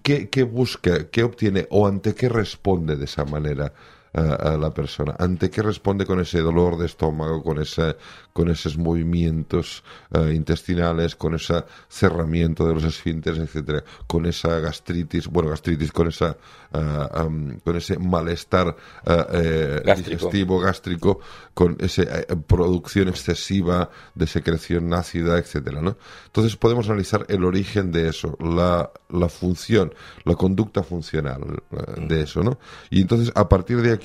¿qué, 0.03 0.29
qué 0.29 0.43
busca, 0.43 1.09
qué 1.11 1.23
obtiene 1.23 1.67
o 1.71 1.87
ante 1.87 2.15
qué 2.15 2.29
responde 2.29 2.97
de 2.97 3.05
esa 3.05 3.25
manera 3.25 3.73
a, 4.15 4.53
a 4.55 4.57
la 4.57 4.73
persona? 4.73 5.15
¿Ante 5.19 5.51
qué 5.51 5.63
responde 5.63 6.07
con 6.07 6.21
ese 6.21 6.41
dolor 6.41 6.79
de 6.79 6.87
estómago, 6.87 7.43
con, 7.43 7.61
ese, 7.61 7.97
con 8.33 8.49
esos 8.51 8.79
movimientos 8.79 9.83
eh, 10.13 10.33
intestinales, 10.35 11.17
con 11.17 11.35
ese 11.35 11.65
cerramiento 11.89 12.67
de 12.67 12.75
los 12.75 12.85
esfínteres, 12.85 13.41
etcétera, 13.41 13.83
con 14.07 14.27
esa 14.27 14.59
gastritis, 14.61 15.27
bueno, 15.29 15.51
gastritis, 15.51 15.93
con 15.93 16.09
esa 16.09 16.37
am, 16.73 17.59
con 17.61 17.77
ese 17.77 17.99
malestar 17.99 18.75
ah, 19.07 19.27
eh, 19.33 19.81
Gástrico. 19.85 20.11
digestivo, 20.11 20.59
gástrico, 20.61 21.21
con 21.55 21.77
esa 21.81 22.03
producción 22.47 23.09
excesiva 23.09 23.91
de 24.15 24.27
secreción 24.27 24.93
ácida, 24.93 25.39
etcétera, 25.39 25.81
¿no? 25.81 25.97
Entonces 26.27 26.57
podemos 26.57 26.89
analizar 26.89 27.25
el 27.29 27.45
origen 27.45 27.93
de 27.93 28.09
eso, 28.09 28.37
la, 28.41 28.91
la 29.09 29.29
función, 29.29 29.95
la 30.25 30.35
conducta 30.35 30.83
funcional 30.83 31.63
eh, 31.71 32.07
de 32.09 32.23
eso, 32.23 32.43
¿no? 32.43 32.59
Y 32.91 33.01
entonces 33.03 33.33
a 33.35 33.49
partir 33.49 33.81
de 33.83 33.93
aquí 33.93 34.04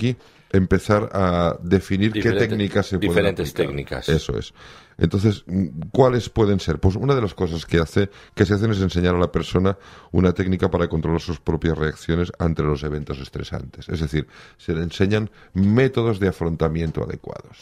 empezar 0.52 1.10
a 1.14 1.58
definir 1.62 2.12
qué 2.12 2.32
técnicas 2.32 2.88
se 2.88 2.97
pueden 2.97 3.10
diferentes 3.10 3.50
aplicar. 3.50 3.68
técnicas. 3.68 4.10
Eso 4.10 4.38
es. 4.38 4.54
Entonces, 4.97 5.45
¿cuáles 5.91 6.30
pueden 6.30 6.60
ser? 6.60 6.80
Pues 6.80 6.95
una 6.95 7.16
de 7.16 7.22
las 7.22 7.34
cosas 7.34 7.66
que 7.66 7.78
hace, 7.80 8.10
que 8.36 8.45
se 8.45 8.56
hacen 8.56 8.72
es 8.72 8.82
enseñar 8.82 9.16
a 9.16 9.20
la 9.20 9.32
persona 9.32 9.78
una 10.12 10.34
técnica 10.34 10.70
para 10.70 10.88
controlar 10.89 11.22
sus 11.22 11.39
propias 11.39 11.78
reacciones 11.78 12.32
ante 12.38 12.64
los 12.64 12.84
eventos 12.84 13.20
estresantes. 13.20 13.88
Es 13.88 14.02
decir, 14.02 14.28
se 14.58 14.74
le 14.74 14.84
enseñan 14.84 15.30
métodos 15.54 16.20
de 16.20 16.28
afrontamiento 16.28 17.04
adecuados. 17.04 17.58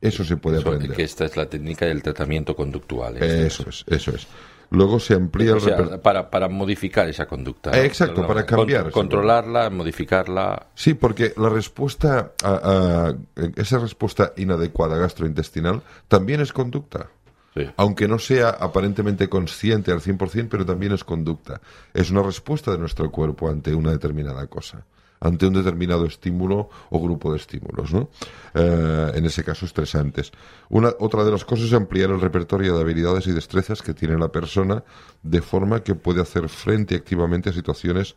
Eso 0.00 0.24
se 0.24 0.36
puede 0.36 0.58
Eso, 0.58 0.70
aprender. 0.70 0.96
que 0.96 1.04
esta 1.04 1.26
es 1.26 1.36
la 1.36 1.46
técnica 1.46 1.86
del 1.86 2.02
tratamiento 2.02 2.56
conductual. 2.56 3.22
Eso 3.22 3.68
es, 3.68 3.84
eso 3.86 4.10
es. 4.12 4.26
Luego 4.72 4.98
se 4.98 5.14
amplía 5.14 5.54
O 5.54 5.60
sea, 5.60 6.00
para, 6.02 6.30
para 6.30 6.48
modificar 6.48 7.08
esa 7.08 7.26
conducta. 7.26 7.70
Eh, 7.72 7.84
exacto, 7.84 8.26
para 8.26 8.46
cambiar 8.46 8.84
Con- 8.84 8.92
controlarla, 9.02 9.68
modificarla. 9.70 10.68
Sí, 10.74 10.94
porque 10.94 11.34
la 11.36 11.50
respuesta 11.50 12.32
a, 12.42 13.10
a- 13.10 13.14
esa 13.56 13.78
respuesta 13.78 14.32
inadecuada 14.36 14.96
gastrointestinal 14.96 15.82
también 16.08 16.40
es 16.40 16.52
conducta. 16.52 17.08
Sí. 17.54 17.68
Aunque 17.76 18.08
no 18.08 18.18
sea 18.18 18.48
aparentemente 18.48 19.28
consciente 19.28 19.92
al 19.92 20.00
100%, 20.00 20.48
pero 20.50 20.64
también 20.64 20.92
es 20.92 21.04
conducta. 21.04 21.60
Es 21.92 22.10
una 22.10 22.22
respuesta 22.22 22.70
de 22.72 22.78
nuestro 22.78 23.10
cuerpo 23.10 23.50
ante 23.50 23.74
una 23.74 23.90
determinada 23.90 24.46
cosa, 24.46 24.86
ante 25.22 25.46
un 25.46 25.54
determinado 25.54 26.04
estímulo 26.04 26.68
o 26.90 27.00
grupo 27.00 27.30
de 27.30 27.38
estímulos, 27.38 27.92
¿no? 27.92 28.10
Eh, 28.54 29.12
en 29.14 29.24
ese 29.24 29.44
caso, 29.44 29.64
estresantes. 29.64 30.32
Una, 30.68 30.92
otra 30.98 31.24
de 31.24 31.30
las 31.30 31.44
cosas 31.44 31.66
es 31.66 31.72
ampliar 31.72 32.10
el 32.10 32.20
repertorio 32.20 32.74
de 32.74 32.82
habilidades 32.82 33.26
y 33.28 33.32
destrezas 33.32 33.82
que 33.82 33.94
tiene 33.94 34.18
la 34.18 34.32
persona 34.32 34.82
de 35.22 35.40
forma 35.40 35.82
que 35.82 35.94
puede 35.94 36.20
hacer 36.20 36.48
frente 36.48 36.96
activamente 36.96 37.50
a 37.50 37.52
situaciones 37.52 38.16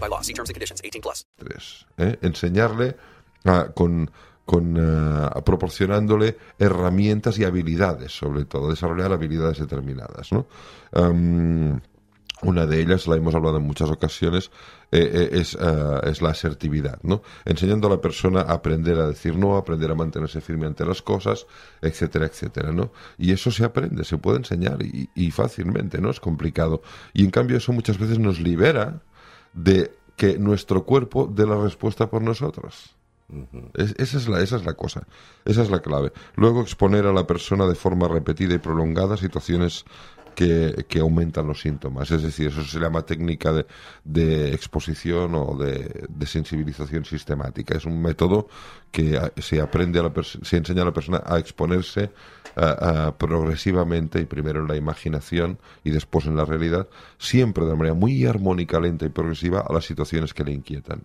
by 0.01 0.09
law. 0.09 0.21
See 0.21 0.33
terms 0.33 0.49
and 0.49 0.55
conditions. 0.55 0.81
18 0.83 1.01
plus. 1.01 1.25
¿eh? 1.97 2.17
enseñarle 2.21 2.95
a- 3.45 3.69
con, 3.73 4.11
con, 4.45 4.75
eh, 4.77 5.29
proporcionándole 5.45 6.37
herramientas 6.59 7.37
y 7.39 7.43
habilidades, 7.45 8.11
sobre 8.11 8.45
todo, 8.45 8.69
desarrollar 8.69 9.13
habilidades 9.13 9.59
determinadas. 9.59 10.31
¿no? 10.31 10.47
Am, 10.91 11.79
una 12.43 12.65
de 12.65 12.81
ellas, 12.81 13.05
la 13.05 13.15
hemos 13.17 13.35
hablado 13.35 13.57
en 13.57 13.63
muchas 13.67 13.91
ocasiones, 13.91 14.49
eh, 14.91 15.09
eh, 15.13 15.29
es, 15.39 15.53
eh, 15.53 15.99
es 16.05 16.23
la 16.23 16.29
asertividad, 16.31 16.97
¿no? 17.03 17.21
Enseñando 17.45 17.85
a 17.85 17.91
la 17.91 18.01
persona 18.01 18.41
a 18.41 18.53
aprender 18.53 18.97
a 18.97 19.07
decir 19.07 19.37
no, 19.37 19.55
a 19.55 19.59
aprender 19.59 19.91
a 19.91 19.95
mantenerse 19.95 20.41
firme 20.41 20.65
ante 20.65 20.83
las 20.83 21.03
cosas, 21.03 21.45
etcétera, 21.83 22.25
etcétera, 22.25 22.71
¿no? 22.71 22.91
Y 23.19 23.31
eso 23.31 23.51
se 23.51 23.63
aprende, 23.63 24.03
se 24.03 24.17
puede 24.17 24.37
enseñar 24.39 24.81
y, 24.81 25.07
y 25.13 25.29
fácilmente, 25.29 26.01
¿no? 26.01 26.09
Es 26.09 26.19
complicado. 26.19 26.81
Y 27.13 27.23
en 27.23 27.29
cambio 27.29 27.57
eso 27.57 27.73
muchas 27.73 27.99
veces 27.99 28.17
nos 28.17 28.39
libera 28.39 29.03
de 29.53 29.91
que 30.15 30.37
nuestro 30.37 30.83
cuerpo 30.83 31.27
dé 31.33 31.45
la 31.45 31.57
respuesta 31.61 32.09
por 32.09 32.21
nosotros. 32.21 32.95
Es- 33.75 33.95
esa, 33.97 34.17
es 34.17 34.27
la, 34.27 34.41
esa 34.41 34.57
es 34.57 34.65
la 34.65 34.73
cosa, 34.73 35.07
esa 35.45 35.61
es 35.61 35.69
la 35.71 35.79
clave. 35.81 36.11
Luego 36.35 36.61
exponer 36.61 37.05
a 37.05 37.13
la 37.13 37.25
persona 37.25 37.65
de 37.65 37.75
forma 37.75 38.07
repetida 38.09 38.53
y 38.55 38.59
prolongada 38.59 39.15
situaciones 39.17 39.85
que, 40.87 40.99
aumentan 40.99 41.47
los 41.47 41.61
síntomas. 41.61 42.09
Es 42.11 42.23
decir, 42.23 42.47
eso 42.47 42.63
se 42.63 42.79
llama 42.79 43.05
técnica 43.05 43.51
de, 43.51 43.65
de 44.03 44.53
exposición 44.53 45.35
o 45.35 45.55
de, 45.57 46.07
sensibilización 46.25 47.05
sistemática. 47.05 47.77
Es 47.77 47.85
un 47.85 48.01
método 48.01 48.47
que 48.91 49.19
se 49.37 49.61
aprende 49.61 49.99
a 49.99 50.03
la 50.03 50.11
se 50.23 50.57
enseña 50.57 50.81
a 50.81 50.85
la 50.85 50.93
persona 50.93 51.21
a 51.25 51.39
exponerse 51.39 52.11
a 52.55 53.13
progresivamente 53.17 54.19
y 54.19 54.25
primero 54.25 54.61
en 54.61 54.67
la 54.67 54.75
imaginación 54.75 55.59
y 55.83 55.91
después 55.91 56.25
en 56.25 56.35
la 56.35 56.45
realidad, 56.45 56.87
siempre 57.17 57.65
de 57.65 57.75
manera 57.75 57.93
muy 57.93 58.25
armónica, 58.25 58.79
lenta 58.79 59.05
y 59.05 59.09
progresiva 59.09 59.61
a 59.61 59.73
las 59.73 59.85
situaciones 59.85 60.33
que 60.33 60.43
le 60.43 60.51
inquietan 60.51 61.03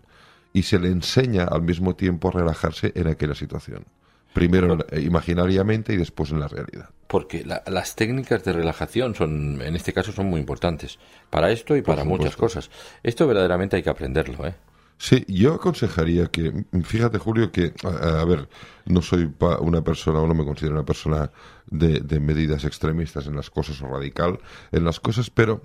y 0.51 0.63
se 0.63 0.79
le 0.79 0.89
enseña 0.89 1.43
al 1.43 1.61
mismo 1.61 1.95
tiempo 1.95 2.29
a 2.29 2.31
relajarse 2.31 2.91
en 2.95 3.07
aquella 3.07 3.35
situación. 3.35 3.85
Primero 4.33 4.77
eh, 4.91 5.01
imaginariamente 5.01 5.93
y 5.93 5.97
después 5.97 6.31
en 6.31 6.39
la 6.39 6.47
realidad. 6.47 6.89
Porque 7.07 7.43
la- 7.45 7.63
las 7.67 7.95
técnicas 7.95 8.43
de 8.43 8.53
relajación 8.53 9.15
son, 9.15 9.61
en 9.61 9.75
este 9.75 9.93
caso, 9.93 10.11
son 10.11 10.27
muy 10.27 10.39
importantes. 10.39 10.99
Para 11.29 11.51
esto 11.51 11.75
y 11.75 11.81
para 11.81 12.03
muchas 12.03 12.35
cosas. 12.35 12.69
Esto 13.03 13.25
verdaderamente 13.27 13.75
hay 13.77 13.83
que 13.83 13.89
aprenderlo, 13.89 14.45
¿eh? 14.45 14.55
Sí, 14.99 15.23
yo 15.27 15.53
aconsejaría 15.53 16.25
que, 16.25 16.51
mm, 16.71 16.81
fíjate 16.81 17.19
Julio, 17.19 17.51
que, 17.51 17.71
a, 17.83 18.21
a 18.21 18.25
ver, 18.25 18.49
no 18.85 19.01
soy 19.03 19.27
pa- 19.27 19.59
una 19.59 19.83
persona 19.83 20.19
o 20.19 20.27
no 20.27 20.33
me 20.33 20.43
considero 20.43 20.73
una 20.75 20.85
persona 20.85 21.29
de, 21.67 21.99
de 21.99 22.19
medidas 22.19 22.63
extremistas 22.65 23.27
en 23.27 23.35
las 23.35 23.49
cosas 23.51 23.79
o 23.83 23.87
radical 23.87 24.39
en 24.71 24.83
las 24.85 24.99
cosas, 24.99 25.29
pero 25.29 25.63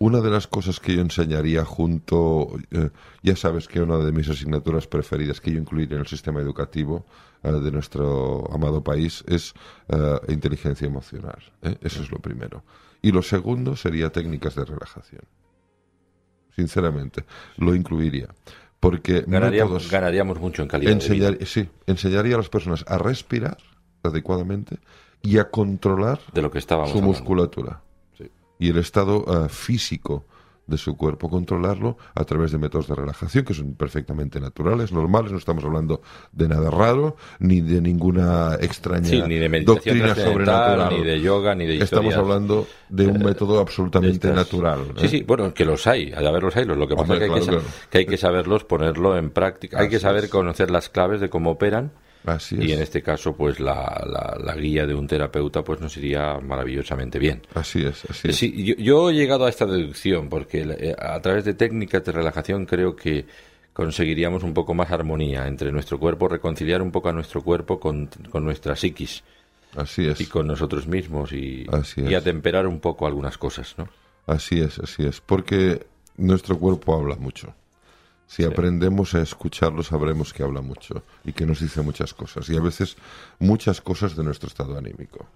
una 0.00 0.20
de 0.20 0.30
las 0.30 0.46
cosas 0.46 0.78
que 0.80 0.94
yo 0.94 1.00
enseñaría 1.02 1.64
junto, 1.64 2.48
eh, 2.70 2.90
ya 3.22 3.34
sabes 3.36 3.66
que 3.66 3.80
una 3.80 3.98
de 3.98 4.12
mis 4.12 4.28
asignaturas 4.28 4.86
preferidas 4.86 5.40
que 5.40 5.50
yo 5.52 5.58
incluiría 5.58 5.96
en 5.96 6.02
el 6.02 6.06
sistema 6.06 6.40
educativo 6.40 7.04
eh, 7.42 7.50
de 7.50 7.70
nuestro 7.72 8.48
amado 8.52 8.82
país 8.84 9.24
es 9.26 9.54
eh, 9.88 10.14
inteligencia 10.28 10.86
emocional. 10.86 11.38
Eso 11.82 12.02
es 12.02 12.10
lo 12.12 12.18
primero. 12.18 12.62
Y 13.02 13.10
lo 13.12 13.22
segundo 13.22 13.74
sería 13.76 14.10
técnicas 14.10 14.54
de 14.54 14.64
relajación. 14.64 15.22
Sinceramente, 16.54 17.24
lo 17.56 17.74
incluiría. 17.74 18.28
Porque 18.80 19.24
Ganaríamos, 19.26 19.82
métodos- 19.84 19.90
ganaríamos 19.90 20.40
mucho 20.40 20.62
en 20.62 20.68
calidad 20.68 20.90
de 20.92 21.08
vida. 21.08 21.28
enseñar, 21.28 21.46
sí, 21.46 21.68
enseñaría 21.86 22.34
a 22.34 22.38
las 22.38 22.48
personas 22.48 22.84
a 22.86 22.98
respirar 22.98 23.58
adecuadamente 24.04 24.78
y 25.22 25.38
a 25.38 25.50
controlar 25.50 26.20
De 26.32 26.42
lo 26.42 26.50
que 26.50 26.58
su 26.86 26.98
hablando. 26.98 27.08
musculatura. 27.08 27.82
Y 28.58 28.70
el 28.70 28.78
estado 28.78 29.24
eh, 29.46 29.48
físico 29.48 30.24
de 30.66 30.76
su 30.76 30.98
cuerpo, 30.98 31.30
controlarlo 31.30 31.96
a 32.14 32.24
través 32.24 32.52
de 32.52 32.58
métodos 32.58 32.88
de 32.88 32.94
relajación 32.94 33.42
que 33.42 33.54
son 33.54 33.72
perfectamente 33.72 34.38
naturales, 34.38 34.92
normales, 34.92 35.32
no 35.32 35.38
estamos 35.38 35.64
hablando 35.64 36.02
de 36.30 36.46
nada 36.46 36.70
raro, 36.70 37.16
ni 37.38 37.62
de 37.62 37.80
ninguna 37.80 38.54
extraña 38.60 39.06
Sí, 39.08 39.22
ni 39.22 39.36
de 39.36 39.48
doctrina 39.62 40.14
sobrenatural. 40.14 40.92
ni 40.94 41.04
de 41.04 41.22
yoga, 41.22 41.54
ni 41.54 41.64
de 41.64 41.78
Estamos 41.82 42.14
hablando 42.14 42.66
de 42.90 43.06
un 43.06 43.18
método 43.24 43.60
absolutamente 43.60 44.28
Estas- 44.28 44.34
natural. 44.36 44.80
Sí, 44.98 45.06
¿eh? 45.06 45.08
sí, 45.08 45.22
bueno, 45.26 45.54
que 45.54 45.64
los 45.64 45.86
hay, 45.86 46.12
hay 46.12 46.22
de 46.22 46.28
haberlos 46.28 46.54
hay. 46.54 46.66
Lo 46.66 46.86
que 46.86 46.94
pasa 46.96 47.12
Hombre, 47.14 47.16
es 47.16 47.32
que, 47.32 47.34
hay 47.34 47.40
que, 47.40 47.46
claro, 47.46 47.60
sa- 47.62 47.66
claro. 47.66 47.88
que 47.90 47.98
hay 47.98 48.06
que 48.06 48.16
saberlos, 48.18 48.64
ponerlo 48.64 49.16
en 49.16 49.30
práctica. 49.30 49.80
Hay 49.80 49.88
que 49.88 49.98
saber 50.00 50.28
conocer 50.28 50.70
las 50.70 50.90
claves 50.90 51.22
de 51.22 51.30
cómo 51.30 51.52
operan. 51.52 51.92
Así 52.28 52.56
Y 52.60 52.72
en 52.72 52.82
este 52.82 53.02
caso, 53.02 53.34
pues 53.34 53.58
la, 53.60 54.04
la, 54.06 54.36
la 54.42 54.54
guía 54.54 54.86
de 54.86 54.94
un 54.94 55.06
terapeuta 55.06 55.62
pues 55.62 55.80
nos 55.80 55.96
iría 55.96 56.38
maravillosamente 56.40 57.18
bien. 57.18 57.42
Así 57.54 57.84
es, 57.84 58.04
así 58.04 58.28
es. 58.28 58.36
Sí, 58.36 58.64
yo, 58.64 58.74
yo 58.76 59.10
he 59.10 59.14
llegado 59.14 59.46
a 59.46 59.48
esta 59.48 59.66
deducción 59.66 60.28
porque 60.28 60.62
eh, 60.62 60.94
a 60.98 61.20
través 61.20 61.44
de 61.44 61.54
técnicas 61.54 62.04
de 62.04 62.12
relajación 62.12 62.66
creo 62.66 62.94
que 62.94 63.26
conseguiríamos 63.72 64.42
un 64.42 64.54
poco 64.54 64.74
más 64.74 64.90
armonía 64.90 65.46
entre 65.46 65.70
nuestro 65.70 65.98
cuerpo, 65.98 66.28
reconciliar 66.28 66.82
un 66.82 66.90
poco 66.90 67.08
a 67.08 67.12
nuestro 67.12 67.42
cuerpo 67.42 67.78
con, 67.78 68.08
con 68.30 68.44
nuestra 68.44 68.74
psiquis 68.74 69.22
Así 69.76 70.06
es. 70.06 70.20
y 70.20 70.26
con 70.26 70.46
nosotros 70.46 70.86
mismos 70.86 71.32
y, 71.32 71.66
Así 71.70 72.00
y 72.02 72.14
atemperar 72.14 72.66
un 72.66 72.80
poco 72.80 73.06
algunas 73.06 73.38
cosas, 73.38 73.74
¿no? 73.78 73.88
Así 74.26 74.60
es, 74.60 74.78
así 74.80 75.04
es. 75.06 75.20
Porque 75.20 75.86
nuestro 76.16 76.58
cuerpo 76.58 76.94
habla 76.94 77.16
mucho. 77.16 77.54
Si 78.28 78.44
aprendemos 78.44 79.14
a 79.14 79.22
escucharlo, 79.22 79.82
sabremos 79.82 80.34
que 80.34 80.42
habla 80.42 80.60
mucho 80.60 81.02
y 81.24 81.32
que 81.32 81.46
nos 81.46 81.60
dice 81.60 81.80
muchas 81.80 82.12
cosas. 82.12 82.48
Y 82.50 82.56
a 82.56 82.60
veces 82.60 82.96
muchas 83.38 83.80
cosas 83.80 84.14
de 84.14 84.22
nuestro 84.22 84.48
estado 84.48 84.76
anímico. 84.76 85.26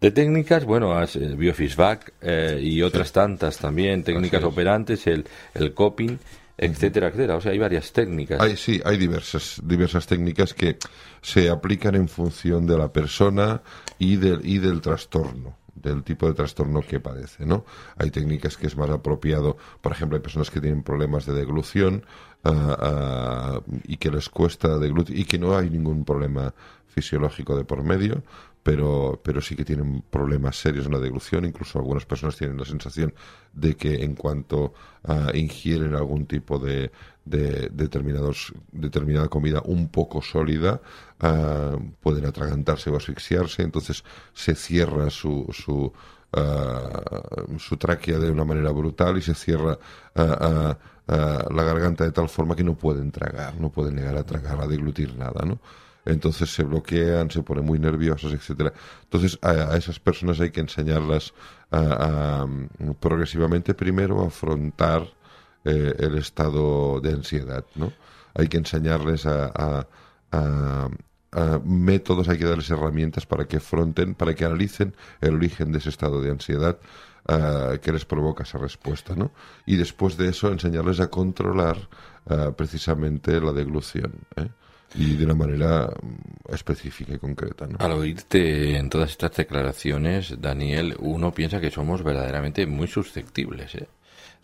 De 0.00 0.12
técnicas, 0.12 0.64
bueno, 0.64 0.98
el 1.02 1.36
biofeedback 1.36 2.14
eh, 2.22 2.60
y 2.62 2.82
otras 2.82 3.12
tantas 3.12 3.58
también, 3.58 4.04
técnicas 4.04 4.44
operantes, 4.44 5.08
el, 5.08 5.26
el 5.54 5.74
coping, 5.74 6.16
etcétera, 6.56 7.08
etcétera. 7.08 7.36
O 7.36 7.40
sea, 7.40 7.50
hay 7.50 7.58
varias 7.58 7.92
técnicas. 7.92 8.40
Hay, 8.40 8.56
sí, 8.56 8.80
hay 8.84 8.96
diversas, 8.96 9.60
diversas 9.64 10.06
técnicas 10.06 10.54
que 10.54 10.78
se 11.20 11.50
aplican 11.50 11.96
en 11.96 12.08
función 12.08 12.64
de 12.64 12.78
la 12.78 12.92
persona 12.92 13.60
y 13.98 14.16
del, 14.16 14.40
y 14.46 14.58
del 14.58 14.80
trastorno 14.80 15.59
del 15.82 16.02
tipo 16.02 16.26
de 16.26 16.34
trastorno 16.34 16.80
que 16.82 17.00
padece, 17.00 17.46
¿no? 17.46 17.64
Hay 17.96 18.10
técnicas 18.10 18.56
que 18.56 18.66
es 18.66 18.76
más 18.76 18.90
apropiado, 18.90 19.56
por 19.80 19.92
ejemplo, 19.92 20.16
hay 20.16 20.22
personas 20.22 20.50
que 20.50 20.60
tienen 20.60 20.82
problemas 20.82 21.26
de 21.26 21.34
deglución 21.34 22.04
ah, 22.44 23.60
y 23.84 23.96
que 23.96 24.10
les 24.10 24.28
cuesta 24.28 24.78
deglutir 24.78 25.18
y 25.18 25.24
que 25.24 25.38
no 25.38 25.56
hay 25.56 25.70
ningún 25.70 26.04
problema 26.04 26.54
fisiológico 26.86 27.56
de 27.56 27.64
por 27.64 27.82
medio, 27.82 28.22
pero, 28.62 29.20
pero 29.22 29.40
sí 29.40 29.56
que 29.56 29.64
tienen 29.64 30.02
problemas 30.10 30.56
serios 30.56 30.86
en 30.86 30.92
la 30.92 30.98
deglución. 30.98 31.44
Incluso 31.44 31.78
algunas 31.78 32.04
personas 32.04 32.36
tienen 32.36 32.58
la 32.58 32.64
sensación 32.64 33.14
de 33.52 33.74
que 33.74 34.02
en 34.04 34.14
cuanto 34.14 34.74
ah, 35.04 35.30
ingieren 35.34 35.94
algún 35.94 36.26
tipo 36.26 36.58
de, 36.58 36.90
de 37.24 37.70
determinados, 37.72 38.52
determinada 38.72 39.28
comida 39.28 39.62
un 39.64 39.88
poco 39.88 40.20
sólida, 40.20 40.80
ah, 41.20 41.78
pueden 42.00 42.26
atragantarse 42.26 42.90
o 42.90 42.96
asfixiarse. 42.96 43.62
Entonces 43.62 44.04
se 44.34 44.54
cierra 44.54 45.08
su, 45.08 45.46
su, 45.52 45.90
ah, 46.34 47.02
su 47.58 47.76
tráquea 47.78 48.18
de 48.18 48.30
una 48.30 48.44
manera 48.44 48.72
brutal 48.72 49.16
y 49.18 49.22
se 49.22 49.34
cierra 49.34 49.78
la 50.14 51.64
garganta 51.64 52.04
de 52.04 52.12
tal 52.12 52.28
forma 52.28 52.54
que 52.54 52.62
no 52.62 52.76
pueden 52.76 53.10
tragar, 53.10 53.58
no 53.58 53.70
pueden 53.70 53.96
llegar 53.96 54.16
a 54.16 54.24
tragar, 54.24 54.60
a 54.60 54.66
deglutir 54.66 55.16
nada, 55.16 55.44
¿no? 55.44 55.58
Entonces 56.12 56.52
se 56.52 56.62
bloquean, 56.64 57.30
se 57.30 57.42
ponen 57.42 57.64
muy 57.64 57.78
nerviosas, 57.78 58.32
etcétera. 58.32 58.72
Entonces 59.04 59.38
a, 59.42 59.76
esas 59.76 59.98
personas 60.00 60.40
hay 60.40 60.50
que 60.50 60.60
enseñarlas 60.60 61.32
a- 61.70 62.46
mm, 62.46 62.92
progresivamente 63.00 63.74
primero 63.74 64.22
a 64.22 64.26
afrontar 64.28 65.06
eh, 65.64 65.94
el 65.98 66.16
estado 66.18 67.00
de 67.00 67.12
ansiedad, 67.12 67.64
¿no? 67.74 67.92
Hay 68.34 68.48
que 68.48 68.56
enseñarles 68.58 69.26
a, 69.26 69.86
métodos, 71.64 72.28
hay 72.28 72.38
que 72.38 72.44
darles 72.44 72.70
herramientas 72.70 73.26
para 73.26 73.46
que 73.46 73.58
afronten, 73.58 74.14
para 74.14 74.34
que 74.34 74.44
analicen 74.44 74.94
el 75.20 75.34
origen 75.34 75.72
de 75.72 75.78
ese 75.78 75.88
estado 75.90 76.20
de 76.20 76.30
ansiedad 76.30 76.78
ah, 77.28 77.74
que 77.82 77.92
les 77.92 78.04
provoca 78.04 78.42
esa 78.44 78.58
respuesta, 78.58 79.14
¿no? 79.14 79.30
Y 79.66 79.76
después 79.76 80.16
de 80.16 80.28
eso 80.28 80.48
enseñarles 80.50 81.00
a 81.00 81.08
controlar 81.10 81.88
precisamente 82.56 83.40
la 83.40 83.52
deglución, 83.52 84.12
¿eh? 84.36 84.48
Y 84.94 85.14
de 85.16 85.24
una 85.24 85.34
manera 85.34 85.86
mm, 86.02 86.52
específica 86.54 87.14
y 87.14 87.18
concreta, 87.18 87.66
¿no? 87.66 87.76
Al 87.78 87.92
oírte 87.92 88.76
en 88.76 88.90
todas 88.90 89.10
estas 89.10 89.36
declaraciones, 89.36 90.40
Daniel, 90.40 90.96
uno 90.98 91.32
piensa 91.32 91.60
que 91.60 91.70
somos 91.70 92.02
verdaderamente 92.02 92.66
muy 92.66 92.88
susceptibles, 92.88 93.74
¿eh? 93.76 93.88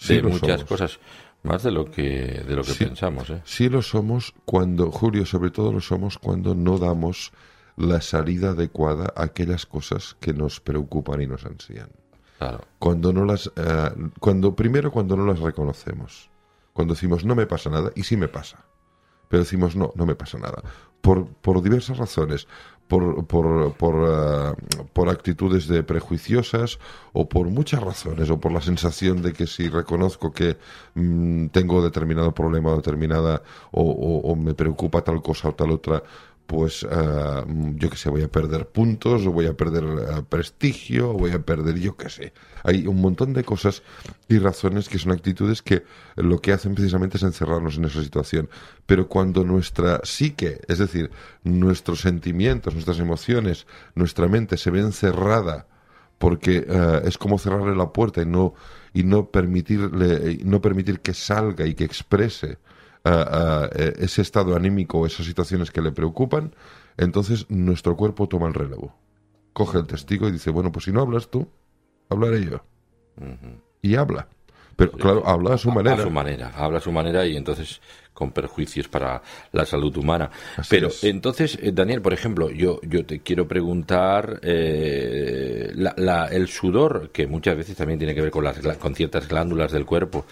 De 0.08 0.22
muchas 0.22 0.60
somos. 0.60 0.64
cosas, 0.64 0.98
más 1.42 1.62
de 1.62 1.70
lo 1.72 1.90
que 1.90 2.44
de 2.46 2.54
lo 2.54 2.62
que 2.62 2.72
Sí. 2.72 2.84
pensamos, 2.84 3.30
¿eh? 3.30 3.40
Sí 3.44 3.68
lo 3.68 3.82
somos 3.82 4.34
cuando, 4.44 4.90
Julio, 4.92 5.26
sobre 5.26 5.50
todo 5.50 5.72
lo 5.72 5.80
somos 5.80 6.18
cuando 6.18 6.54
no 6.54 6.78
damos 6.78 7.32
la 7.76 8.00
salida 8.00 8.50
adecuada 8.50 9.12
a 9.16 9.24
aquellas 9.24 9.66
cosas 9.66 10.16
que 10.20 10.32
nos 10.32 10.60
preocupan 10.60 11.20
y 11.22 11.26
nos 11.26 11.44
ansían. 11.44 11.88
Claro. 12.38 12.60
Cuando 12.78 13.12
no 13.12 13.24
las, 13.24 13.50
eh, 13.56 13.90
cuando 14.20 14.54
primero 14.54 14.90
cuando 14.92 15.16
no 15.16 15.26
las 15.26 15.40
reconocemos, 15.40 16.30
cuando 16.72 16.94
decimos 16.94 17.24
no 17.24 17.34
me 17.34 17.46
pasa 17.46 17.68
nada 17.70 17.90
y 17.96 18.02
sí 18.04 18.16
me 18.16 18.28
pasa, 18.28 18.64
pero 19.28 19.42
decimos 19.42 19.76
no, 19.76 19.92
no 19.94 20.06
me 20.06 20.14
pasa 20.14 20.38
nada, 20.38 20.62
por, 21.00 21.26
por 21.26 21.62
diversas 21.62 21.98
razones, 21.98 22.48
por, 22.88 23.26
por, 23.26 23.72
por, 23.74 23.94
eh, 24.08 24.54
por 24.92 25.08
actitudes 25.08 25.66
de 25.66 25.82
prejuiciosas 25.82 26.78
o 27.12 27.28
por 27.28 27.48
muchas 27.48 27.82
razones, 27.82 28.30
o 28.30 28.38
por 28.38 28.52
la 28.52 28.60
sensación 28.60 29.22
de 29.22 29.32
que 29.32 29.46
si 29.46 29.68
reconozco 29.68 30.32
que 30.32 30.56
mm, 30.94 31.46
tengo 31.48 31.82
determinado 31.82 32.32
problema 32.32 32.72
o 32.72 32.76
determinada, 32.76 33.42
o, 33.72 34.34
me 34.36 34.54
preocupa 34.54 35.02
tal 35.02 35.22
cosa 35.22 35.48
o 35.48 35.54
tal 35.54 35.72
otra, 35.72 36.02
pues 36.46 36.86
eh, 36.88 37.44
yo 37.74 37.90
que 37.90 37.96
sé, 37.96 38.08
voy 38.08 38.22
a 38.22 38.28
perder 38.28 38.68
puntos, 38.68 39.26
o 39.26 39.32
voy 39.32 39.46
a 39.46 39.56
perder 39.56 39.84
eh, 39.84 40.22
prestigio, 40.28 41.10
o 41.10 41.14
voy 41.14 41.32
a 41.32 41.40
perder 41.40 41.78
yo 41.78 41.96
que 41.96 42.08
sé. 42.08 42.32
Hay 42.62 42.86
un 42.86 43.00
montón 43.00 43.32
de 43.32 43.44
cosas 43.44 43.82
y 44.28 44.38
razones 44.38 44.88
que 44.88 44.98
son 44.98 45.12
actitudes 45.12 45.62
que 45.62 45.84
lo 46.14 46.40
que 46.40 46.52
hacen 46.52 46.74
precisamente 46.74 47.16
es 47.16 47.24
encerrarnos 47.24 47.76
en 47.76 47.86
esa 47.86 48.02
situación. 48.02 48.48
Pero 48.86 49.08
cuando 49.08 49.44
nuestra 49.44 50.00
psique, 50.04 50.60
es 50.68 50.78
decir, 50.78 51.10
nuestros 51.42 52.00
sentimientos, 52.00 52.74
nuestras 52.74 52.98
emociones, 52.98 53.66
nuestra 53.94 54.28
mente 54.28 54.56
se 54.56 54.70
ve 54.70 54.80
encerrada 54.80 55.66
porque 56.18 56.64
eh, 56.66 57.00
es 57.04 57.18
como 57.18 57.38
cerrarle 57.38 57.76
la 57.76 57.92
puerta 57.92 58.22
y 58.22 58.26
no 58.26 58.54
y 58.94 59.02
no 59.02 59.30
permitirle 59.30 60.38
no 60.44 60.62
permitir 60.62 61.00
que 61.00 61.12
salga 61.12 61.66
y 61.66 61.74
que 61.74 61.84
exprese 61.84 62.56
eh, 63.06 63.94
ese 63.98 64.22
estado 64.22 64.56
anímico 64.56 64.98
o 64.98 65.06
esas 65.06 65.26
situaciones 65.26 65.70
que 65.70 65.80
le 65.80 65.92
preocupan, 65.92 66.54
entonces 66.96 67.46
nuestro 67.48 67.96
cuerpo 67.96 68.28
toma 68.28 68.48
el 68.48 68.54
relevo. 68.54 68.94
Coge 69.52 69.78
el 69.78 69.86
testigo 69.86 70.28
y 70.28 70.32
dice, 70.32 70.50
bueno, 70.50 70.72
pues 70.72 70.84
si 70.84 70.92
no 70.92 71.00
hablas 71.00 71.28
tú, 71.30 71.48
hablaré 72.08 72.44
yo. 72.44 72.62
Y 73.80 73.94
habla. 73.94 74.28
Pero 74.76 74.92
claro, 74.92 75.26
habla 75.26 75.54
a 75.54 75.58
su 75.58 75.70
manera. 75.70 75.96
A 75.96 76.02
su 76.02 76.10
manera, 76.10 76.52
habla 76.54 76.78
a 76.78 76.80
su 76.82 76.92
manera 76.92 77.26
y 77.26 77.36
entonces 77.36 77.80
con 78.16 78.32
perjuicios 78.32 78.88
para 78.88 79.20
la 79.52 79.66
salud 79.66 79.94
humana. 79.98 80.30
Así 80.56 80.68
Pero 80.70 80.88
es. 80.88 81.04
entonces, 81.04 81.58
eh, 81.60 81.70
Daniel, 81.72 82.00
por 82.00 82.14
ejemplo, 82.14 82.50
yo, 82.50 82.80
yo 82.82 83.04
te 83.04 83.20
quiero 83.20 83.46
preguntar 83.46 84.40
eh, 84.42 85.70
la- 85.74 85.92
la- 85.98 86.26
el 86.28 86.48
sudor, 86.48 87.10
que 87.12 87.26
muchas 87.26 87.56
veces 87.58 87.76
también 87.76 87.98
tiene 87.98 88.14
que 88.14 88.22
ver 88.22 88.30
con, 88.30 88.42
las, 88.42 88.58
con 88.78 88.94
ciertas 88.94 89.28
glándulas 89.28 89.70
del 89.70 89.84
cuerpo 89.84 90.24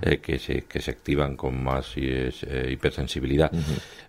eh, 0.00 0.18
que, 0.18 0.38
se, 0.38 0.62
que 0.62 0.80
se 0.80 0.90
activan 0.92 1.36
con 1.36 1.62
más 1.62 1.92
eh, 1.96 2.30
hipersensibilidad. 2.70 3.50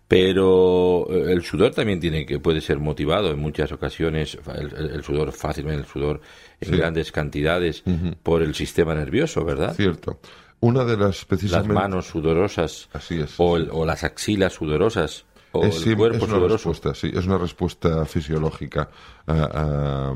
Pero 0.07 1.05
eh, 1.09 1.33
el 1.33 1.43
sudor 1.43 1.73
también 1.73 1.99
tiene 1.99 2.25
que 2.25 2.39
puede 2.39 2.61
ser 2.61 2.79
motivado 2.79 3.29
en 3.31 3.39
muchas 3.39 3.71
ocasiones, 3.73 4.37
el, 4.55 5.03
sudor 5.03 5.33
fácilmente, 5.33 5.81
el 5.81 5.85
sudor 5.87 6.21
en 6.61 6.69
Sí. 6.69 6.77
grandes 6.77 7.11
cantidades 7.11 7.83
por 8.23 8.41
el 8.41 8.55
sistema 8.55 8.95
nervioso, 8.95 9.43
¿verdad? 9.43 9.75
Cierto. 9.75 10.19
Una 10.59 10.83
de 10.85 10.97
las 10.97 10.99
las 11.17 11.25
precisamente... 11.25 11.73
manos 11.73 12.07
sudorosas 12.07 12.89
Así 12.93 13.19
es. 13.19 13.35
o, 13.37 13.57
el- 13.57 13.69
o 13.71 13.85
las 13.85 14.03
axilas 14.03 14.53
sudorosas 14.53 15.25
o 15.51 15.63
Es, 15.63 15.85
el 15.87 15.95
cuerpo 15.95 16.17
es 16.17 16.23
una 16.23 16.33
sudoroso. 16.35 16.69
respuesta, 16.69 16.93
sí, 16.93 17.11
es 17.15 17.25
una 17.25 17.37
respuesta 17.37 18.05
fisiológica 18.05 18.89
ah, 19.27 19.49
ah, 19.53 20.13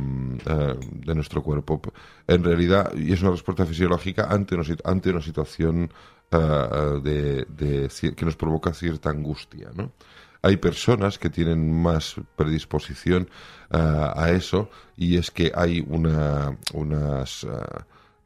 ah, 0.47 0.73
de 0.81 1.15
nuestro 1.15 1.41
cuerpo. 1.41 1.81
En 2.27 2.43
realidad, 2.43 2.91
y 2.95 3.13
es 3.13 3.21
una 3.21 3.31
respuesta 3.31 3.65
fisiológica 3.65 4.27
ante 4.29 4.55
una, 4.55 4.65
ante 4.83 5.09
una 5.09 5.21
situación 5.21 5.91
ah, 6.31 6.99
de, 7.01 7.45
que 8.15 8.25
nos 8.25 8.35
provoca 8.35 8.73
cierta 8.73 9.09
angustia, 9.09 9.69
¿no? 9.73 9.91
Hay 10.43 10.57
personas 10.57 11.19
que 11.19 11.29
tienen 11.29 11.71
más 11.71 12.15
predisposición 12.35 13.29
a 13.69 14.31
eso 14.31 14.69
y 14.97 15.17
es 15.17 15.29
que 15.29 15.51
hay 15.55 15.85
una, 15.87 16.57
unas, 16.73 17.45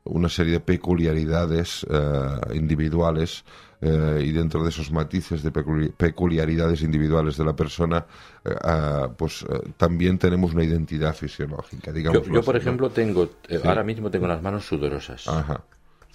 una 0.05 0.29
serie 0.29 0.53
de 0.53 0.59
peculiaridades 0.59 1.85
ah, 1.89 2.39
individuales 2.53 3.43
eh, 3.81 4.23
y 4.25 4.31
dentro 4.31 4.63
de 4.63 4.69
esos 4.69 4.91
matices 4.91 5.43
de 5.43 5.51
peculi- 5.51 5.91
peculiaridades 5.91 6.81
individuales 6.81 7.37
de 7.37 7.43
la 7.45 7.55
persona, 7.55 8.05
eh, 8.43 9.07
pues 9.17 9.43
eh, 9.43 9.69
también 9.77 10.17
tenemos 10.17 10.53
una 10.53 10.63
identidad 10.63 11.13
fisiológica, 11.13 11.91
Yo, 11.91 11.93
digamos. 11.93 12.27
yo, 12.27 12.41
por 12.41 12.55
ejemplo, 12.55 12.89
tengo 12.89 13.29
eh, 13.49 13.59
ahora 13.63 13.83
mismo 13.83 14.09
tengo 14.09 14.27
las 14.27 14.41
manos 14.41 14.65
sudorosas. 14.65 15.27
Ajá. 15.27 15.61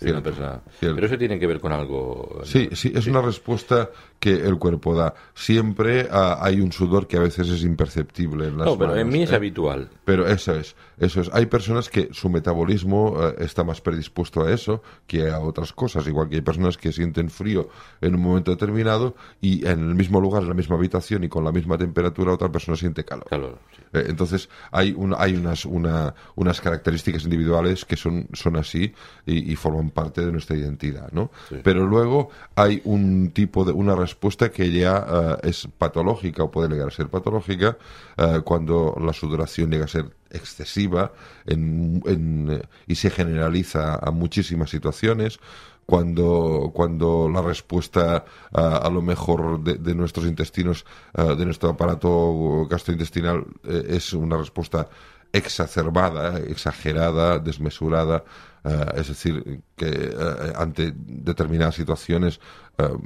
Soy 0.00 0.10
una 0.12 0.20
cierto, 0.20 0.22
persona- 0.22 0.62
cierto. 0.78 0.94
Pero 0.96 1.06
eso 1.06 1.18
tiene 1.18 1.38
que 1.38 1.46
ver 1.46 1.60
con 1.60 1.72
algo. 1.72 2.40
Sí, 2.44 2.68
sí, 2.72 2.90
es 2.94 3.06
una 3.06 3.20
respuesta 3.20 3.90
que 4.18 4.32
el 4.34 4.58
cuerpo 4.58 4.94
da. 4.94 5.14
Siempre 5.34 6.08
ah, 6.10 6.38
hay 6.40 6.60
un 6.60 6.72
sudor 6.72 7.06
que 7.06 7.16
a 7.16 7.20
veces 7.20 7.48
es 7.48 7.62
imperceptible 7.62 8.48
en 8.48 8.58
las 8.58 8.66
No, 8.66 8.78
pero 8.78 8.96
en 8.96 9.08
mí 9.08 9.22
es 9.22 9.30
¿eh? 9.32 9.36
habitual. 9.36 9.88
Pero 10.04 10.26
eso 10.26 10.54
es, 10.54 10.74
eso 10.98 11.20
es. 11.20 11.30
Hay 11.32 11.46
personas 11.46 11.88
que 11.88 12.08
su 12.12 12.28
metabolismo 12.30 13.16
eh, 13.20 13.34
está 13.40 13.62
más 13.64 13.80
predispuesto 13.80 14.42
a 14.42 14.52
eso 14.52 14.82
que 15.06 15.28
a 15.30 15.38
otras 15.38 15.72
cosas, 15.72 16.06
igual 16.06 16.28
que 16.28 16.36
hay 16.36 16.42
personas 16.42 16.76
que 16.76 16.92
sienten 16.92 17.30
frío 17.30 17.68
en 18.00 18.14
un 18.14 18.20
momento 18.22 18.50
determinado 18.50 19.14
y 19.40 19.66
en 19.66 19.80
el 19.88 19.94
mismo 19.94 20.20
lugar, 20.20 20.42
en 20.42 20.48
la 20.48 20.54
misma 20.54 20.76
habitación 20.76 21.24
y 21.24 21.28
con 21.28 21.44
la 21.44 21.52
misma 21.52 21.76
temperatura 21.78 22.32
otra 22.32 22.50
persona 22.50 22.76
siente 22.76 23.04
calor. 23.04 23.26
Calor. 23.28 23.58
Eh, 23.92 24.04
entonces 24.08 24.48
hay, 24.70 24.92
un- 24.96 25.14
hay 25.18 25.34
unas, 25.34 25.64
una- 25.64 26.14
unas 26.36 26.60
características 26.60 27.24
individuales 27.24 27.84
que 27.84 27.96
son, 27.96 28.28
son 28.32 28.56
así 28.56 28.92
y, 29.26 29.52
y 29.52 29.56
forman 29.56 29.90
parte 29.90 30.24
de 30.24 30.30
nuestra 30.32 30.56
identidad, 30.56 31.10
¿no? 31.12 31.30
Pero 31.64 31.86
luego 31.86 32.30
hay 32.54 32.80
un 32.84 33.30
tipo 33.32 33.64
de 33.64 33.72
una 33.72 33.94
respuesta 33.96 34.50
que 34.50 34.70
ya 34.70 35.38
eh, 35.42 35.48
es 35.48 35.68
patológica 35.78 36.42
o 36.44 36.50
puede 36.50 36.68
llegar 36.68 36.88
a 36.88 36.90
ser 36.92 37.08
patológica 37.08 37.76
eh, 38.16 38.40
cuando 38.44 38.96
la 39.00 39.12
sudoración 39.12 39.70
llega 39.70 39.86
a 39.86 39.88
ser 39.88 40.06
excesiva 40.32 41.12
en- 41.46 42.02
en, 42.06 42.62
y 42.86 42.94
se 42.94 43.10
generaliza 43.10 43.96
a 43.96 44.10
muchísimas 44.12 44.70
situaciones 44.70 45.40
cuando, 45.86 46.70
cuando 46.72 47.28
la 47.28 47.42
respuesta 47.42 48.24
ah, 48.52 48.80
a 48.82 48.90
lo 48.90 49.02
mejor 49.02 49.62
de, 49.62 49.74
de 49.74 49.94
nuestros 49.94 50.26
intestinos, 50.26 50.84
ah, 51.14 51.34
de 51.34 51.44
nuestro 51.44 51.70
aparato 51.70 52.66
gastrointestinal, 52.68 53.44
eh, 53.64 53.84
es 53.88 54.12
una 54.12 54.36
respuesta 54.36 54.88
exacerbada, 55.32 56.38
exagerada, 56.38 57.38
desmesurada, 57.38 58.24
ah, 58.64 58.92
es 58.96 59.08
decir, 59.08 59.62
que 59.76 59.88
eh, 59.88 60.52
ante 60.56 60.92
determinadas 60.96 61.74
situaciones 61.74 62.40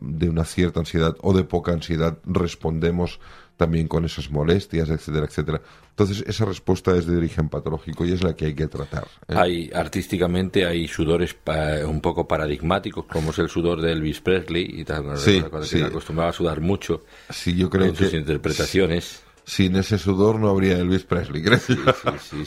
de 0.01 0.29
una 0.29 0.45
cierta 0.45 0.79
ansiedad 0.79 1.17
o 1.21 1.33
de 1.33 1.43
poca 1.43 1.73
ansiedad 1.73 2.19
respondemos 2.25 3.19
también 3.57 3.87
con 3.89 4.05
esas 4.05 4.31
molestias, 4.31 4.91
etcétera, 4.91 5.27
etcétera. 5.27 5.61
Entonces, 5.91 6.25
esa 6.27 6.45
respuesta 6.45 6.97
es 6.97 7.07
de 7.07 7.17
origen 7.17 7.49
patológico 7.49 8.05
y 8.05 8.13
es 8.13 8.23
la 8.25 8.35
que 8.35 8.47
hay 8.47 8.55
que 8.55 8.67
tratar. 8.67 9.07
¿eh? 9.29 9.35
Hay 9.37 9.71
artísticamente 9.73 10.67
hay 10.67 10.89
sudores 10.89 11.35
pa- 11.35 11.87
un 11.87 12.01
poco 12.01 12.27
paradigmáticos, 12.27 13.05
como 13.07 13.31
es 13.31 13.39
el 13.39 13.49
sudor 13.49 13.81
de 13.81 13.93
Elvis 13.93 14.21
Presley 14.21 14.67
y 14.81 14.85
tal, 14.85 15.17
Sí, 15.19 15.41
cuando 15.43 15.63
sí. 15.67 15.79
se 15.79 15.85
acostumbraba 15.85 16.31
a 16.31 16.33
sudar 16.35 16.61
mucho 16.61 17.05
Sí, 17.31 17.55
yo 17.57 17.71
creo 17.71 17.87
en 17.87 17.95
sus 17.97 18.11
que 18.11 18.17
interpretaciones. 18.17 19.23
sin 19.45 19.77
ese 19.77 19.99
sudor 19.99 20.41
no 20.41 20.49
habría 20.49 20.77
Elvis 20.79 21.05
Presley. 21.05 21.45
sí. 21.59 21.77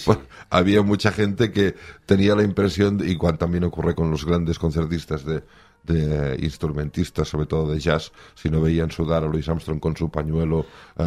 Bueno, 0.06 0.24
había 0.50 0.82
mucha 0.82 1.12
gente 1.12 1.52
que 1.52 1.76
tenía 2.06 2.36
la 2.36 2.44
impresión, 2.44 2.98
de- 2.98 3.10
y 3.10 3.16
cual 3.16 3.38
también 3.38 3.64
ocurre 3.64 3.96
con 3.96 4.12
los 4.12 4.26
grandes 4.26 4.60
concertistas 4.60 5.24
de, 5.26 5.42
de 5.88 6.38
instrumentistas, 6.42 7.28
sobre 7.28 7.46
todo 7.48 7.72
de 7.72 7.80
jazz, 7.80 8.12
si 8.36 8.50
no 8.50 8.62
veían 8.62 8.92
sudar 8.92 9.24
a 9.24 9.28
Louis 9.28 9.48
Armstrong 9.48 9.80
con 9.80 9.96
su 9.98 10.10
pañuelo 10.12 10.66
eh, 10.98 11.04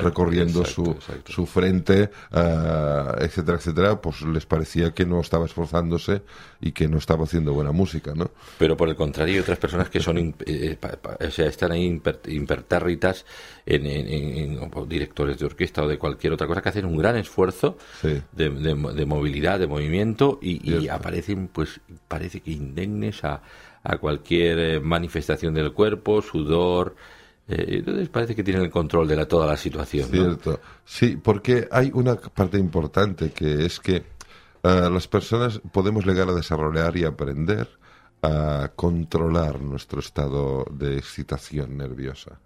recorriendo 0.00 0.60
exacto, 0.60 0.84
su, 0.84 0.90
exacto. 0.92 1.32
su 1.32 1.46
frente, 1.46 2.10
eh, 2.32 3.06
etcétera, 3.20 3.58
etcétera, 3.58 4.00
pues 4.00 4.22
les 4.22 4.46
parecía 4.46 4.92
que 4.92 5.04
no 5.06 5.20
estaba 5.20 5.44
esforzándose 5.46 6.22
y 6.60 6.72
que 6.72 6.88
no 6.88 6.98
estaba 6.98 7.24
haciendo 7.24 7.52
buena 7.52 7.72
música, 7.72 8.12
¿no? 8.14 8.30
Pero 8.58 8.76
por 8.76 8.88
el 8.88 8.96
contrario, 8.96 9.34
hay 9.34 9.40
otras 9.40 9.58
personas 9.58 9.90
que 9.90 10.00
son, 10.00 10.34
eh, 10.46 10.76
pa- 10.80 10.96
pa- 11.00 11.18
o 11.24 11.30
sea, 11.30 11.46
están 11.46 11.72
ahí 11.72 11.86
imper- 11.88 12.26
impertérritas 12.32 13.24
en, 13.66 13.86
en- 13.86 14.08
en- 14.08 14.58
en- 14.62 14.88
directores 14.88 15.38
de 15.38 15.46
orquesta 15.46 15.82
o 15.82 15.88
de 15.88 15.98
cualquier 15.98 16.32
otra 16.32 16.46
cosa 16.46 16.60
que 16.62 16.68
hacen 16.70 16.84
un 16.84 16.96
gran 16.96 17.16
esfuerzo 17.16 17.76
Sí. 18.00 18.20
de, 18.32 18.50
de 18.50 18.74
mo- 18.74 18.92
de 18.92 19.06
movilidad, 19.06 19.58
de 19.58 19.66
movimiento 19.66 20.38
y, 20.42 20.68
y 20.70 20.88
aparecen, 20.88 21.48
pues, 21.48 21.80
parece 22.08 22.40
que 22.40 22.50
indemnes 22.52 23.22
a, 23.24 23.42
a 23.84 23.98
cualquier 23.98 24.58
eh, 24.58 24.80
manifestación 24.80 25.54
del 25.54 25.72
cuerpo, 25.72 26.22
sudor. 26.22 26.96
eh, 27.46 27.64
entonces 27.68 28.08
parece 28.08 28.34
que 28.34 28.42
tienen 28.42 28.62
el 28.62 28.70
control 28.70 29.06
de 29.06 29.26
toda 29.26 29.46
la 29.46 29.56
situación. 29.56 30.08
Cierto. 30.08 30.58
Sí, 30.84 31.18
porque 31.22 31.68
hay 31.70 31.90
una 31.92 32.16
parte 32.16 32.58
importante 32.58 33.30
que 33.30 33.66
es 33.66 33.78
que 33.78 33.96
eh, 33.96 34.02
las 34.62 35.06
personas 35.06 35.60
podemos 35.70 36.06
llegar 36.06 36.28
a 36.30 36.34
desarrollar 36.34 36.96
y 36.96 37.04
aprender 37.04 37.68
a 38.22 38.70
controlar 38.74 39.60
nuestro 39.60 40.00
estado 40.00 40.64
de 40.70 40.96
excitación 40.96 41.76
nerviosa. 41.76 42.40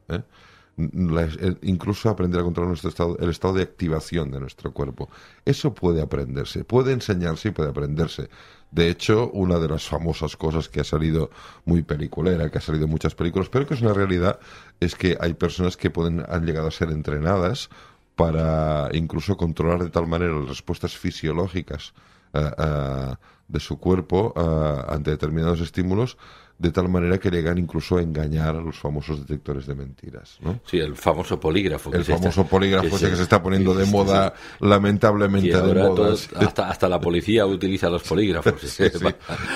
incluso 1.62 2.08
aprender 2.08 2.40
a 2.40 2.44
controlar 2.44 2.70
nuestro 2.70 2.90
estado, 2.90 3.16
el 3.20 3.30
estado 3.30 3.54
de 3.54 3.62
activación 3.62 4.32
de 4.32 4.40
nuestro 4.40 4.72
cuerpo. 4.72 5.08
Eso 5.44 5.72
puede 5.72 6.02
aprenderse, 6.02 6.64
puede 6.64 6.92
enseñarse 6.92 7.48
y 7.48 7.52
puede 7.52 7.70
aprenderse. 7.70 8.28
De 8.70 8.90
hecho, 8.90 9.30
una 9.30 9.58
de 9.58 9.68
las 9.68 9.88
famosas 9.88 10.36
cosas 10.36 10.68
que 10.68 10.80
ha 10.80 10.84
salido 10.84 11.30
muy 11.64 11.82
peliculera, 11.82 12.50
que 12.50 12.58
ha 12.58 12.60
salido 12.60 12.84
en 12.84 12.90
muchas 12.90 13.14
películas, 13.14 13.48
pero 13.48 13.66
que 13.66 13.74
es 13.74 13.80
una 13.80 13.94
realidad, 13.94 14.38
es 14.78 14.94
que 14.94 15.16
hay 15.20 15.34
personas 15.34 15.76
que 15.76 15.90
pueden, 15.90 16.24
han 16.28 16.44
llegado 16.44 16.68
a 16.68 16.70
ser 16.70 16.90
entrenadas 16.90 17.70
para 18.14 18.88
incluso 18.92 19.36
controlar 19.36 19.82
de 19.82 19.90
tal 19.90 20.06
manera 20.06 20.32
las 20.32 20.48
respuestas 20.48 20.96
fisiológicas 20.96 21.94
eh, 22.34 22.50
eh, 22.58 23.14
de 23.46 23.60
su 23.60 23.78
cuerpo 23.78 24.34
eh, 24.36 24.84
ante 24.88 25.12
determinados 25.12 25.60
estímulos, 25.60 26.18
de 26.58 26.70
tal 26.72 26.88
manera 26.88 27.18
que 27.18 27.30
llegan 27.30 27.56
incluso 27.58 27.98
a 27.98 28.02
engañar 28.02 28.56
a 28.56 28.60
los 28.60 28.76
famosos 28.78 29.20
detectores 29.20 29.66
de 29.66 29.74
mentiras. 29.76 30.38
¿no? 30.40 30.60
Sí, 30.66 30.78
el 30.78 30.96
famoso 30.96 31.38
polígrafo. 31.38 31.90
que 31.90 31.98
El 31.98 32.04
se 32.04 32.12
está- 32.12 32.22
famoso 32.30 32.46
polígrafo 32.46 32.96
ese 32.96 33.10
que 33.10 33.16
se 33.16 33.22
está 33.22 33.40
poniendo 33.42 33.74
de 33.74 33.86
moda, 33.86 34.34
lamentablemente 34.60 35.60
de 35.60 35.74
moda. 35.74 36.16
sí. 36.16 36.28
hasta, 36.36 36.68
hasta 36.68 36.88
la 36.88 37.00
policía 37.00 37.46
utiliza 37.46 37.88
los 37.88 38.02
polígrafos. 38.02 38.54
Sí, 38.60 38.84
sí. 38.90 39.06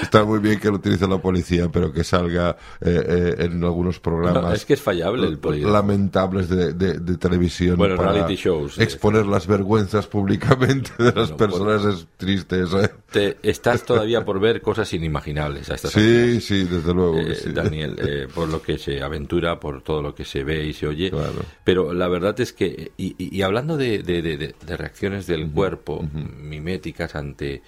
Está 0.03 0.25
muy 0.25 0.39
bien 0.39 0.59
que 0.61 0.69
lo 0.69 0.77
utilice 0.77 1.07
la 1.07 1.19
policía, 1.19 1.69
pero 1.71 1.93
que 1.93 2.05
salga 2.05 2.57
eh, 2.81 3.05
eh, 3.09 3.45
en 3.47 3.63
algunos 3.65 3.99
programas. 4.01 4.43
No, 4.43 4.53
es 4.53 4.65
que 4.65 4.75
es 4.75 4.81
fallable 4.81 5.27
el 5.27 5.39
polígrafo. 5.39 5.73
Lamentables 5.73 6.49
de, 6.49 6.73
de- 6.73 6.99
de 7.01 7.17
televisión. 7.17 7.77
Bueno, 7.77 7.97
para 7.97 8.13
reality 8.13 8.37
shows, 8.37 8.79
eh. 8.79 8.83
Exponer 8.85 9.27
las 9.27 9.47
vergüenzas 9.47 10.07
públicamente 10.07 10.91
de 10.99 11.13
las 11.13 11.31
Bueno, 11.33 11.37
personas 11.37 11.85
es 11.85 12.07
triste. 12.17 12.61
¿eh? 12.63 12.89
Te- 13.11 13.39
estás 13.43 13.83
todavía 13.85 14.25
por 14.25 14.41
ver 14.41 14.61
cosas 14.63 14.93
inimaginables 14.93 15.71
a 15.71 15.75
estas 15.75 15.93
Sí, 15.93 16.41
sí, 16.41 16.65
desde 16.65 16.92
luego. 16.93 17.15
que 17.25 17.33
eh, 17.33 17.35
sí. 17.35 17.53
Daniel, 17.53 17.97
eh, 17.99 18.29
por 18.35 18.49
lo 18.49 18.61
que 18.63 18.79
se 18.79 19.03
aventura, 19.03 19.59
por 19.61 19.83
todo 19.83 20.03
lo 20.03 20.15
que 20.15 20.25
se 20.25 20.45
ve 20.45 20.65
y 20.67 20.73
se 20.73 20.87
oye. 20.87 21.11
Claro. 21.11 21.43
Pero 21.65 21.93
la 21.93 22.09
verdad 22.09 22.39
es 22.41 22.53
que, 22.53 22.93
y, 22.97 23.15
y- 23.19 23.43
hablando 23.43 23.77
de, 23.77 24.03
de- 24.03 24.23
de- 24.23 24.37
de- 24.37 24.55
de 24.67 24.77
reacciones 24.77 25.27
del 25.27 25.51
cuerpo 25.51 26.03
miméticas 26.13 27.15
ante, 27.15 27.63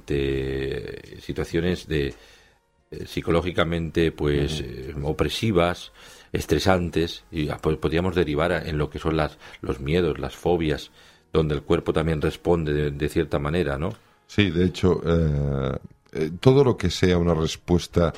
ante 0.00 1.20
situaciones 1.20 1.86
de 1.88 2.14
eh, 2.90 3.06
psicológicamente 3.06 4.12
pues 4.12 4.60
eh, 4.60 4.94
opresivas, 5.02 5.92
estresantes, 6.32 7.24
y 7.32 7.48
ah, 7.48 7.58
pues, 7.60 7.76
podríamos 7.78 8.14
derivar 8.14 8.52
a- 8.52 8.68
en 8.68 8.78
lo 8.78 8.90
que 8.90 8.98
son 8.98 9.16
las, 9.16 9.38
los 9.60 9.80
miedos, 9.80 10.18
las 10.18 10.36
fobias, 10.36 10.90
donde 11.32 11.54
el 11.54 11.62
cuerpo 11.62 11.92
también 11.92 12.20
responde 12.22 12.72
de, 12.72 12.90
de 12.90 13.08
cierta 13.08 13.38
manera, 13.38 13.78
¿no? 13.78 13.92
Sí, 14.28 14.50
de 14.50 14.64
hecho, 14.66 15.02
eh, 15.04 15.76
eh, 16.16 16.30
todo 16.40 16.64
lo 16.64 16.76
que 16.76 16.90
sea 16.90 17.18
una 17.18 17.34
respuesta, 17.34 18.12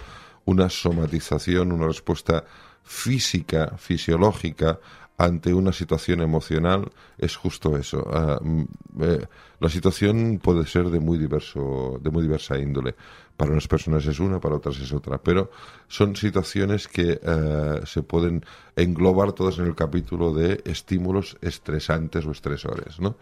una 0.44 0.70
somatización, 0.70 1.72
una 1.72 1.88
respuesta 1.88 2.44
física, 2.82 3.74
fisiológica 3.76 4.78
ante 5.18 5.52
una 5.52 5.72
situación 5.72 6.20
emocional 6.20 6.90
es 7.18 7.36
justo 7.36 7.76
eso. 7.76 8.06
Ah, 8.10 8.38
mm, 8.40 8.62
eh, 9.00 9.26
la 9.60 9.68
situación 9.68 10.38
puede 10.40 10.64
ser 10.64 10.90
de 10.90 11.00
muy 11.00 11.18
diverso, 11.18 11.98
de 12.00 12.10
muy 12.10 12.22
diversa 12.22 12.56
índole. 12.56 12.94
Para 13.38 13.52
unas 13.52 13.68
personas 13.68 14.04
es 14.04 14.18
una, 14.18 14.40
para 14.40 14.56
otras 14.56 14.78
es 14.80 14.92
otra, 14.92 15.18
pero 15.22 15.50
son 15.86 16.16
situaciones 16.16 16.88
que 16.88 17.20
eh, 17.22 17.80
se 17.86 18.02
pueden 18.02 18.44
englobar 18.74 19.32
todas 19.32 19.58
en 19.60 19.66
el 19.66 19.76
capítulo 19.76 20.34
de 20.34 20.60
estímulos 20.64 21.36
estresantes 21.40 22.26
o 22.26 22.32
estresores, 22.32 22.98
¿no? 22.98 23.16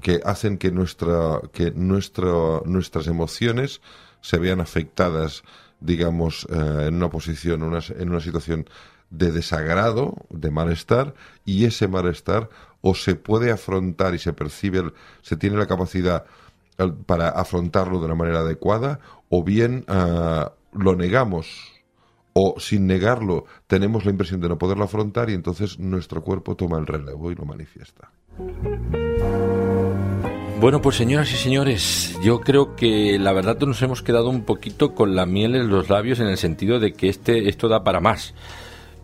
Que 0.00 0.20
hacen 0.24 0.58
que 0.58 0.72
nuestra, 0.72 1.40
que 1.52 1.70
nuestro, 1.70 2.64
nuestras 2.66 3.06
emociones 3.06 3.80
se 4.20 4.38
vean 4.38 4.60
afectadas, 4.60 5.44
digamos, 5.80 6.44
eh, 6.50 6.86
en 6.88 6.96
una 6.96 7.08
posición, 7.08 7.62
una- 7.62 7.78
en 7.96 8.10
una 8.10 8.20
situación 8.20 8.66
de 9.10 9.30
desagrado, 9.30 10.16
de 10.30 10.50
malestar, 10.50 11.14
y 11.44 11.66
ese 11.66 11.86
malestar 11.86 12.48
o 12.80 12.96
se 12.96 13.14
puede 13.14 13.52
afrontar 13.52 14.12
y 14.14 14.18
se 14.18 14.32
percibe, 14.32 14.92
se 15.22 15.36
tiene 15.36 15.56
la 15.56 15.66
capacidad 15.68 16.24
para 17.06 17.28
afrontarlo 17.28 18.00
de 18.00 18.06
una 18.06 18.14
manera 18.16 18.40
adecuada, 18.40 18.98
o 19.34 19.42
bien 19.42 19.84
ah, 19.88 20.52
lo 20.74 20.94
negamos, 20.94 21.72
o 22.34 22.60
sin 22.60 22.86
negarlo 22.86 23.46
tenemos 23.66 24.04
la 24.04 24.10
impresión 24.10 24.42
de 24.42 24.48
no 24.50 24.58
poderlo 24.58 24.84
afrontar 24.84 25.30
y 25.30 25.32
entonces 25.32 25.78
nuestro 25.78 26.22
cuerpo 26.22 26.54
toma 26.54 26.78
el 26.78 26.86
relevo 26.86 27.32
y 27.32 27.34
lo 27.34 27.46
manifiesta. 27.46 28.10
Bueno, 30.60 30.82
pues 30.82 30.96
señoras 30.96 31.32
y 31.32 31.36
señores, 31.36 32.14
yo 32.22 32.40
creo 32.40 32.76
que 32.76 33.18
la 33.18 33.32
verdad 33.32 33.58
nos 33.60 33.80
hemos 33.80 34.02
quedado 34.02 34.28
un 34.28 34.44
poquito 34.44 34.94
con 34.94 35.16
la 35.16 35.24
miel 35.24 35.56
en 35.56 35.68
los 35.68 35.88
labios 35.88 36.20
en 36.20 36.26
el 36.26 36.36
sentido 36.36 36.78
de 36.78 36.92
que 36.92 37.08
este 37.08 37.48
esto 37.48 37.68
da 37.68 37.82
para 37.82 38.00
más. 38.00 38.34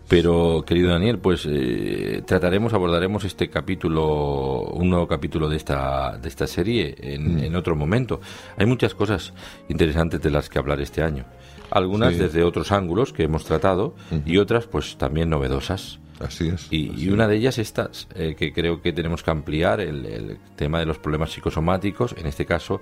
Pero, 0.09 0.63
querido 0.65 0.89
Daniel, 0.89 1.19
pues 1.19 1.45
eh, 1.47 2.23
trataremos, 2.25 2.73
abordaremos 2.73 3.23
este 3.25 3.49
capítulo, 3.49 4.63
un 4.73 4.89
nuevo 4.89 5.07
capítulo 5.07 5.47
de 5.47 5.55
esta, 5.57 6.17
de 6.17 6.27
esta 6.27 6.47
serie 6.47 6.95
en, 6.99 7.39
en 7.39 7.55
otro 7.55 7.75
momento. 7.75 8.19
Hay 8.57 8.65
muchas 8.65 8.95
cosas 8.95 9.33
interesantes 9.69 10.19
de 10.19 10.31
las 10.31 10.49
que 10.49 10.57
hablar 10.57 10.81
este 10.81 11.03
año. 11.03 11.25
Algunas 11.69 12.13
Sí. 12.13 12.19
desde 12.21 12.43
otros 12.43 12.71
ángulos 12.71 13.13
que 13.13 13.21
hemos 13.23 13.45
tratado 13.45 13.93
y 14.25 14.37
otras 14.37 14.65
pues 14.65 14.97
también 14.97 15.29
novedosas. 15.29 15.99
Así 16.19 16.49
es. 16.49 16.67
Y, 16.71 16.89
así 16.89 17.05
y 17.05 17.09
una 17.11 17.27
de 17.27 17.35
ellas 17.35 17.59
estas, 17.59 18.07
eh, 18.15 18.35
que 18.35 18.51
creo 18.51 18.81
que 18.81 18.91
tenemos 18.91 19.21
que 19.21 19.29
ampliar, 19.29 19.79
el, 19.79 20.05
el 20.07 20.37
tema 20.55 20.79
de 20.79 20.87
los 20.87 20.97
problemas 20.97 21.31
psicosomáticos, 21.31 22.15
en 22.17 22.25
este 22.25 22.47
caso 22.47 22.81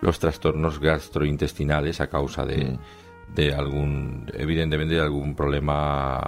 los 0.00 0.18
trastornos 0.18 0.80
gastrointestinales 0.80 2.00
a 2.00 2.08
causa 2.08 2.44
de, 2.44 2.64
Mm 2.72 2.78
de 3.34 3.54
algún, 3.54 4.30
evidentemente, 4.34 4.94
de 4.94 5.00
algún 5.00 5.34
problema 5.34 6.20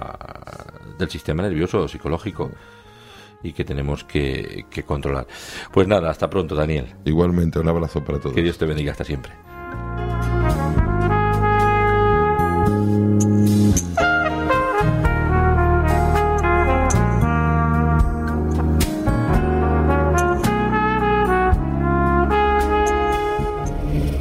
del 0.97 1.09
sistema 1.09 1.43
nervioso 1.43 1.81
o 1.81 1.87
psicológico 1.87 2.51
y 3.43 3.53
que 3.53 3.63
tenemos 3.63 4.03
que, 4.03 4.65
que 4.69 4.83
controlar. 4.83 5.27
Pues 5.71 5.87
nada, 5.87 6.09
hasta 6.09 6.29
pronto, 6.29 6.55
Daniel. 6.55 6.95
Igualmente, 7.05 7.59
un 7.59 7.67
abrazo 7.67 8.03
para 8.03 8.19
todos. 8.19 8.35
Que 8.35 8.41
Dios 8.41 8.57
te 8.57 8.65
bendiga 8.65 8.91
hasta 8.91 9.03
siempre. 9.03 9.33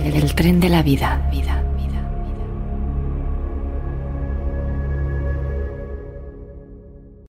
El 0.04 0.34
tren 0.34 0.60
de 0.60 0.68
la 0.68 0.82
vida, 0.82 1.28
vida. 1.30 1.55